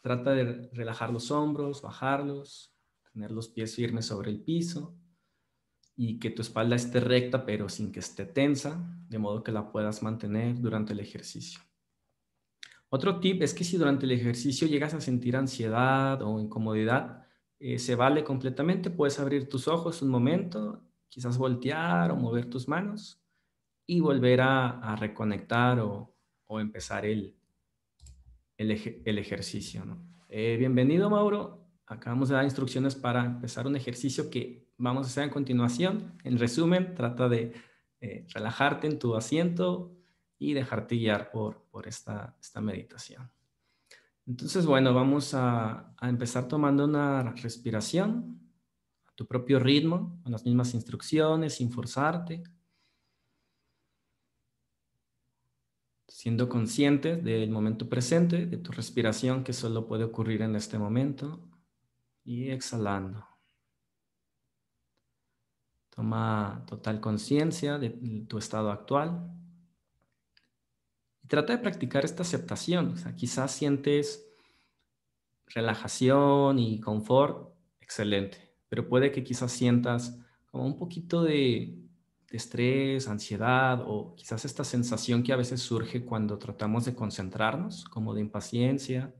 trata 0.03 0.31
de 0.31 0.69
relajar 0.71 1.11
los 1.11 1.31
hombros, 1.31 1.81
bajarlos, 1.81 2.75
tener 3.11 3.31
los 3.31 3.47
pies 3.47 3.75
firmes 3.75 4.05
sobre 4.05 4.29
el 4.29 4.39
piso 4.39 4.95
y 5.95 6.19
que 6.19 6.29
tu 6.29 6.43
espalda 6.43 6.75
esté 6.75 6.99
recta 6.99 7.43
pero 7.43 7.69
sin 7.69 7.91
que 7.91 8.01
esté 8.01 8.25
tensa, 8.25 8.87
de 9.09 9.17
modo 9.17 9.43
que 9.43 9.51
la 9.51 9.71
puedas 9.71 10.03
mantener 10.03 10.61
durante 10.61 10.93
el 10.93 10.99
ejercicio. 10.99 11.59
Otro 12.95 13.19
tip 13.19 13.41
es 13.41 13.55
que 13.55 13.63
si 13.63 13.77
durante 13.77 14.05
el 14.05 14.11
ejercicio 14.11 14.67
llegas 14.67 14.93
a 14.93 15.01
sentir 15.01 15.35
ansiedad 15.35 16.21
o 16.21 16.39
incomodidad, 16.39 17.25
eh, 17.57 17.79
se 17.79 17.95
vale 17.95 18.23
completamente, 18.23 18.91
puedes 18.91 19.19
abrir 19.19 19.49
tus 19.49 19.67
ojos 19.67 20.03
un 20.03 20.09
momento, 20.09 20.79
quizás 21.09 21.39
voltear 21.39 22.11
o 22.11 22.15
mover 22.15 22.51
tus 22.51 22.67
manos 22.67 23.19
y 23.87 23.99
volver 23.99 24.41
a, 24.41 24.95
reconectar 24.95 25.79
o, 25.79 26.15
empezar 26.59 27.07
el, 27.07 27.35
el, 28.57 29.17
ejercicio. 29.17 29.83
Eh, 30.29 30.57
bienvenido, 30.59 31.09
Mauro. 31.09 31.65
Acabamos 31.87 32.29
de 32.29 32.35
dar 32.35 32.43
instrucciones 32.43 32.93
para 32.93 33.25
empezar 33.25 33.65
un 33.65 33.75
ejercicio 33.75 34.29
que 34.29 34.67
vamos 34.77 35.07
a 35.07 35.09
hacer 35.09 35.23
a 35.23 35.31
continuación. 35.31 36.15
En 36.23 36.37
resumen, 36.37 36.93
trata 36.93 37.27
de 37.27 37.53
eh, 38.01 38.27
relajarte 38.35 38.85
en 38.85 38.99
tu 38.99 39.15
asiento 39.15 39.97
y 40.43 40.53
dejarte 40.53 40.97
guiar 40.97 41.31
por, 41.31 41.63
por 41.71 41.87
esta, 41.87 42.35
esta 42.41 42.59
meditación. 42.59 43.31
Entonces, 44.27 44.65
bueno, 44.65 44.93
vamos 44.93 45.33
a, 45.33 45.93
a, 45.97 46.09
empezar 46.09 46.49
tomando 46.49 46.83
una 46.83 47.23
respiración 47.31 48.41
a 49.05 49.11
tu 49.15 49.25
propio 49.25 49.59
ritmo, 49.59 50.19
con 50.21 50.33
las 50.33 50.45
mismas 50.45 50.73
instrucciones, 50.73 51.55
sin 51.55 51.71
forzarte. 51.71 52.43
siendo 56.07 56.47
consciente 56.47 57.17
del 57.17 57.49
momento 57.49 57.89
presente, 57.89 58.45
de 58.45 58.57
tu 58.57 58.71
respiración 58.71 59.43
que 59.43 59.51
solo 59.51 59.87
puede 59.87 60.03
ocurrir 60.03 60.43
en 60.43 60.55
este 60.55 60.77
momento 60.77 61.41
y 62.23 62.49
exhalando. 62.49 63.25
Toma 65.89 66.63
total 66.67 67.01
conciencia 67.01 67.79
de 67.79 67.89
tu 68.29 68.37
estado 68.37 68.71
actual 68.71 69.42
y 71.23 71.27
trata 71.27 71.53
de 71.53 71.59
practicar 71.59 72.05
esta 72.05 72.23
aceptación. 72.23 72.95
quizás 73.15 73.51
sientes 73.51 74.27
relajación 75.47 76.59
y 76.59 76.79
confort, 76.79 77.53
excelente, 77.79 78.55
pero 78.69 78.87
puede 78.87 79.11
que 79.11 79.23
quizás 79.23 79.51
sientas 79.51 80.19
como 80.45 80.65
un 80.65 80.77
poquito 80.77 81.23
de 81.23 81.79
estrés, 82.31 83.07
ansiedad 83.07 83.83
o 83.85 84.15
quizás 84.15 84.43
esta 84.45 84.63
sensación 84.63 85.23
que 85.23 85.33
a 85.33 85.37
veces 85.37 85.61
surge 85.61 86.03
cuando 86.03 86.37
tratamos 86.39 86.85
de 86.85 86.95
concentrarnos, 86.95 87.85
como 87.85 88.13
de 88.13 88.21
impaciencia. 88.21 89.13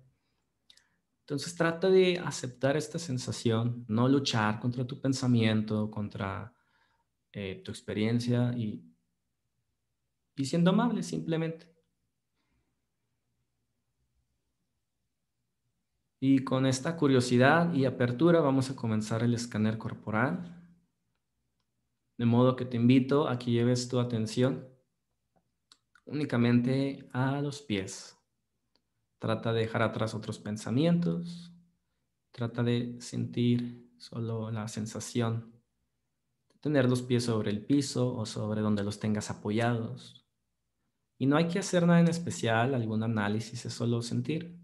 Entonces 1.22 1.56
trata 1.56 1.90
de 1.90 2.20
aceptar 2.20 2.76
esta 2.76 3.00
sensación, 3.00 3.86
no 3.88 4.10
luchar 4.10 4.60
contra 4.60 4.86
tu 4.86 5.00
pensamiento, 5.00 5.90
contra 5.90 6.54
eh, 7.32 7.62
tu 7.64 7.72
experiencia 7.72 8.54
y, 8.58 8.84
y 10.36 10.46
siendo 10.46 10.72
amable 10.72 11.04
simplemente. 11.04 11.73
Y 16.26 16.46
con 16.46 16.66
esta 16.66 16.96
curiosidad 16.96 17.74
y 17.74 17.84
apertura 17.84 18.40
vamos 18.40 18.70
a 18.70 18.78
comenzar 18.78 19.24
el 19.24 19.34
escáner 19.34 19.78
corporal. 19.78 20.56
De 22.18 22.24
modo 22.24 22.56
que 22.56 22.64
te 22.64 22.78
invito 22.78 23.28
a 23.28 23.38
que 23.38 23.52
lleves 23.52 23.90
tu 23.90 24.00
atención 24.00 24.66
únicamente 26.06 27.10
a 27.12 27.42
los 27.42 27.62
pies. 27.62 28.18
Trata 29.20 29.52
de 29.52 29.64
dejar 29.64 29.82
atrás 29.82 30.16
otros 30.16 30.40
pensamientos. 30.40 31.52
Trata 32.32 32.64
de 32.64 32.96
sentir 33.02 33.92
solo 33.98 34.50
la 34.50 34.70
sensación 34.70 35.52
de 36.48 36.58
tener 36.62 36.88
los 36.88 37.02
pies 37.02 37.26
sobre 37.26 37.52
el 37.52 37.66
piso 37.66 38.16
o 38.16 38.26
sobre 38.26 38.62
donde 38.62 38.86
los 38.86 38.98
tengas 38.98 39.30
apoyados. 39.30 40.26
Y 41.18 41.26
no 41.26 41.36
hay 41.36 41.50
que 41.50 41.60
hacer 41.60 41.86
nada 41.86 42.00
en 42.00 42.08
especial, 42.08 42.76
algún 42.76 43.04
análisis, 43.04 43.66
es 43.66 43.74
solo 43.74 44.02
sentir. 44.02 44.63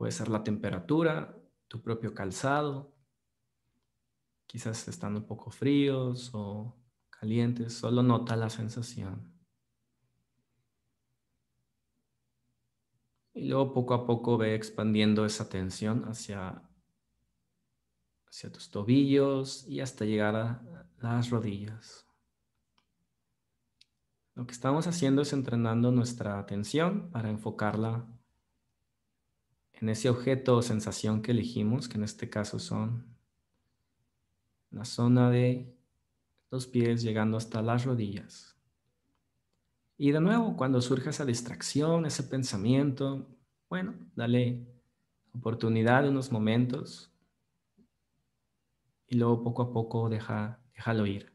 Puede 0.00 0.12
ser 0.12 0.30
la 0.30 0.42
temperatura, 0.42 1.36
tu 1.68 1.82
propio 1.82 2.14
calzado, 2.14 2.94
Quizás 4.46 4.88
están 4.88 5.14
un 5.14 5.26
poco 5.26 5.50
fríos 5.50 6.30
o 6.32 6.74
calientes, 7.10 7.74
solo 7.74 8.02
nota 8.02 8.34
la 8.34 8.48
sensación. 8.48 9.30
Y 13.34 13.46
luego 13.46 13.74
poco 13.74 13.92
a 13.92 14.06
poco 14.06 14.38
ve 14.38 14.54
expandiendo 14.54 15.26
esa 15.26 15.50
tensión 15.50 16.08
hacia, 16.08 16.62
hacia 18.26 18.50
tus 18.50 18.70
tobillos 18.70 19.68
y 19.68 19.80
hasta 19.80 20.06
llegar 20.06 20.34
a 20.34 20.62
las 20.98 21.28
rodillas. 21.28 22.06
Lo 24.34 24.46
que 24.46 24.52
estamos 24.52 24.86
haciendo 24.86 25.20
es 25.20 25.34
entrenando 25.34 25.92
nuestra 25.92 26.38
atención 26.38 27.10
para 27.10 27.28
enfocarla 27.28 28.08
en 29.80 29.88
ese 29.88 30.10
objeto 30.10 30.56
o 30.56 30.62
sensación 30.62 31.22
que 31.22 31.32
elegimos, 31.32 31.88
que 31.88 31.96
en 31.96 32.04
este 32.04 32.28
caso 32.28 32.58
son 32.58 33.06
la 34.70 34.84
zona 34.84 35.30
de 35.30 35.74
los 36.50 36.66
pies 36.66 37.02
llegando 37.02 37.36
hasta 37.36 37.62
las 37.62 37.84
rodillas. 37.84 38.56
Y 39.96 40.12
de 40.12 40.20
nuevo, 40.20 40.56
cuando 40.56 40.80
surja 40.80 41.10
esa 41.10 41.24
distracción, 41.24 42.06
ese 42.06 42.22
pensamiento, 42.24 43.26
bueno, 43.68 43.94
dale 44.14 44.66
oportunidad 45.32 46.02
de 46.02 46.10
unos 46.10 46.30
momentos 46.32 47.12
y 49.06 49.16
luego 49.16 49.42
poco 49.42 49.62
a 49.62 49.72
poco 49.72 50.08
deja, 50.08 50.60
déjalo 50.74 51.06
ir. 51.06 51.32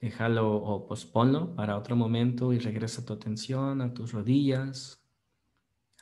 Déjalo 0.00 0.56
o 0.56 0.86
posponlo 0.86 1.54
para 1.54 1.76
otro 1.76 1.96
momento 1.96 2.52
y 2.52 2.58
regresa 2.58 3.04
tu 3.04 3.14
atención 3.14 3.80
a 3.80 3.92
tus 3.92 4.12
rodillas, 4.12 5.05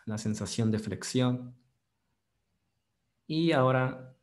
la 0.06 0.18
sensación 0.18 0.70
de 0.70 0.78
flexión. 0.78 1.54
Y 3.26 3.52
ahora 3.52 4.14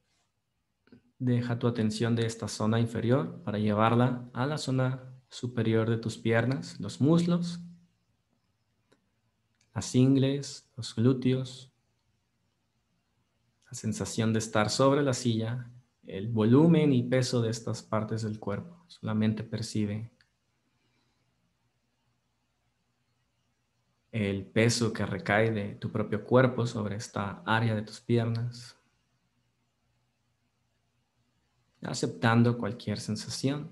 deja 1.17 1.59
tu 1.59 1.67
atención 1.67 2.15
de 2.15 2.25
esta 2.25 2.47
zona 2.47 2.79
inferior 2.79 3.41
para 3.43 3.59
llevarla 3.59 4.29
a 4.33 4.45
la 4.45 4.57
zona 4.57 5.03
superior 5.29 5.89
de 5.89 5.97
tus 5.97 6.17
piernas, 6.17 6.79
los 6.79 6.99
muslos, 6.99 7.59
las 9.73 9.95
ingles, 9.95 10.69
los 10.75 10.95
glúteos, 10.95 11.71
la 13.65 13.73
sensación 13.73 14.33
de 14.33 14.39
estar 14.39 14.69
sobre 14.69 15.01
la 15.01 15.13
silla, 15.13 15.71
el 16.05 16.27
volumen 16.27 16.91
y 16.91 17.03
peso 17.03 17.41
de 17.41 17.51
estas 17.51 17.81
partes 17.81 18.23
del 18.23 18.39
cuerpo. 18.39 18.83
Solamente 18.87 19.43
percibe 19.43 20.11
el 24.11 24.45
peso 24.45 24.91
que 24.93 25.05
recae 25.05 25.51
de 25.51 25.75
tu 25.75 25.91
propio 25.91 26.23
cuerpo 26.23 26.65
sobre 26.65 26.95
esta 26.95 27.41
área 27.45 27.75
de 27.75 27.81
tus 27.81 28.01
piernas. 28.01 28.77
Aceptando 31.81 32.57
cualquier 32.57 32.99
sensación. 32.99 33.71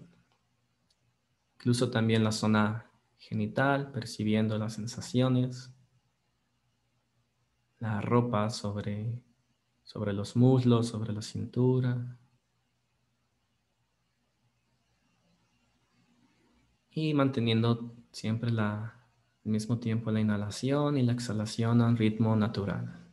Incluso 1.58 1.92
también 1.92 2.24
la 2.24 2.32
zona 2.32 2.90
genital, 3.18 3.92
percibiendo 3.92 4.58
las 4.58 4.74
sensaciones. 4.74 5.72
La 7.80 8.02
ropa 8.02 8.50
sobre 8.50 9.22
sobre 9.90 10.14
los 10.14 10.36
muslos, 10.36 10.90
sobre 10.90 11.14
la 11.14 11.24
cintura. 11.24 12.16
Y 16.92 17.16
manteniendo 17.16 17.96
siempre 18.12 18.52
la, 18.52 18.99
al 19.46 19.52
mismo 19.52 19.80
tiempo 19.80 20.12
la 20.12 20.20
inhalación 20.20 20.98
y 20.98 21.04
la 21.04 21.14
exhalación 21.14 21.82
a 21.82 21.88
un 21.88 21.98
ritmo 21.98 22.36
natural. 22.36 23.10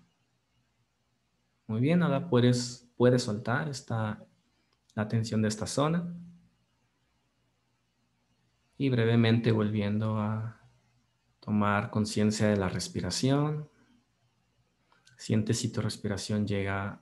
Muy 1.67 1.81
bien, 1.81 2.03
ahora 2.03 2.29
puedes, 2.29 2.89
puedes 2.97 3.23
soltar 3.23 3.69
esta, 3.69 4.25
la 4.95 5.09
tensión 5.09 5.43
de 5.43 5.49
esta 5.49 5.67
zona. 5.67 6.15
Y 8.79 8.89
brevemente 8.91 9.53
volviendo 9.53 10.19
a 10.19 10.61
tomar 11.41 11.91
conciencia 11.91 12.49
de 12.49 12.57
la 12.57 12.69
respiración. 12.69 13.69
Siente 15.17 15.55
si 15.55 15.73
tu 15.73 15.81
respiración 15.81 16.47
llega 16.47 17.01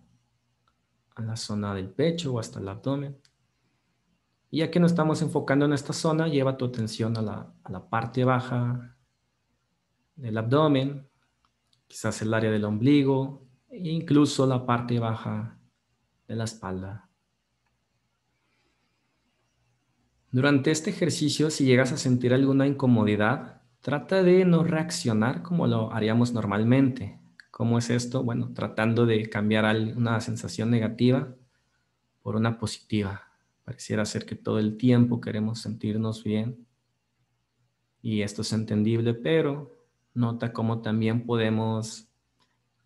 a 1.16 1.22
la 1.22 1.36
zona 1.36 1.74
del 1.74 1.88
pecho 1.90 2.34
o 2.34 2.38
hasta 2.38 2.60
el 2.60 2.68
abdomen. 2.68 3.18
Y 4.50 4.58
ya 4.58 4.70
que 4.70 4.78
nos 4.80 4.92
estamos 4.92 5.22
enfocando 5.22 5.64
en 5.64 5.72
esta 5.72 5.92
zona, 5.92 6.28
lleva 6.28 6.56
tu 6.56 6.66
atención 6.66 7.16
a 7.16 7.22
la, 7.22 7.88
parte 7.88 8.24
baja 8.24 8.93
del 10.16 10.38
abdomen, 10.38 11.08
quizás 11.86 12.22
el 12.22 12.32
área 12.34 12.50
del 12.50 12.64
ombligo 12.64 13.46
e 13.68 13.88
incluso 13.90 14.46
la 14.46 14.64
parte 14.64 14.98
baja 14.98 15.58
de 16.26 16.36
la 16.36 16.44
espalda. 16.44 17.08
Durante 20.30 20.70
este 20.70 20.90
ejercicio, 20.90 21.50
si 21.50 21.64
llegas 21.64 21.92
a 21.92 21.96
sentir 21.96 22.34
alguna 22.34 22.66
incomodidad, 22.66 23.62
trata 23.80 24.22
de 24.22 24.44
no 24.44 24.64
reaccionar 24.64 25.42
como 25.42 25.66
lo 25.66 25.92
haríamos 25.92 26.32
normalmente. 26.32 27.20
¿Cómo 27.50 27.78
es 27.78 27.90
esto? 27.90 28.24
Bueno, 28.24 28.52
tratando 28.52 29.06
de 29.06 29.28
cambiar 29.30 29.64
una 29.96 30.20
sensación 30.20 30.70
negativa 30.70 31.36
por 32.20 32.34
una 32.34 32.58
positiva. 32.58 33.28
Pareciera 33.64 34.04
ser 34.04 34.26
que 34.26 34.34
todo 34.34 34.58
el 34.58 34.76
tiempo 34.76 35.20
queremos 35.20 35.60
sentirnos 35.60 36.24
bien 36.24 36.66
y 38.02 38.22
esto 38.22 38.42
es 38.42 38.52
entendible, 38.52 39.14
pero 39.14 39.73
nota 40.14 40.52
cómo 40.52 40.80
también 40.80 41.26
podemos 41.26 42.08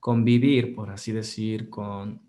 convivir, 0.01 0.75
por 0.75 0.91
así 0.91 1.13
decir, 1.13 1.71
con, 1.71 2.23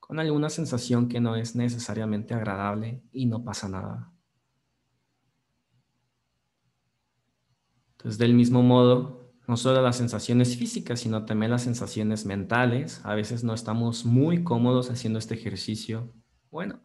con 0.00 0.18
alguna 0.20 0.48
sensación 0.48 1.08
que 1.08 1.20
no 1.20 1.36
es 1.36 1.56
necesariamente 1.56 2.34
agradable 2.34 3.02
y 3.12 3.26
no 3.26 3.44
pasa 3.44 3.68
nada. 3.68 4.12
Entonces, 7.92 8.18
del 8.18 8.34
mismo 8.34 8.62
modo, 8.62 9.32
no 9.48 9.56
solo 9.56 9.80
las 9.82 9.96
sensaciones 9.96 10.56
físicas, 10.56 11.00
sino 11.00 11.24
también 11.24 11.50
las 11.50 11.62
sensaciones 11.62 12.26
mentales. 12.26 13.00
A 13.04 13.14
veces 13.14 13.44
no 13.44 13.54
estamos 13.54 14.04
muy 14.04 14.44
cómodos 14.44 14.90
haciendo 14.90 15.18
este 15.18 15.34
ejercicio. 15.34 16.12
Bueno, 16.50 16.80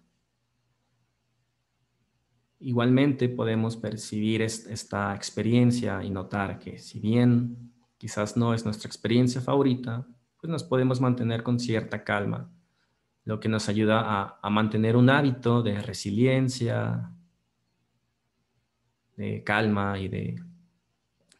igualmente 2.61 3.29
podemos 3.29 3.75
percibir 3.75 4.41
esta 4.41 5.15
experiencia 5.15 6.03
y 6.03 6.09
notar 6.09 6.59
que 6.59 6.77
si 6.77 6.99
bien 6.99 7.71
quizás 7.97 8.37
no 8.37 8.53
es 8.53 8.65
nuestra 8.65 8.87
experiencia 8.87 9.41
favorita, 9.41 10.07
pues 10.39 10.49
nos 10.49 10.63
podemos 10.63 11.01
mantener 11.01 11.43
con 11.43 11.59
cierta 11.59 12.03
calma, 12.03 12.49
lo 13.25 13.39
que 13.39 13.49
nos 13.49 13.69
ayuda 13.69 14.39
a, 14.41 14.49
mantener 14.49 14.95
un 14.95 15.09
hábito 15.09 15.61
de 15.61 15.81
resiliencia, 15.81 17.11
de 19.17 19.43
calma 19.43 19.99
y 19.99 20.07
de 20.07 20.41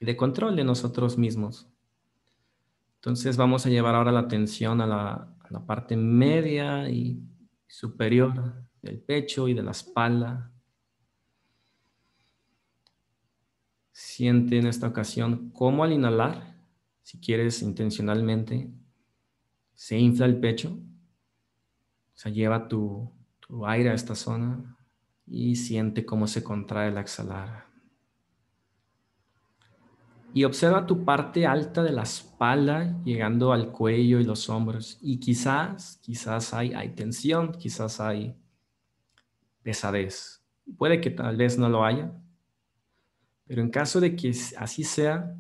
y 0.02 0.06
de 0.06 0.18
control 0.18 0.56
de 0.56 0.64
nosotros 0.64 1.18
mismos. 1.18 1.68
Entonces 2.96 3.38
vamos 3.38 3.66
a 3.66 3.70
llevar 3.70 3.96
ahora 3.96 4.12
la 4.12 4.22
atención 4.22 4.82
a 4.82 4.88
la, 4.88 5.28
parte 5.68 5.98
media 5.98 6.90
y 6.90 7.22
superior 7.68 8.54
del 8.82 9.00
pecho 9.00 9.48
y 9.48 9.54
de 9.54 9.62
la 9.62 9.72
espalda. 9.72 10.50
Siente 14.04 14.58
en 14.58 14.66
esta 14.66 14.88
ocasión 14.88 15.52
cómo 15.52 15.84
al 15.84 15.94
inhalar, 15.94 16.56
si 17.04 17.20
quieres 17.20 17.62
intencionalmente, 17.62 18.70
se 19.74 19.98
infla 20.00 20.26
el 20.26 20.40
pecho. 20.40 20.70
O 20.70 22.18
sea, 22.18 22.32
lleva 22.32 22.68
tu, 22.68 23.12
tu 23.40 23.66
aire 23.68 23.92
a 23.92 23.94
esta 23.94 24.16
zona 24.16 24.76
y 25.28 25.56
siente 25.56 26.06
cómo 26.06 26.28
se 26.28 26.44
contrae 26.44 26.90
al 26.90 26.98
exhalar 26.98 27.72
y 30.34 30.44
observa 30.46 30.86
tu 30.86 31.04
parte 31.04 31.46
alta 31.46 31.84
de 31.84 31.92
la 31.92 32.04
espalda 32.04 33.02
llegando 33.04 33.52
al 33.52 33.72
cuello 33.72 34.20
y 34.20 34.24
los 34.24 34.50
hombros. 34.50 34.98
Y 35.02 35.20
quizás, 35.20 36.00
quizás 36.02 36.54
hay, 36.54 36.74
hay 36.74 36.90
tensión, 36.90 37.52
quizás 37.52 38.00
hay 38.00 38.36
pesadez. 39.62 40.42
Puede 40.78 41.02
que 41.02 41.12
tal 41.12 41.36
vez 41.36 41.58
no 41.58 41.68
lo 41.68 41.84
haya, 41.84 42.12
pero 43.52 43.64
en 43.64 43.70
caso 43.70 44.00
de 44.00 44.16
que 44.16 44.34
así 44.56 44.86
sea, 44.86 45.36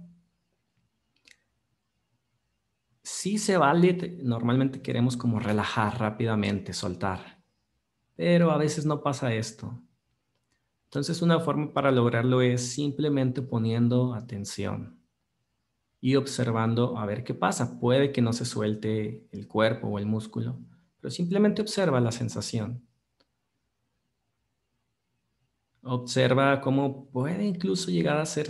sí 3.02 3.38
se 3.38 3.56
vale, 3.56 4.20
normalmente 4.22 4.82
queremos 4.82 5.16
como 5.16 5.40
relajar 5.40 5.98
rápidamente, 5.98 6.74
soltar, 6.74 7.42
pero 8.18 8.52
a 8.52 8.58
veces 8.58 8.86
no 8.86 9.02
pasa 9.02 9.34
esto. 9.34 9.82
Entonces 10.90 11.22
una 11.22 11.40
forma 11.40 11.72
para 11.72 11.90
lograrlo 11.90 12.42
es 12.42 12.74
simplemente 12.74 13.42
poniendo 13.42 14.14
atención 14.14 15.00
y 16.02 16.18
observando 16.18 16.98
a 16.98 17.06
ver 17.06 17.24
qué 17.24 17.34
pasa. 17.34 17.80
Puede 17.80 18.12
que 18.12 18.22
no 18.22 18.34
se 18.34 18.44
suelte 18.44 19.26
el 19.32 19.48
cuerpo 19.48 19.88
o 19.88 20.00
el 20.00 20.06
músculo, 20.06 20.60
pero 21.00 21.12
simplemente 21.12 21.62
observa 21.62 22.02
la 22.02 22.12
sensación. 22.12 22.86
Observa 25.84 26.62
cómo 26.62 27.10
puede 27.10 27.46
incluso 27.46 27.90
llegar 27.90 28.18
a 28.18 28.26
ser 28.26 28.50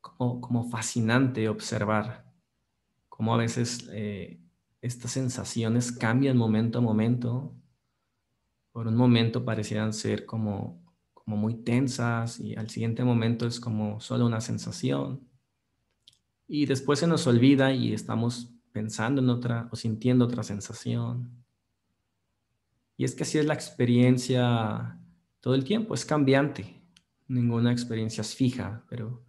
como, 0.00 0.68
fascinante 0.70 1.48
observar 1.48 2.24
cómo 3.08 3.34
a 3.34 3.38
veces 3.38 3.88
eh, 3.92 4.40
estas 4.80 5.12
sensaciones 5.12 5.92
cambian 5.92 6.36
momento 6.36 6.78
a 6.78 6.82
momento. 6.82 7.54
Por 8.72 8.86
un 8.86 8.96
momento 8.96 9.44
parecieran 9.44 9.92
ser 9.92 10.24
como 10.24 10.82
como 11.24 11.36
muy 11.36 11.54
tensas 11.54 12.40
y 12.40 12.56
al 12.56 12.68
siguiente 12.68 13.04
momento 13.04 13.46
es 13.46 13.60
como 13.60 14.00
solo 14.00 14.26
una 14.26 14.40
sensación. 14.40 15.28
Y 16.48 16.66
después 16.66 16.98
se 16.98 17.06
nos 17.06 17.26
olvida 17.26 17.72
y 17.72 17.92
estamos 17.92 18.52
pensando 18.72 19.22
en 19.22 19.30
otra 19.30 19.68
o 19.70 19.76
sintiendo 19.76 20.24
otra 20.24 20.42
sensación. 20.42 21.44
Y 22.96 23.04
es 23.04 23.14
que 23.14 23.22
así 23.22 23.38
es 23.38 23.46
la 23.46 23.54
experiencia 23.54 24.98
todo 25.42 25.54
el 25.54 25.64
tiempo, 25.64 25.92
es 25.92 26.06
cambiante. 26.06 26.80
Ninguna 27.28 27.72
experiencia 27.72 28.22
es 28.22 28.34
fija, 28.34 28.84
pero 28.88 29.26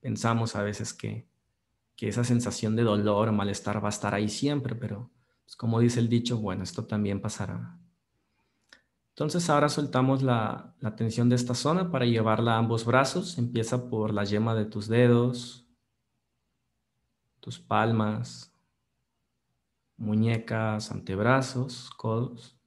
pensamos 0.00 0.56
a 0.56 0.62
veces 0.62 0.92
que, 0.92 1.28
que 1.94 2.08
esa 2.08 2.24
sensación 2.24 2.74
de 2.74 2.82
dolor 2.82 3.28
o 3.28 3.32
malestar 3.32 3.82
va 3.82 3.88
a 3.88 3.90
estar 3.90 4.14
ahí 4.14 4.28
siempre, 4.28 4.74
pero 4.74 5.12
pues, 5.44 5.54
como 5.54 5.78
dice 5.78 6.00
el 6.00 6.08
dicho, 6.08 6.38
bueno, 6.38 6.64
esto 6.64 6.86
también 6.86 7.20
pasará. 7.20 7.78
Entonces 9.10 9.48
ahora 9.48 9.68
soltamos 9.68 10.22
la, 10.22 10.74
tensión 10.96 11.28
de 11.28 11.36
esta 11.36 11.54
zona 11.54 11.92
para 11.92 12.06
llevarla 12.06 12.54
a 12.54 12.58
ambos 12.58 12.84
brazos. 12.84 13.38
Empieza 13.38 13.88
por 13.88 14.12
la 14.12 14.24
yema 14.24 14.54
de 14.56 14.64
tus 14.64 14.88
dedos, 14.88 15.68
tus 17.38 17.60
palmas, 17.60 18.52
muñecas, 19.96 20.90
antebrazos, 20.90 21.90
codos. 21.90 22.58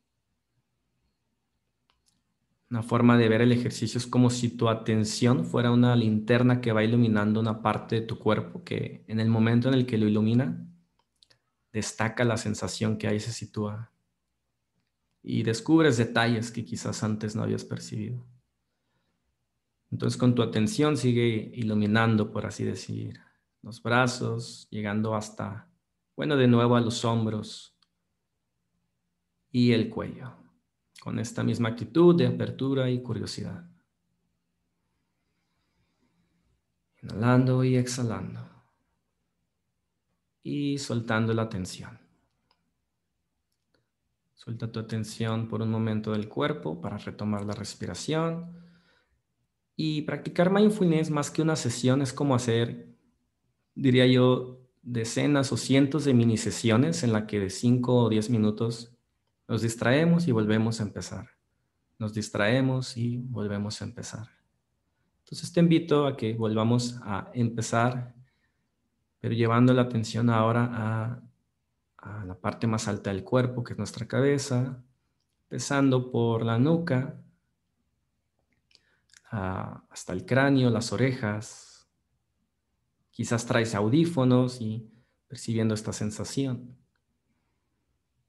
Una 2.70 2.84
forma 2.84 3.18
de 3.18 3.30
ver 3.30 3.42
el 3.42 3.54
ejercicio 3.54 3.98
es 3.98 4.06
como 4.06 4.30
si 4.30 4.50
tu 4.50 4.68
atención 4.68 5.46
fuera 5.46 5.72
una 5.72 5.96
linterna 5.96 6.60
que 6.60 6.74
va 6.74 6.84
iluminando 6.84 7.40
una 7.40 7.62
parte 7.62 7.96
de 7.96 8.02
tu 8.02 8.20
cuerpo 8.20 8.64
que 8.66 9.06
en 9.08 9.22
el 9.22 9.30
momento 9.30 9.70
en 9.70 9.74
el 9.74 9.86
que 9.86 9.98
lo 9.98 10.06
ilumina, 10.06 10.68
destaca 11.72 12.26
la 12.26 12.36
sensación 12.36 12.98
que 12.98 13.08
ahí 13.08 13.22
se 13.22 13.32
sitúa 13.32 13.94
y 15.24 15.44
descubres 15.44 15.96
detalles 15.96 16.52
que 16.52 16.66
quizás 16.66 17.04
antes 17.04 17.36
no 17.36 17.44
habías 17.44 17.64
percibido. 17.64 18.26
Entonces 19.90 20.18
con 20.18 20.36
tu 20.36 20.42
atención 20.42 20.98
sigue 20.98 21.52
iluminando, 21.54 22.32
por 22.32 22.46
así 22.46 22.66
decir, 22.66 23.22
los 23.62 23.82
brazos, 23.82 24.68
llegando 24.70 25.16
hasta, 25.16 25.70
bueno, 26.18 26.36
de 26.36 26.50
nuevo 26.50 26.76
a 26.76 26.82
los 26.82 27.06
hombros 27.06 27.78
y 29.54 29.72
el 29.72 29.90
cuello 29.90 30.47
con 31.08 31.20
esta 31.20 31.42
misma 31.42 31.70
actitud 31.70 32.18
de 32.18 32.28
apertura 32.28 32.90
y 32.90 33.02
curiosidad. 33.02 33.66
Inhalando 37.02 37.64
y 37.64 37.78
exhalando. 37.78 38.42
Y 40.44 40.78
soltando 40.78 41.34
la 41.34 41.48
tensión. 41.48 41.98
Suelta 44.34 44.70
tu 44.70 44.82
atención 44.82 45.48
por 45.48 45.62
un 45.62 45.72
momento 45.72 46.12
del 46.12 46.28
cuerpo 46.28 46.82
para 46.82 46.98
retomar 46.98 47.46
la 47.46 47.54
respiración. 47.54 48.60
Y 49.78 50.02
practicar 50.02 50.52
mindfulness 50.52 51.10
más 51.10 51.32
que 51.32 51.42
una 51.42 51.56
sesión 51.56 52.02
es 52.02 52.12
como 52.12 52.36
hacer, 52.36 52.98
diría 53.76 54.08
yo, 54.08 54.60
decenas 54.82 55.54
o 55.54 55.56
cientos 55.56 56.04
de 56.04 56.14
mini 56.14 56.36
sesiones 56.36 57.02
en 57.04 57.14
la 57.14 57.28
que 57.28 57.40
de 57.40 57.50
5 57.50 57.96
o 57.96 58.10
10 58.10 58.30
minutos 58.30 58.97
nos 59.48 59.62
distraemos 59.62 60.28
y 60.28 60.32
volvemos 60.32 60.80
a 60.80 60.84
empezar. 60.84 61.30
Nos 61.98 62.14
distraemos 62.14 62.98
y 62.98 63.18
volvemos 63.18 63.82
a 63.82 63.86
empezar. 63.86 64.28
Entonces 65.24 65.52
te 65.52 65.60
invito 65.60 66.06
a 66.06 66.16
que 66.16 66.34
volvamos 66.34 67.00
a 67.04 67.32
empezar, 67.34 68.14
pero 69.20 69.34
llevando 69.34 69.74
la 69.74 69.84
atención 69.84 70.30
ahora 70.30 70.70
a, 70.74 71.24
la 72.26 72.36
parte 72.36 72.68
más 72.68 72.88
alta 72.88 73.10
del 73.10 73.26
cuerpo, 73.26 73.66
que 73.66 73.74
es 73.74 73.78
nuestra 73.78 74.08
cabeza, 74.08 74.82
empezando 75.44 76.10
por 76.10 76.46
la 76.46 76.58
nuca, 76.58 77.20
hasta 79.30 80.14
el 80.14 80.26
cráneo, 80.26 80.70
las 80.70 80.94
orejas. 80.94 81.90
Quizás 83.12 83.46
traes 83.46 83.76
audífonos 83.76 84.62
y 84.62 84.90
percibiendo 85.28 85.74
esta 85.74 85.92
sensación 85.92 86.78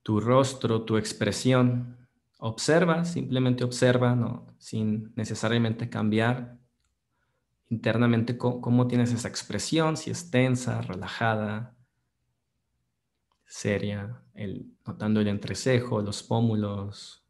tu 0.09 0.21
rostro, 0.21 0.85
tu 0.85 0.97
expresión. 0.97 1.99
Observa, 2.39 3.05
simplemente 3.05 3.63
observa, 3.63 4.15
¿no? 4.15 4.47
sin 4.57 5.13
necesariamente 5.17 5.91
cambiar 5.91 6.57
internamente 7.69 8.39
cómo, 8.39 8.87
tienes 8.87 9.13
esa 9.13 9.29
expresión, 9.29 9.99
si 9.99 10.11
es 10.11 10.31
tensa, 10.31 10.81
relajada, 10.81 11.77
seria, 13.45 14.23
notando 14.87 15.21
el 15.21 15.29
entrecejo, 15.29 16.01
los 16.01 16.23
pómulos. 16.23 17.23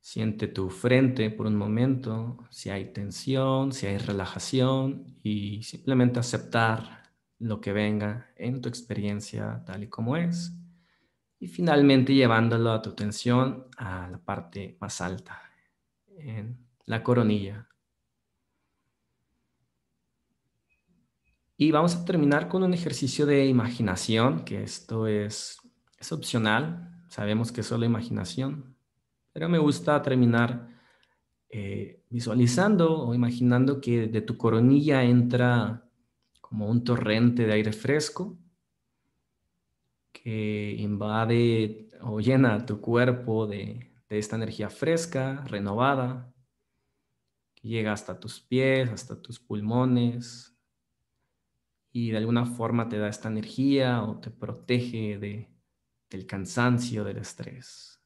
Siente 0.00 0.48
tu 0.48 0.68
frente 0.68 1.30
por 1.30 1.46
un 1.46 1.56
momento, 1.56 2.36
si 2.50 2.68
hay 2.68 2.92
tensión, 2.92 3.72
si 3.72 3.86
hay 3.86 3.96
relajación 3.96 5.16
y 5.22 5.62
simplemente 5.62 6.20
aceptar 6.20 7.05
lo 7.38 7.60
que 7.60 7.72
venga 7.72 8.30
en 8.36 8.60
tu 8.60 8.68
experiencia 8.68 9.62
tal 9.66 9.84
y 9.84 9.88
como 9.88 10.16
es. 10.16 10.52
Y 11.38 11.48
finalmente 11.48 12.14
llevándolo 12.14 12.70
a 12.70 12.80
tu 12.80 12.90
atención 12.90 13.66
a 13.76 14.08
la 14.08 14.18
parte 14.18 14.76
más 14.80 15.00
alta, 15.00 15.42
en 16.18 16.58
la 16.86 17.02
coronilla. 17.02 17.68
Y 21.58 21.70
vamos 21.70 21.94
a 21.94 22.04
terminar 22.04 22.48
con 22.48 22.62
un 22.62 22.74
ejercicio 22.74 23.26
de 23.26 23.46
imaginación, 23.46 24.44
que 24.44 24.62
esto 24.62 25.06
es, 25.06 25.58
es 25.98 26.12
opcional, 26.12 27.04
sabemos 27.08 27.52
que 27.52 27.62
es 27.62 27.66
solo 27.66 27.86
imaginación, 27.86 28.76
pero 29.32 29.48
me 29.48 29.58
gusta 29.58 30.02
terminar 30.02 30.68
eh, 31.48 32.02
visualizando 32.10 33.06
o 33.06 33.14
imaginando 33.14 33.80
que 33.80 34.08
de 34.08 34.20
tu 34.20 34.36
coronilla 34.36 35.02
entra 35.04 35.85
como 36.56 36.70
un 36.70 36.84
torrente 36.84 37.44
de 37.44 37.52
aire 37.52 37.70
fresco 37.70 38.38
que 40.10 40.74
invade 40.78 41.90
o 42.00 42.18
llena 42.18 42.64
tu 42.64 42.80
cuerpo 42.80 43.46
de, 43.46 43.92
esta 44.08 44.36
energía 44.36 44.70
fresca, 44.70 45.44
renovada, 45.44 46.32
que 47.54 47.68
llega 47.68 47.92
hasta 47.92 48.18
tus 48.18 48.40
pies, 48.40 48.88
hasta 48.90 49.20
tus 49.20 49.38
pulmones 49.38 50.56
y 51.92 52.12
de 52.12 52.16
alguna 52.16 52.46
forma 52.46 52.88
te 52.88 52.96
da 52.96 53.08
esta 53.08 53.28
energía 53.28 54.02
o 54.02 54.18
te 54.18 54.30
protege 54.30 55.18
de, 55.18 55.50
del 56.08 56.24
cansancio, 56.24 57.04
del 57.04 57.18
estrés. 57.18 58.00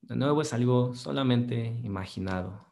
De 0.00 0.16
nuevo 0.16 0.40
es 0.40 0.54
algo 0.54 0.94
solamente 0.94 1.78
imaginado. 1.82 2.67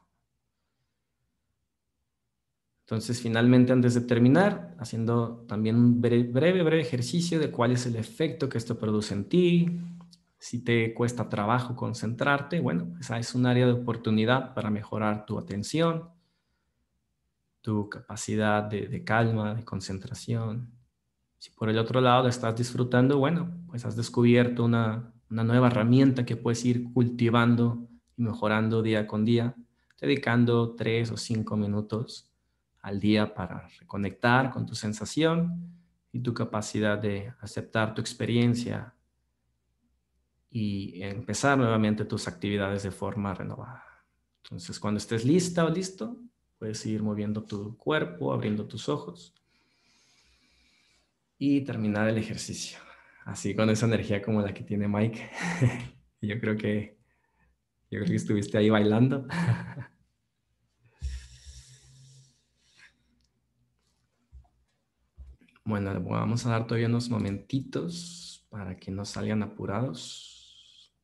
Entonces, 2.87 3.21
finalmente, 3.21 3.73
antes 3.73 3.95
de 3.95 4.03
terminar, 4.03 4.77
haciendo 4.79 5.45
también 5.49 5.75
un 5.75 6.01
breve, 6.01 6.31
breve, 6.31 6.81
ejercicio 6.81 7.41
de 7.41 7.51
cuál 7.51 7.73
es 7.73 7.85
el 7.85 7.97
efecto 7.97 8.49
que 8.49 8.59
esto 8.59 8.79
produce 8.79 9.13
en 9.13 9.29
ti, 9.29 9.81
si 10.39 10.63
te 10.63 10.95
cuesta 10.95 11.29
trabajo 11.29 11.75
concentrarte, 11.75 12.61
bueno, 12.61 12.95
esa 13.01 13.19
es 13.19 13.35
un 13.35 13.45
área 13.47 13.67
de 13.67 13.73
oportunidad 13.73 14.55
para 14.55 14.71
mejorar 14.71 15.27
tu 15.27 15.37
atención, 15.37 16.11
tu 17.61 17.89
capacidad 17.89 18.63
de, 18.63 19.03
calma, 19.03 19.57
de 19.57 19.65
concentración. 19.65 20.71
Si 21.39 21.51
por 21.51 21.69
el 21.69 21.79
otro 21.79 22.01
lado 22.01 22.29
estás 22.29 22.55
disfrutando, 22.55 23.19
bueno, 23.19 23.51
pues 23.67 23.85
has 23.85 23.97
descubierto 23.97 24.65
una, 24.65 25.13
una 25.29 25.43
nueva 25.43 25.67
herramienta 25.67 26.25
que 26.25 26.37
puedes 26.37 26.65
ir 26.65 26.85
cultivando 26.93 27.89
y 28.17 28.23
mejorando 28.23 28.81
día 28.81 29.09
con 29.09 29.25
día, 29.25 29.57
dedicando 30.01 30.77
tres 30.77 31.11
o 31.11 31.17
cinco 31.17 31.57
minutos 31.57 32.31
al 32.87 33.01
día 33.01 33.35
para 33.35 33.67
reconectar 33.81 34.53
con 34.53 34.65
tu 34.65 34.77
sensación 34.77 35.77
y 36.13 36.21
tu 36.21 36.33
capacidad 36.33 36.97
de 36.97 37.33
aceptar 37.41 37.93
tu 37.93 38.01
experiencia 38.01 38.95
y 40.49 41.03
empezar 41.03 41.59
nuevamente 41.59 42.05
tus 42.05 42.29
actividades 42.29 42.85
de 42.85 42.93
forma 42.93 43.35
renovada. 43.35 43.83
Entonces, 44.45 44.79
cuando 44.79 44.99
estés 44.99 45.25
lista 45.25 45.65
o 45.65 45.69
listo, 45.69 46.17
puedes 46.61 46.87
ir 46.87 47.03
moviendo 47.03 47.43
tu 47.43 47.77
cuerpo, 47.77 48.33
abriendo 48.33 48.69
tus 48.69 48.89
ojos 48.89 49.35
y 51.39 51.63
terminar 51.63 52.09
el 52.09 52.19
ejercicio. 52.19 52.79
Así 53.25 53.57
con 53.57 53.69
esa 53.69 53.87
energía 53.87 54.23
como 54.23 54.43
la 54.43 54.55
que 54.55 54.63
tiene 54.63 54.87
Mike. 54.87 55.29
yo 56.21 56.39
creo 56.39 56.57
que 56.57 56.97
yo 57.91 57.99
creo 57.99 58.07
que 58.07 58.15
estuviste 58.15 58.57
ahí 58.57 58.71
bailando. 58.71 59.27
Bueno, 65.67 66.01
vamos 66.01 66.47
a 66.47 66.51
dar 66.51 66.65
todavía 66.69 66.87
unos 66.87 67.11
momentitos 67.11 68.47
para 68.51 68.77
que 68.77 68.93
no 68.93 69.05
salgan 69.05 69.43
apurados. 69.43 70.95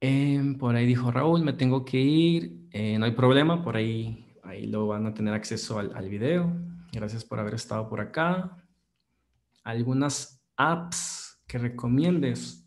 Em, 0.00 0.56
por 0.56 0.74
ahí 0.74 0.86
dijo 0.86 1.10
Raúl, 1.10 1.44
me 1.44 1.52
tengo 1.52 1.84
que 1.84 2.00
ir. 2.00 2.66
Eh, 2.70 2.98
no 2.98 3.04
hay 3.04 3.10
problema, 3.10 3.62
por 3.62 3.76
ahí, 3.76 4.34
ahí 4.44 4.66
lo 4.66 4.86
van 4.86 5.04
a 5.04 5.12
tener 5.12 5.34
acceso 5.34 5.78
al, 5.78 5.94
al 5.94 6.08
video. 6.08 6.50
Gracias 6.90 7.22
por 7.22 7.38
haber 7.38 7.52
estado 7.52 7.86
por 7.86 8.00
acá. 8.00 8.56
Algunas 9.62 10.42
apps 10.56 11.38
que 11.46 11.58
recomiendes. 11.58 12.66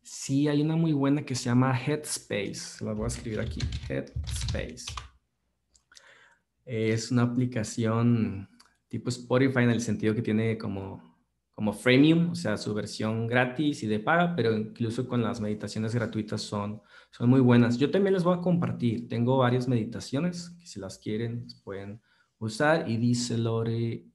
Sí, 0.00 0.48
hay 0.48 0.62
una 0.62 0.74
muy 0.74 0.94
buena 0.94 1.22
que 1.22 1.34
se 1.34 1.44
llama 1.44 1.78
Headspace. 1.78 2.82
La 2.82 2.94
voy 2.94 3.04
a 3.04 3.08
escribir 3.08 3.40
aquí. 3.40 3.60
Headspace. 3.90 4.86
Es 6.64 7.10
una 7.10 7.24
aplicación 7.24 8.48
tipo 8.96 9.10
Spotify 9.10 9.60
en 9.60 9.70
el 9.70 9.82
sentido 9.82 10.14
que 10.14 10.22
tiene 10.22 10.56
como, 10.56 11.02
como 11.54 11.74
freemium, 11.74 12.30
o 12.30 12.34
sea, 12.34 12.56
su 12.56 12.72
versión 12.72 13.26
gratis 13.26 13.82
y 13.82 13.86
de 13.86 14.00
paga, 14.00 14.34
pero 14.34 14.56
incluso 14.56 15.06
con 15.06 15.22
las 15.22 15.38
meditaciones 15.38 15.94
gratuitas 15.94 16.40
son, 16.40 16.80
son 17.10 17.28
muy 17.28 17.40
buenas. 17.40 17.76
Yo 17.76 17.90
también 17.90 18.14
les 18.14 18.24
voy 18.24 18.38
a 18.38 18.40
compartir, 18.40 19.06
tengo 19.06 19.36
varias 19.36 19.68
meditaciones 19.68 20.50
que 20.58 20.66
si 20.66 20.80
las 20.80 20.98
quieren 20.98 21.46
pueden 21.62 22.00
usar 22.38 22.88
y 22.88 22.96
dice 22.96 23.36
Lore 23.36 24.06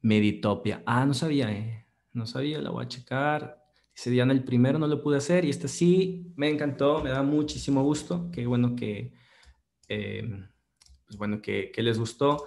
Meditopia. 0.00 0.82
Ah, 0.86 1.04
no 1.04 1.12
sabía, 1.12 1.52
eh. 1.52 1.86
No 2.14 2.26
sabía, 2.26 2.62
la 2.62 2.70
voy 2.70 2.84
a 2.84 2.88
checar. 2.88 3.62
Dice 3.94 4.10
Diana, 4.10 4.32
el 4.32 4.42
primero 4.42 4.78
no 4.78 4.86
lo 4.86 5.02
pude 5.02 5.18
hacer 5.18 5.44
y 5.44 5.50
este 5.50 5.68
sí, 5.68 6.32
me 6.36 6.48
encantó, 6.48 7.02
me 7.02 7.10
da 7.10 7.22
muchísimo 7.22 7.82
gusto. 7.82 8.30
Qué 8.32 8.46
bueno 8.46 8.74
que, 8.74 9.12
eh, 9.88 10.22
pues 11.06 11.18
bueno, 11.18 11.42
que 11.42 11.72
les 11.76 11.98
gustó. 11.98 12.46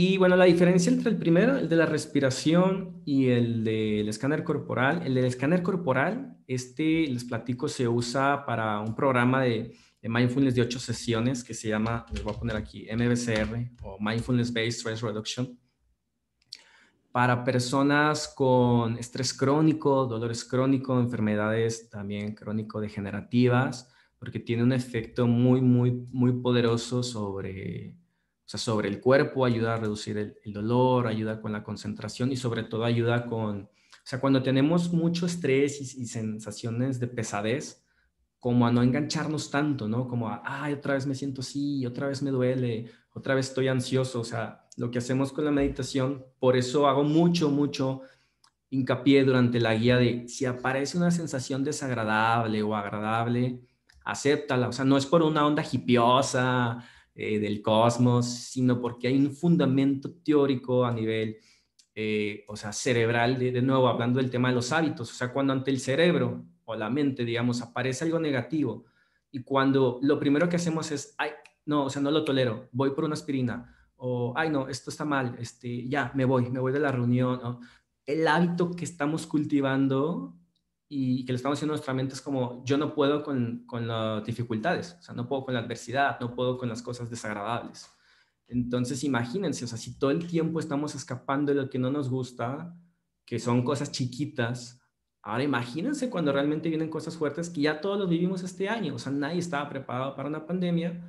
Y 0.00 0.16
bueno, 0.16 0.36
la 0.36 0.44
diferencia 0.44 0.92
entre 0.92 1.10
el 1.10 1.16
primero, 1.16 1.56
el 1.56 1.68
de 1.68 1.74
la 1.74 1.84
respiración 1.84 3.02
y 3.04 3.30
el 3.30 3.64
del 3.64 4.08
escáner 4.08 4.44
corporal, 4.44 5.02
el 5.04 5.12
del 5.12 5.24
escáner 5.24 5.60
corporal, 5.60 6.36
este, 6.46 7.08
les 7.08 7.24
platico, 7.24 7.66
se 7.66 7.88
usa 7.88 8.46
para 8.46 8.78
un 8.78 8.94
programa 8.94 9.42
de, 9.42 9.74
de 10.00 10.08
mindfulness 10.08 10.54
de 10.54 10.62
ocho 10.62 10.78
sesiones 10.78 11.42
que 11.42 11.52
se 11.52 11.68
llama, 11.68 12.06
les 12.12 12.22
voy 12.22 12.32
a 12.32 12.38
poner 12.38 12.54
aquí, 12.54 12.86
MBCR 12.94 13.72
o 13.82 13.98
Mindfulness 13.98 14.52
Based 14.52 14.78
Stress 14.78 15.00
Reduction, 15.00 15.58
para 17.10 17.42
personas 17.42 18.32
con 18.36 18.96
estrés 18.98 19.34
crónico, 19.34 20.06
dolores 20.06 20.44
crónicos, 20.44 21.02
enfermedades 21.02 21.90
también 21.90 22.36
crónico-degenerativas, 22.36 23.92
porque 24.16 24.38
tiene 24.38 24.62
un 24.62 24.72
efecto 24.72 25.26
muy, 25.26 25.60
muy, 25.60 26.06
muy 26.12 26.34
poderoso 26.34 27.02
sobre 27.02 27.96
o 28.48 28.50
sea, 28.50 28.58
sobre 28.58 28.88
el 28.88 29.02
cuerpo, 29.02 29.44
ayuda 29.44 29.74
a 29.74 29.76
reducir 29.76 30.16
el, 30.16 30.52
dolor, 30.54 31.06
ayuda 31.06 31.38
con 31.38 31.52
la 31.52 31.62
concentración 31.62 32.32
y 32.32 32.36
sobre 32.38 32.62
todo 32.62 32.82
ayuda 32.84 33.26
con, 33.26 33.64
o 33.64 33.68
sea, 34.04 34.20
cuando 34.20 34.42
tenemos 34.42 34.90
mucho 34.90 35.26
estrés 35.26 35.78
y, 35.82 36.06
sensaciones 36.06 36.98
de 36.98 37.08
pesadez, 37.08 37.84
como 38.38 38.66
a 38.66 38.72
no 38.72 38.82
engancharnos 38.82 39.50
tanto, 39.50 39.86
¿no? 39.86 40.08
Como 40.08 40.30
a, 40.30 40.40
ay, 40.46 40.72
otra 40.72 40.94
vez 40.94 41.06
me 41.06 41.14
siento 41.14 41.42
así, 41.42 41.84
otra 41.84 42.06
vez 42.06 42.22
me 42.22 42.30
duele, 42.30 42.90
otra 43.12 43.34
vez 43.34 43.48
estoy 43.48 43.68
ansioso, 43.68 44.18
o 44.20 44.24
sea, 44.24 44.66
lo 44.78 44.90
que 44.90 44.96
hacemos 44.96 45.30
con 45.30 45.44
la 45.44 45.50
meditación, 45.50 46.24
por 46.38 46.56
eso 46.56 46.88
hago 46.88 47.04
mucho, 47.04 47.50
mucho 47.50 48.00
hincapié 48.70 49.24
durante 49.24 49.60
la 49.60 49.74
guía 49.74 49.98
de 49.98 50.26
si 50.26 50.46
aparece 50.46 50.96
una 50.96 51.10
sensación 51.10 51.64
desagradable 51.64 52.62
o 52.62 52.74
agradable, 52.74 53.60
acéptala, 54.06 54.68
o 54.68 54.72
sea, 54.72 54.86
no 54.86 54.96
es 54.96 55.04
por 55.04 55.20
una 55.22 55.46
onda 55.46 55.62
hipiosa, 55.70 56.82
eh, 57.20 57.40
del 57.40 57.60
cosmos, 57.60 58.26
sino 58.26 58.80
porque 58.80 59.08
hay 59.08 59.18
un 59.18 59.32
fundamento 59.32 60.08
teórico 60.24 60.84
a 60.84 60.92
nivel, 60.92 61.36
eh, 61.92 62.44
o 62.46 62.54
sea, 62.54 62.72
cerebral, 62.72 63.36
de, 63.40 63.60
nuevo 63.60 63.88
hablando 63.88 64.20
del 64.20 64.30
tema 64.30 64.50
de 64.50 64.54
los 64.54 64.70
hábitos, 64.70 65.10
o 65.10 65.14
sea, 65.14 65.32
cuando 65.32 65.52
ante 65.52 65.72
el 65.72 65.80
cerebro 65.80 66.44
o 66.64 66.76
la 66.76 66.88
mente, 66.88 67.24
digamos, 67.24 67.60
aparece 67.60 68.04
algo 68.04 68.20
negativo 68.20 68.84
y 69.32 69.42
cuando 69.42 69.98
lo 70.00 70.20
primero 70.20 70.48
que 70.48 70.54
hacemos 70.54 70.92
es, 70.92 71.16
ay, 71.18 71.30
no, 71.66 71.86
o 71.86 71.90
sea, 71.90 72.00
no 72.00 72.12
lo 72.12 72.24
tolero, 72.24 72.68
voy 72.70 72.90
por 72.90 73.02
una 73.02 73.14
aspirina, 73.14 73.74
o, 73.96 74.32
ay, 74.36 74.50
no, 74.50 74.68
esto 74.68 74.90
está 74.90 75.04
mal, 75.04 75.34
este, 75.40 75.88
ya, 75.88 76.12
me 76.14 76.24
voy, 76.24 76.48
me 76.50 76.60
voy 76.60 76.72
de 76.72 76.78
la 76.78 76.92
reunión, 76.92 77.58
el 78.06 78.28
hábito 78.28 78.70
que 78.70 78.84
estamos 78.84 79.26
cultivando 79.26 80.37
y 80.88 81.24
que 81.24 81.32
lo 81.32 81.36
estamos 81.36 81.58
haciendo 81.58 81.74
en 81.74 81.76
nuestra 81.76 81.92
mente 81.92 82.14
es 82.14 82.22
como, 82.22 82.64
yo 82.64 82.78
no 82.78 82.94
puedo 82.94 83.22
con, 83.22 83.64
con 83.66 83.86
las 83.86 84.24
dificultades, 84.24 84.96
o 84.98 85.02
sea, 85.02 85.14
no 85.14 85.28
puedo 85.28 85.44
con 85.44 85.54
la 85.54 85.60
adversidad, 85.60 86.18
no 86.20 86.34
puedo 86.34 86.56
con 86.56 86.68
las 86.68 86.82
cosas 86.82 87.10
desagradables. 87.10 87.90
Entonces, 88.46 89.04
imagínense, 89.04 89.66
o 89.66 89.68
sea, 89.68 89.76
si 89.76 89.98
todo 89.98 90.10
el 90.10 90.26
tiempo 90.26 90.58
estamos 90.58 90.94
escapando 90.94 91.52
de 91.52 91.60
lo 91.60 91.68
que 91.68 91.78
no 91.78 91.90
nos 91.90 92.08
gusta, 92.08 92.74
que 93.26 93.38
son 93.38 93.62
cosas 93.62 93.92
chiquitas, 93.92 94.80
ahora 95.20 95.42
imagínense 95.42 96.08
cuando 96.08 96.32
realmente 96.32 96.70
vienen 96.70 96.88
cosas 96.88 97.14
fuertes 97.18 97.50
que 97.50 97.60
ya 97.60 97.82
todos 97.82 97.98
lo 97.98 98.06
vivimos 98.06 98.42
este 98.42 98.70
año, 98.70 98.94
o 98.94 98.98
sea, 98.98 99.12
nadie 99.12 99.38
estaba 99.40 99.68
preparado 99.68 100.16
para 100.16 100.30
una 100.30 100.46
pandemia, 100.46 101.04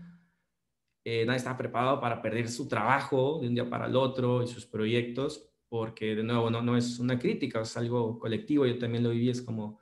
eh, 1.06 1.26
nadie 1.26 1.38
estaba 1.38 1.58
preparado 1.58 2.02
para 2.02 2.22
perder 2.22 2.50
su 2.50 2.68
trabajo 2.68 3.40
de 3.42 3.48
un 3.48 3.56
día 3.56 3.70
para 3.70 3.86
el 3.86 3.96
otro 3.96 4.44
y 4.44 4.48
sus 4.48 4.66
proyectos, 4.66 5.49
porque 5.70 6.16
de 6.16 6.24
nuevo 6.24 6.50
no, 6.50 6.62
no 6.62 6.76
es 6.76 7.00
una 7.00 7.18
crítica, 7.18 7.62
es 7.62 7.78
algo 7.78 8.20
colectivo, 8.20 8.66
yo 8.66 8.78
también 8.80 9.04
lo 9.04 9.12
viví, 9.12 9.30
es 9.30 9.42
como, 9.42 9.80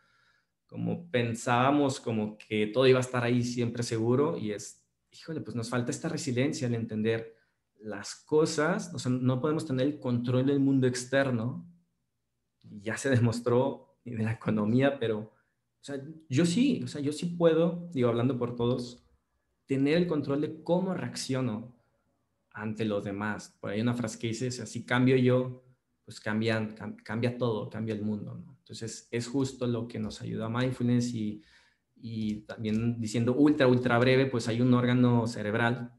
como 0.67 1.09
pensábamos 1.09 1.99
como 1.99 2.38
que 2.38 2.67
todo 2.67 2.85
iba 2.88 2.99
a 2.99 3.01
estar 3.01 3.23
ahí 3.23 3.41
siempre 3.41 3.83
seguro 3.83 4.38
y 4.38 4.51
es, 4.51 4.85
híjole, 5.11 5.41
pues 5.41 5.55
nos 5.55 5.69
falta 5.69 5.91
esta 5.91 6.09
resiliencia 6.09 6.67
en 6.67 6.75
entender 6.75 7.35
las 7.79 8.15
cosas, 8.15 8.93
o 8.93 8.99
sea, 8.99 9.11
no 9.11 9.39
podemos 9.39 9.65
tener 9.65 9.88
el 9.88 9.99
control 9.99 10.45
del 10.45 10.59
mundo 10.59 10.88
externo, 10.88 11.65
ya 12.61 12.97
se 12.97 13.09
demostró 13.09 13.97
de 14.03 14.23
la 14.23 14.33
economía, 14.33 14.99
pero, 14.99 15.19
o 15.19 15.83
sea, 15.83 16.01
yo 16.27 16.45
sí, 16.45 16.81
o 16.83 16.88
sea, 16.88 17.01
yo 17.01 17.13
sí 17.13 17.27
puedo, 17.27 17.89
digo, 17.93 18.09
hablando 18.09 18.38
por 18.38 18.55
todos, 18.55 19.05
tener 19.65 19.97
el 19.97 20.07
control 20.07 20.41
de 20.41 20.63
cómo 20.63 20.93
reacciono 20.93 21.75
ante 22.51 22.85
los 22.85 23.03
demás. 23.03 23.55
Por 23.59 23.69
ahí 23.69 23.81
una 23.81 23.93
frase 23.93 24.17
que 24.17 24.27
dice, 24.27 24.49
si 24.51 24.85
cambio 24.85 25.15
yo, 25.17 25.66
pues 26.08 26.22
cambian, 26.22 26.74
cambia 27.03 27.38
todo, 27.38 27.70
cambia 27.70 27.93
el 27.93 28.01
mundo. 28.01 28.41
Entonces 28.60 29.10
es 29.12 29.28
justo 29.28 29.68
lo 29.68 29.89
que 29.89 29.99
nos 29.99 30.22
ayuda 30.22 30.45
a 30.45 30.49
mindfulness 30.49 31.14
y, 31.14 31.43
y 31.97 32.45
también 32.45 33.01
diciendo 33.01 33.36
ultra, 33.36 33.68
ultra 33.68 33.99
breve, 33.99 34.26
pues 34.26 34.47
hay 34.47 34.62
un 34.62 34.74
órgano 34.74 35.28
cerebral 35.28 35.91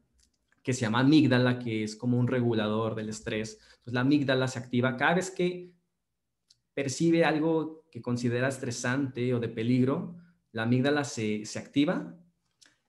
que 0.63 0.73
se 0.73 0.81
llama 0.81 1.01
amígdala, 1.01 1.59
que 1.59 1.83
es 1.83 1.95
como 1.95 2.17
un 2.17 2.27
regulador 2.27 2.95
del 2.95 3.09
estrés. 3.09 3.59
Entonces 3.61 3.93
la 3.93 4.01
amígdala 4.01 4.47
se 4.47 4.57
activa 4.57 4.97
cada 4.97 5.13
vez 5.13 5.29
que 5.29 5.75
percibe 6.73 7.23
algo 7.23 7.85
que 7.91 8.01
considera 8.01 8.47
estresante 8.47 9.31
o 9.35 9.39
de 9.39 9.49
peligro, 9.49 10.15
la 10.53 10.63
amígdala 10.63 11.03
se, 11.03 11.45
se 11.45 11.59
activa 11.59 12.17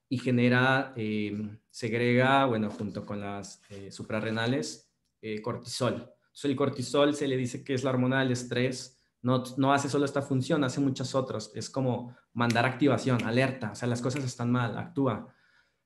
y 0.09 0.17
genera, 0.17 0.95
eh, 0.97 1.51
segrega, 1.69 2.47
bueno, 2.47 2.71
junto 2.71 3.05
con 3.05 3.21
las 3.21 3.61
eh, 3.69 3.91
suprarrenales, 3.91 4.91
eh, 5.21 5.43
cortisol 5.43 6.15
el 6.45 6.57
cortisol 6.57 7.15
se 7.15 7.29
le 7.29 7.37
dice 7.37 7.65
que 7.65 7.75
es 7.75 7.85
la 7.85 7.91
hormona 7.91 8.21
del 8.21 8.33
estrés. 8.33 8.99
No, 9.23 9.45
no 9.59 9.73
hace 9.73 9.89
solo 9.89 10.05
esta 10.05 10.23
función, 10.23 10.65
hace 10.65 10.81
muchas 10.81 11.15
otras. 11.15 11.53
Es 11.55 11.69
como 11.69 12.17
mandar 12.33 12.65
activación, 12.65 13.25
alerta. 13.25 13.73
O 13.73 13.75
sea, 13.75 13.89
las 13.89 14.01
cosas 14.01 14.25
están 14.25 14.51
mal, 14.51 14.79
actúa. 14.79 15.35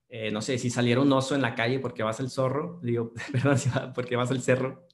Eh, 0.08 0.30
no 0.30 0.40
sé, 0.40 0.58
si 0.58 0.70
saliera 0.70 1.00
un 1.00 1.12
oso 1.12 1.34
en 1.34 1.42
la 1.42 1.54
calle 1.54 1.80
porque 1.80 2.02
vas 2.02 2.20
al 2.20 2.30
zorro, 2.30 2.78
digo, 2.84 3.12
perdón, 3.32 3.58
porque 3.94 4.16
vas 4.16 4.30
al 4.30 4.42
cerro, 4.42 4.86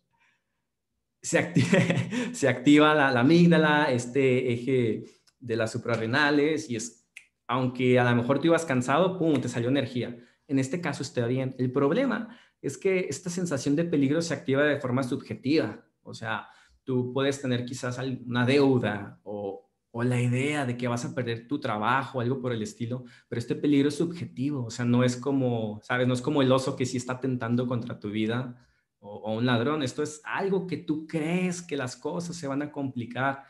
se 1.21 1.39
activa, 1.39 1.69
se 2.33 2.49
activa 2.49 2.95
la, 2.95 3.11
la, 3.11 3.21
amígdala, 3.21 3.93
este 3.93 4.53
eje 4.53 5.05
de 5.39 5.57
las 5.57 5.73
suprarrenales 5.73 6.71
y 6.71 6.77
es, 6.77 7.07
aunque 7.47 7.99
a 7.99 8.05
lo 8.05 8.17
mejor 8.17 8.39
tú 8.39 8.47
ibas 8.47 8.65
cansado, 8.65 9.19
pum, 9.19 9.35
te 9.35 9.49
salió 9.49 9.69
energía. 9.69 10.17
En 10.49 10.59
este 10.59 10.81
caso 10.81 11.03
está 11.03 11.27
bien. 11.27 11.55
El 11.59 11.71
problema 11.71 12.39
es 12.63 12.77
que 12.79 13.07
esta 13.09 13.31
sensación 13.31 13.77
de 13.77 13.85
peligro 13.85 14.21
se 14.23 14.35
activa 14.35 14.63
de 14.63 14.81
forma 14.81 15.03
subjetiva. 15.03 15.85
O 16.03 16.15
sea, 16.15 16.49
tú 16.85 17.13
puedes 17.13 17.41
tener 17.41 17.65
quizás 17.65 17.99
una 18.27 18.45
deuda 18.45 19.21
o, 19.25 19.67
la 19.93 20.21
idea 20.21 20.65
de 20.65 20.77
que 20.77 20.89
vas 20.89 21.05
a 21.05 21.15
perder 21.15 21.49
tu 21.49 21.59
trabajo, 21.59 22.21
algo 22.21 22.41
por 22.41 22.53
el 22.53 22.63
estilo, 22.63 23.05
pero 23.29 23.39
este 23.39 23.55
peligro 23.57 23.89
es 23.89 23.97
subjetivo. 23.97 24.65
O 24.67 24.71
sea, 24.71 24.85
no 24.85 25.05
es 25.05 25.17
como, 25.17 25.81
¿sabes? 25.83 26.07
No 26.07 26.15
es 26.15 26.23
como 26.23 26.43
el 26.43 26.53
oso 26.53 26.77
que 26.77 26.87
sí 26.87 26.97
está 26.97 27.21
tentando 27.21 27.67
contra 27.67 27.99
tu 27.99 28.09
vida 28.11 28.67
o, 29.01 29.17
o 29.17 29.37
un 29.37 29.47
ladrón. 29.47 29.83
Esto 29.83 30.03
es 30.03 30.23
algo 30.25 30.67
que 30.67 30.77
tú 30.77 31.07
crees 31.07 31.61
que 31.61 31.77
las 31.77 31.97
cosas 31.97 32.37
se 32.37 32.47
van 32.47 32.63
a 32.63 32.71
complicar. 32.71 33.43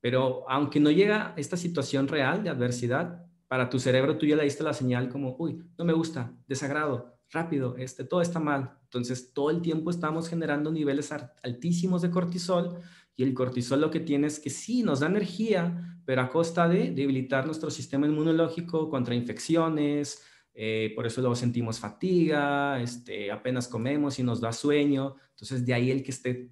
Pero 0.00 0.48
aunque 0.48 0.80
no 0.80 0.90
llega 0.90 1.34
esta 1.36 1.56
situación 1.56 2.08
real 2.08 2.42
de 2.44 2.50
adversidad, 2.50 3.26
para 3.50 3.68
tu 3.68 3.80
cerebro 3.80 4.16
tú 4.16 4.26
ya 4.26 4.36
le 4.36 4.44
diste 4.44 4.62
la 4.62 4.72
señal 4.72 5.08
como, 5.08 5.34
uy, 5.36 5.60
no 5.76 5.84
me 5.84 5.92
gusta, 5.92 6.32
desagrado, 6.46 7.19
rápido, 7.30 7.76
este, 7.76 8.04
todo 8.04 8.22
está 8.22 8.40
mal. 8.40 8.78
Entonces, 8.84 9.32
todo 9.32 9.50
el 9.50 9.62
tiempo 9.62 9.90
estamos 9.90 10.28
generando 10.28 10.70
niveles 10.72 11.12
altísimos 11.42 12.02
de 12.02 12.10
cortisol 12.10 12.80
y 13.16 13.22
el 13.22 13.34
cortisol 13.34 13.80
lo 13.80 13.90
que 13.90 14.00
tiene 14.00 14.26
es 14.26 14.40
que 14.40 14.50
sí, 14.50 14.82
nos 14.82 15.00
da 15.00 15.06
energía, 15.06 16.00
pero 16.04 16.22
a 16.22 16.28
costa 16.28 16.68
de 16.68 16.90
debilitar 16.90 17.46
nuestro 17.46 17.70
sistema 17.70 18.06
inmunológico 18.06 18.88
contra 18.88 19.14
infecciones, 19.14 20.22
eh, 20.54 20.92
por 20.96 21.06
eso 21.06 21.20
luego 21.20 21.36
sentimos 21.36 21.78
fatiga, 21.78 22.80
este, 22.80 23.30
apenas 23.30 23.68
comemos 23.68 24.18
y 24.18 24.22
nos 24.22 24.40
da 24.40 24.52
sueño. 24.52 25.16
Entonces, 25.30 25.64
de 25.64 25.74
ahí 25.74 25.90
el 25.90 26.02
que 26.02 26.10
esté 26.10 26.50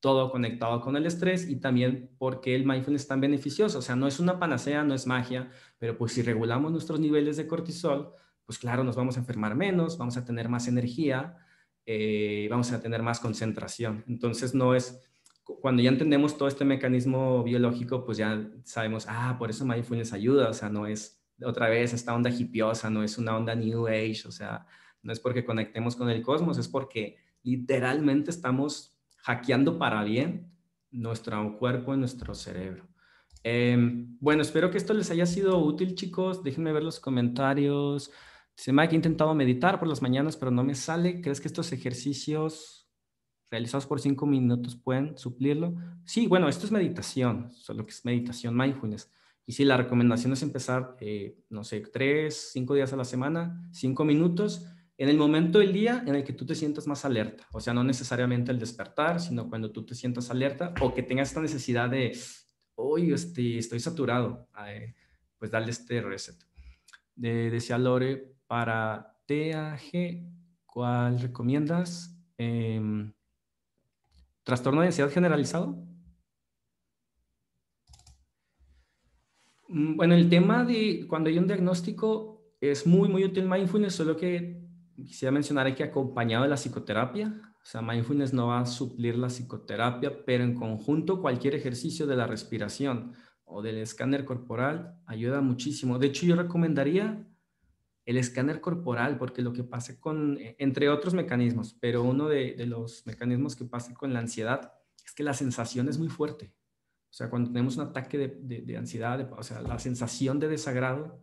todo 0.00 0.30
conectado 0.30 0.80
con 0.80 0.96
el 0.96 1.06
estrés 1.06 1.48
y 1.48 1.56
también 1.56 2.10
porque 2.18 2.54
el 2.54 2.66
mindfulness 2.66 3.02
es 3.02 3.08
tan 3.08 3.20
beneficioso. 3.20 3.78
O 3.78 3.82
sea, 3.82 3.96
no 3.96 4.06
es 4.06 4.18
una 4.18 4.38
panacea, 4.38 4.82
no 4.82 4.94
es 4.94 5.06
magia, 5.06 5.50
pero 5.78 5.96
pues 5.96 6.12
si 6.12 6.22
regulamos 6.22 6.72
nuestros 6.72 7.00
niveles 7.00 7.36
de 7.36 7.46
cortisol, 7.46 8.14
pues 8.50 8.58
claro, 8.58 8.82
nos 8.82 8.96
vamos 8.96 9.16
a 9.16 9.20
enfermar 9.20 9.54
menos, 9.54 9.96
vamos 9.96 10.16
a 10.16 10.24
tener 10.24 10.48
más 10.48 10.66
energía, 10.66 11.36
eh, 11.86 12.48
vamos 12.50 12.72
a 12.72 12.82
tener 12.82 13.00
más 13.00 13.20
concentración. 13.20 14.02
Entonces 14.08 14.56
no 14.56 14.74
es, 14.74 15.00
cuando 15.44 15.84
ya 15.84 15.88
entendemos 15.88 16.36
todo 16.36 16.48
este 16.48 16.64
mecanismo 16.64 17.44
biológico, 17.44 18.04
pues 18.04 18.18
ya 18.18 18.50
sabemos, 18.64 19.06
ah, 19.08 19.36
por 19.38 19.50
eso 19.50 19.64
mindfulness 19.64 20.12
ayuda, 20.12 20.48
o 20.48 20.52
sea, 20.52 20.68
no 20.68 20.88
es 20.88 21.24
otra 21.44 21.68
vez 21.68 21.92
esta 21.92 22.12
onda 22.12 22.28
hipiosa, 22.28 22.90
no 22.90 23.04
es 23.04 23.18
una 23.18 23.36
onda 23.36 23.54
new 23.54 23.86
age, 23.86 24.22
o 24.26 24.32
sea, 24.32 24.66
no 25.04 25.12
es 25.12 25.20
porque 25.20 25.44
conectemos 25.44 25.94
con 25.94 26.10
el 26.10 26.20
cosmos, 26.20 26.58
es 26.58 26.66
porque 26.66 27.18
literalmente 27.44 28.32
estamos 28.32 28.98
hackeando 29.18 29.78
para 29.78 30.02
bien 30.02 30.50
nuestro 30.90 31.56
cuerpo 31.56 31.94
y 31.94 31.98
nuestro 31.98 32.34
cerebro. 32.34 32.88
Em, 33.44 34.18
bueno, 34.18 34.42
espero 34.42 34.72
que 34.72 34.78
esto 34.78 34.92
les 34.92 35.08
haya 35.12 35.24
sido 35.24 35.56
útil, 35.58 35.94
chicos. 35.94 36.42
Déjenme 36.42 36.72
ver 36.72 36.82
los 36.82 36.98
comentarios. 36.98 38.10
Se 38.60 38.74
me 38.74 38.82
ha 38.82 38.94
intentado 38.94 39.34
meditar 39.34 39.78
por 39.78 39.88
las 39.88 40.02
mañanas, 40.02 40.36
pero 40.36 40.50
no 40.50 40.62
me 40.62 40.74
sale. 40.74 41.22
¿Crees 41.22 41.40
que 41.40 41.48
estos 41.48 41.72
ejercicios 41.72 42.86
realizados 43.50 43.86
por 43.86 44.02
cinco 44.02 44.26
minutos 44.26 44.76
pueden 44.76 45.16
suplirlo? 45.16 45.74
Sí, 46.04 46.26
bueno, 46.26 46.46
esto 46.46 46.66
es 46.66 46.70
meditación, 46.70 47.50
solo 47.52 47.86
que 47.86 47.92
es 47.92 48.04
meditación 48.04 48.54
mindfulness. 48.54 49.10
Y 49.46 49.52
sí, 49.52 49.64
la 49.64 49.78
recomendación 49.78 50.34
es 50.34 50.42
empezar, 50.42 50.94
eh, 51.00 51.38
no 51.48 51.64
sé, 51.64 51.80
tres, 51.80 52.50
cinco 52.52 52.74
días 52.74 52.92
a 52.92 52.96
la 52.96 53.04
semana, 53.06 53.66
cinco 53.72 54.04
minutos. 54.04 54.66
en 54.98 55.08
el 55.08 55.16
momento 55.16 55.60
del 55.60 55.72
día 55.72 56.04
en 56.06 56.14
el 56.14 56.22
que 56.22 56.34
tú 56.34 56.44
te 56.44 56.54
sientas 56.54 56.86
más 56.86 57.06
alerta. 57.06 57.46
O 57.54 57.60
sea, 57.62 57.72
no 57.72 57.82
necesariamente 57.82 58.52
el 58.52 58.58
despertar, 58.58 59.20
sino 59.20 59.48
cuando 59.48 59.72
tú 59.72 59.86
te 59.86 59.94
sientas 59.94 60.30
alerta 60.30 60.74
o 60.82 60.92
que 60.92 61.02
tengas 61.02 61.28
esta 61.28 61.40
necesidad 61.40 61.88
de, 61.88 62.14
hoy 62.74 63.10
este, 63.14 63.56
estoy 63.56 63.80
saturado, 63.80 64.50
pues 65.38 65.50
darle 65.50 65.70
este 65.70 66.02
reset. 66.02 66.36
De, 67.14 67.48
decía 67.48 67.78
Lore, 67.78 68.39
para 68.50 69.16
TAG, 69.28 70.26
¿cuál 70.66 71.20
recomiendas? 71.20 72.20
Em, 72.36 73.12
¿Trastorno 74.42 74.80
de 74.80 74.88
ansiedad 74.88 75.08
generalizado? 75.08 75.86
Mm, 79.68 79.94
bueno, 79.94 80.14
el 80.16 80.28
tema 80.28 80.64
de 80.64 81.06
cuando 81.08 81.30
hay 81.30 81.38
un 81.38 81.46
diagnóstico 81.46 82.56
es 82.60 82.88
muy, 82.88 83.08
muy 83.08 83.22
útil 83.22 83.48
mindfulness, 83.48 83.94
solo 83.94 84.16
que 84.16 84.60
quisiera 84.96 85.30
mencionar 85.30 85.72
que 85.76 85.84
acompañado 85.84 86.42
de 86.42 86.50
la 86.50 86.56
psicoterapia, 86.56 87.40
o 87.62 87.64
sea, 87.64 87.82
mindfulness 87.82 88.32
no 88.32 88.48
va 88.48 88.58
a 88.62 88.66
suplir 88.66 89.16
la 89.16 89.28
psicoterapia, 89.28 90.24
pero 90.24 90.42
en 90.42 90.56
conjunto 90.56 91.20
cualquier 91.20 91.54
ejercicio 91.54 92.04
de 92.04 92.16
la 92.16 92.26
respiración 92.26 93.12
o 93.44 93.62
del 93.62 93.78
escáner 93.78 94.24
corporal 94.24 95.00
ayuda 95.06 95.40
muchísimo. 95.40 96.00
De 96.00 96.08
hecho, 96.08 96.26
yo 96.26 96.34
recomendaría 96.34 97.29
el 98.06 98.16
escáner 98.16 98.60
corporal, 98.60 99.18
porque 99.18 99.42
lo 99.42 99.52
que 99.52 99.64
pasa 99.64 100.00
con, 100.00 100.38
entre 100.58 100.88
otros 100.88 101.14
mecanismos, 101.14 101.76
pero 101.80 102.02
uno 102.02 102.28
de, 102.28 102.54
de 102.54 102.66
los 102.66 103.06
mecanismos 103.06 103.56
que 103.56 103.64
pasa 103.64 103.94
con 103.94 104.12
la 104.12 104.20
ansiedad 104.20 104.72
es 105.04 105.12
que 105.12 105.22
la 105.22 105.34
sensación 105.34 105.88
es 105.88 105.98
muy 105.98 106.08
fuerte. 106.08 106.52
O 107.10 107.12
sea, 107.12 107.28
cuando 107.28 107.50
tenemos 107.50 107.76
un 107.76 107.82
ataque 107.82 108.18
de, 108.18 108.76
ansiedad, 108.76 109.32
o 109.36 109.42
sea, 109.42 109.60
la 109.62 109.80
sensación 109.80 110.38
de 110.38 110.46
desagrado 110.46 111.20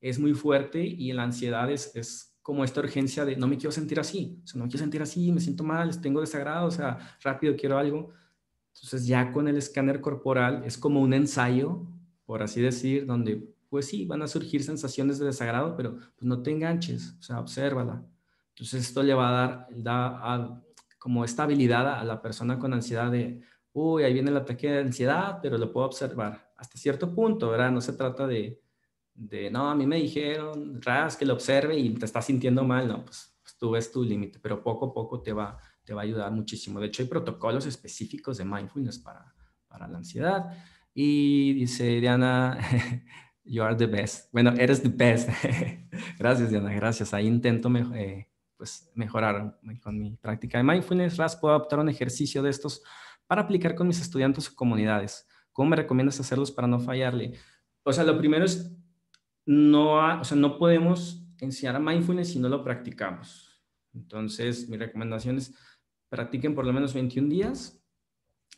es 0.00 0.18
muy 0.18 0.34
fuerte 0.34 0.84
y 0.84 1.10
la 1.12 1.22
ansiedad 1.22 1.70
es, 1.70 1.96
es, 1.96 2.36
como 2.42 2.62
esta 2.62 2.80
urgencia 2.80 3.24
de 3.24 3.34
no 3.34 3.48
me 3.48 3.56
quiero 3.56 3.72
sentir 3.72 3.98
así, 3.98 4.40
o 4.44 4.46
sea, 4.46 4.58
no 4.58 4.66
me 4.66 4.70
quiero 4.70 4.84
sentir 4.84 5.02
así, 5.02 5.32
me 5.32 5.40
siento 5.40 5.64
mal, 5.64 6.00
tengo 6.00 6.20
desagrado, 6.20 6.68
o 6.68 6.70
sea, 6.70 7.16
rápido 7.22 7.56
quiero 7.56 7.78
algo. 7.78 8.12
Entonces 8.74 9.06
ya 9.06 9.32
con 9.32 9.48
el 9.48 9.56
escáner 9.56 10.00
corporal 10.00 10.62
es 10.64 10.76
como 10.76 11.00
un 11.00 11.14
ensayo, 11.14 11.86
por 12.24 12.42
así 12.42 12.60
decir, 12.60 13.06
donde 13.06 13.52
pues 13.76 13.88
sí, 13.88 14.06
van 14.06 14.22
a 14.22 14.26
surgir 14.26 14.62
sensaciones 14.62 15.18
de 15.18 15.26
desagrado, 15.26 15.76
pero 15.76 15.96
pues 15.96 16.22
no 16.22 16.42
te 16.42 16.50
enganches, 16.50 17.14
o 17.18 17.22
sea, 17.22 17.40
obsérvala. 17.40 18.02
Entonces 18.54 18.86
esto 18.86 19.02
le 19.02 19.12
va 19.12 19.28
a 19.28 19.32
dar, 19.32 19.68
da 19.70 20.62
como 20.98 21.26
esta 21.26 21.42
habilidad 21.42 21.86
a 21.86 22.02
la 22.04 22.22
persona 22.22 22.58
con 22.58 22.72
ansiedad 22.72 23.12
de, 23.12 23.42
uy, 23.74 24.02
ahí 24.02 24.14
viene 24.14 24.30
el 24.30 24.38
ataque 24.38 24.70
de 24.70 24.78
ansiedad, 24.78 25.40
pero 25.42 25.58
lo 25.58 25.70
puedo 25.70 25.84
observar 25.84 26.54
hasta 26.56 26.78
cierto 26.78 27.14
punto, 27.14 27.50
¿verdad? 27.50 27.70
No 27.70 27.82
se 27.82 27.92
trata 27.92 28.26
de, 28.26 28.62
de 29.12 29.50
no, 29.50 29.68
a 29.68 29.74
mí 29.74 29.86
me 29.86 29.96
dijeron, 29.96 30.80
ras, 30.80 31.18
que 31.18 31.26
lo 31.26 31.34
observe 31.34 31.78
y 31.78 31.92
te 31.92 32.06
estás 32.06 32.24
sintiendo 32.24 32.64
mal, 32.64 32.88
no, 32.88 33.04
pues, 33.04 33.36
pues, 33.42 33.58
tú 33.58 33.72
ves 33.72 33.92
tu 33.92 34.02
límite, 34.02 34.38
pero 34.40 34.62
poco 34.62 34.86
a 34.86 34.94
poco 34.94 35.20
te 35.20 35.34
va, 35.34 35.58
te 35.84 35.92
va 35.92 36.00
a 36.00 36.04
ayudar 36.04 36.32
muchísimo. 36.32 36.80
De 36.80 36.86
hecho, 36.86 37.02
hay 37.02 37.10
protocolos 37.10 37.66
específicos 37.66 38.38
de 38.38 38.46
mindfulness 38.46 39.00
para, 39.00 39.34
para 39.68 39.86
la 39.86 39.98
ansiedad. 39.98 40.46
Y 40.94 41.52
dice 41.52 42.00
Diana, 42.00 42.58
you 43.46 43.62
are 43.62 43.74
the 43.74 43.86
best. 43.86 44.32
Bueno, 44.32 44.52
eres 44.58 44.82
the 44.82 44.88
best. 44.88 45.28
gracias, 46.18 46.50
Diana, 46.50 46.72
gracias. 46.74 47.14
Ahí 47.14 47.26
intento 47.26 47.70
eh, 47.94 48.28
pues, 48.56 48.90
mejorar 48.94 49.58
con 49.82 49.98
mi 49.98 50.16
práctica 50.16 50.58
de 50.58 50.64
mindfulness. 50.64 51.16
Ras, 51.16 51.36
puedo 51.36 51.54
adoptar 51.54 51.78
un 51.78 51.88
ejercicio 51.88 52.42
de 52.42 52.50
estos 52.50 52.82
para 53.26 53.42
aplicar 53.42 53.74
con 53.74 53.86
mis 53.86 54.00
estudiantes 54.00 54.48
o 54.48 54.54
comunidades? 54.54 55.26
¿Cómo 55.52 55.70
me 55.70 55.76
recomiendas 55.76 56.20
hacerlos 56.20 56.50
para 56.50 56.68
no 56.68 56.78
fallarle? 56.80 57.32
O 57.82 57.92
sea, 57.92 58.04
lo 58.04 58.18
primero 58.18 58.44
es, 58.44 58.72
no, 59.44 60.20
o 60.20 60.24
sea, 60.24 60.36
no 60.36 60.58
podemos 60.58 61.24
enseñar 61.40 61.76
a 61.76 61.80
mindfulness 61.80 62.32
si 62.32 62.38
no 62.38 62.48
lo 62.48 62.62
practicamos. 62.62 63.62
Entonces, 63.94 64.68
mi 64.68 64.76
recomendación 64.76 65.38
es, 65.38 65.54
practiquen 66.08 66.54
por 66.54 66.66
lo 66.66 66.72
menos 66.72 66.94
21 66.94 67.28
días, 67.28 67.82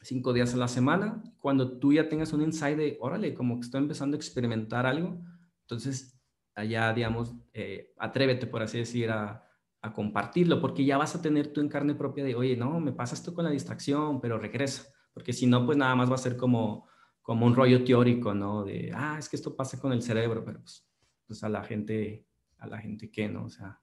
5 0.01 0.33
días 0.33 0.55
a 0.55 0.57
la 0.57 0.69
semana. 0.69 1.23
Cuando 1.39 1.79
tú 1.79 1.93
ya 1.93 2.09
tengas 2.09 2.33
un 2.33 2.43
insight 2.43 2.77
de, 2.77 2.99
órale, 3.01 3.35
como 3.35 3.59
que 3.59 3.67
estoy 3.67 3.83
empezando 3.83 4.17
a 4.17 4.19
experimentar 4.19 4.87
algo, 4.87 5.21
entonces 5.63 6.19
allá, 6.55 6.93
digamos, 6.93 7.35
eh, 7.53 7.93
atrévete, 7.99 8.47
por 8.47 8.63
así 8.63 8.79
decir, 8.79 9.11
a, 9.11 9.49
a 9.81 9.93
compartirlo, 9.93 10.61
porque 10.61 10.85
ya 10.85 10.99
vas 10.99 11.15
a 11.15 11.23
tener 11.23 11.53
tú 11.53 11.61
en 11.61 11.69
carne 11.69 11.95
propia 11.95 12.25
de, 12.25 12.35
oye, 12.35 12.57
no, 12.57 12.81
me 12.81 12.93
pasa 12.93 13.15
esto 13.15 13.33
con 13.33 13.45
la 13.45 13.51
distracción, 13.51 14.21
pero 14.21 14.39
regresa, 14.39 14.93
porque 15.15 15.33
si 15.33 15.47
no, 15.47 15.65
pues 15.65 15.79
nada 15.79 15.95
más 15.95 16.11
va 16.11 16.17
a 16.17 16.19
ser 16.19 16.37
como, 16.37 16.89
como 17.23 17.47
un 17.47 17.55
rollo 17.55 17.85
teórico, 17.85 18.35
¿no? 18.35 18.65
De, 18.65 18.91
ah, 18.95 19.17
es 19.19 19.29
que 19.29 19.37
esto 19.37 19.55
pasa 19.55 19.79
con 19.79 19.93
el 19.93 20.03
cerebro, 20.03 20.45
pero 20.45 20.61
pues, 20.61 20.89
pues 21.27 21.45
a 21.45 21.49
la 21.49 21.63
gente, 21.63 22.27
a 22.59 22.67
la 22.67 22.79
gente 22.79 23.11
que, 23.11 23.29
¿no? 23.29 23.45
O 23.45 23.49
sea, 23.49 23.81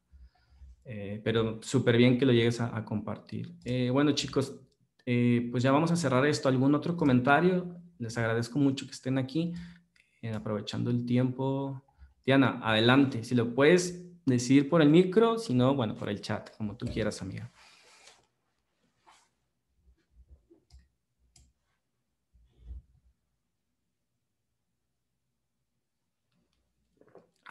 eh, 0.84 1.22
pero 1.24 1.62
súper 1.62 1.98
bien 1.98 2.18
que 2.18 2.26
lo 2.26 2.34
llegues 2.34 2.60
a, 2.60 2.84
compartir. 2.84 3.56
Eh, 3.64 3.90
bueno, 3.90 4.12
chicos, 4.12 4.60
eh, 5.06 5.48
pues 5.52 5.64
ya 5.64 5.72
vamos 5.72 5.92
a 5.92 5.96
cerrar 5.96 6.26
esto. 6.26 6.50
¿Algún 6.50 6.76
otro 6.76 6.98
comentario? 6.98 7.76
Les 8.00 8.18
agradezco 8.18 8.60
mucho 8.60 8.86
que 8.86 8.92
estén 8.92 9.18
aquí, 9.18 9.54
aprovechando 10.34 10.90
el 10.92 11.06
tiempo. 11.06 11.84
Diana, 12.26 12.60
adelante, 12.64 13.24
si 13.24 13.36
lo 13.36 13.54
puedes 13.54 14.04
decir 14.26 14.70
por 14.70 14.82
el 14.82 14.90
micro, 14.90 15.38
si 15.38 15.54
no, 15.54 15.76
bueno, 15.76 15.96
por 15.96 16.10
el 16.10 16.22
chat, 16.22 16.56
como 16.58 16.76
tú 16.76 16.88
quieras, 16.88 17.22
amiga. 17.22 17.52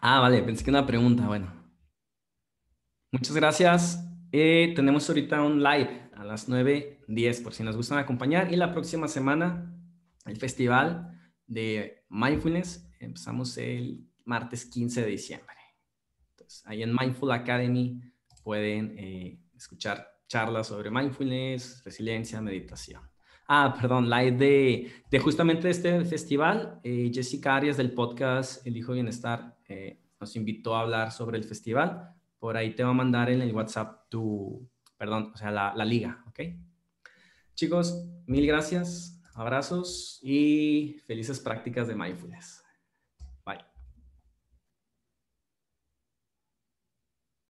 Ah, 0.01 0.21
vale, 0.21 0.43
pensé 0.43 0.63
que 0.65 0.71
una 0.71 0.87
pregunta, 0.87 1.27
bueno. 1.27 1.51
Muchas 3.13 3.35
gracias. 3.35 4.14
Eh, 4.37 4.73
tenemos 4.75 5.09
ahorita 5.09 5.41
un 5.45 5.63
live 5.63 6.11
a 6.13 6.25
las 6.25 6.49
9.10 6.49 7.45
por 7.45 7.55
si 7.55 7.63
nos 7.63 7.77
gustan 7.77 7.99
acompañar 7.99 8.53
y 8.53 8.57
la 8.57 8.73
próxima 8.73 9.07
semana 9.07 9.73
el 10.27 10.37
festival 10.39 11.17
de 11.47 12.05
mindfulness 12.09 12.91
empezamos 12.99 13.57
el 13.59 14.05
martes 14.25 14.65
15 14.65 15.03
de 15.03 15.07
diciembre. 15.07 15.55
Ahí 16.65 16.83
en 16.83 16.93
Mindful 16.93 17.31
Academy 17.31 18.01
pueden 18.43 18.99
eh, 18.99 19.39
escuchar 19.57 20.05
charlas 20.27 20.67
sobre 20.67 20.91
mindfulness, 20.91 21.85
resiliencia, 21.85 22.41
meditación. 22.41 23.03
Ah, 23.47 23.73
perdón, 23.81 24.11
la 24.11 24.19
de, 24.19 24.91
de 25.13 25.19
justamente 25.21 25.71
este 25.71 26.05
festival, 26.05 26.81
eh, 26.83 27.09
Jessica 27.15 27.55
Arias 27.55 27.77
del 27.77 27.93
podcast 27.93 28.67
El 28.67 28.77
Hijo 28.77 28.95
Bienestar 28.95 29.57
eh, 29.69 30.01
nos 30.19 30.35
invitó 30.35 30.75
a 30.75 30.81
hablar 30.81 31.13
sobre 31.13 31.39
el 31.39 31.45
festival. 31.45 32.17
Por 32.45 32.59
ahí 32.59 32.75
te 32.75 32.85
va 32.85 32.91
a 32.91 32.93
mandar 32.93 33.31
en 33.31 33.41
el 33.41 33.55
WhatsApp 33.55 34.11
tu, 34.11 34.69
perdón, 34.99 35.33
o 35.35 35.37
sea, 35.39 35.51
la, 35.51 35.73
la 35.75 35.87
liga, 35.87 36.23
¿ok? 36.29 36.41
Chicos, 37.55 38.07
mil 38.27 38.47
gracias, 38.47 39.23
abrazos 39.33 40.19
y 40.23 41.01
felices 41.07 41.41
prácticas 41.41 41.89
de 41.89 41.95
mindfulness. 41.95 42.63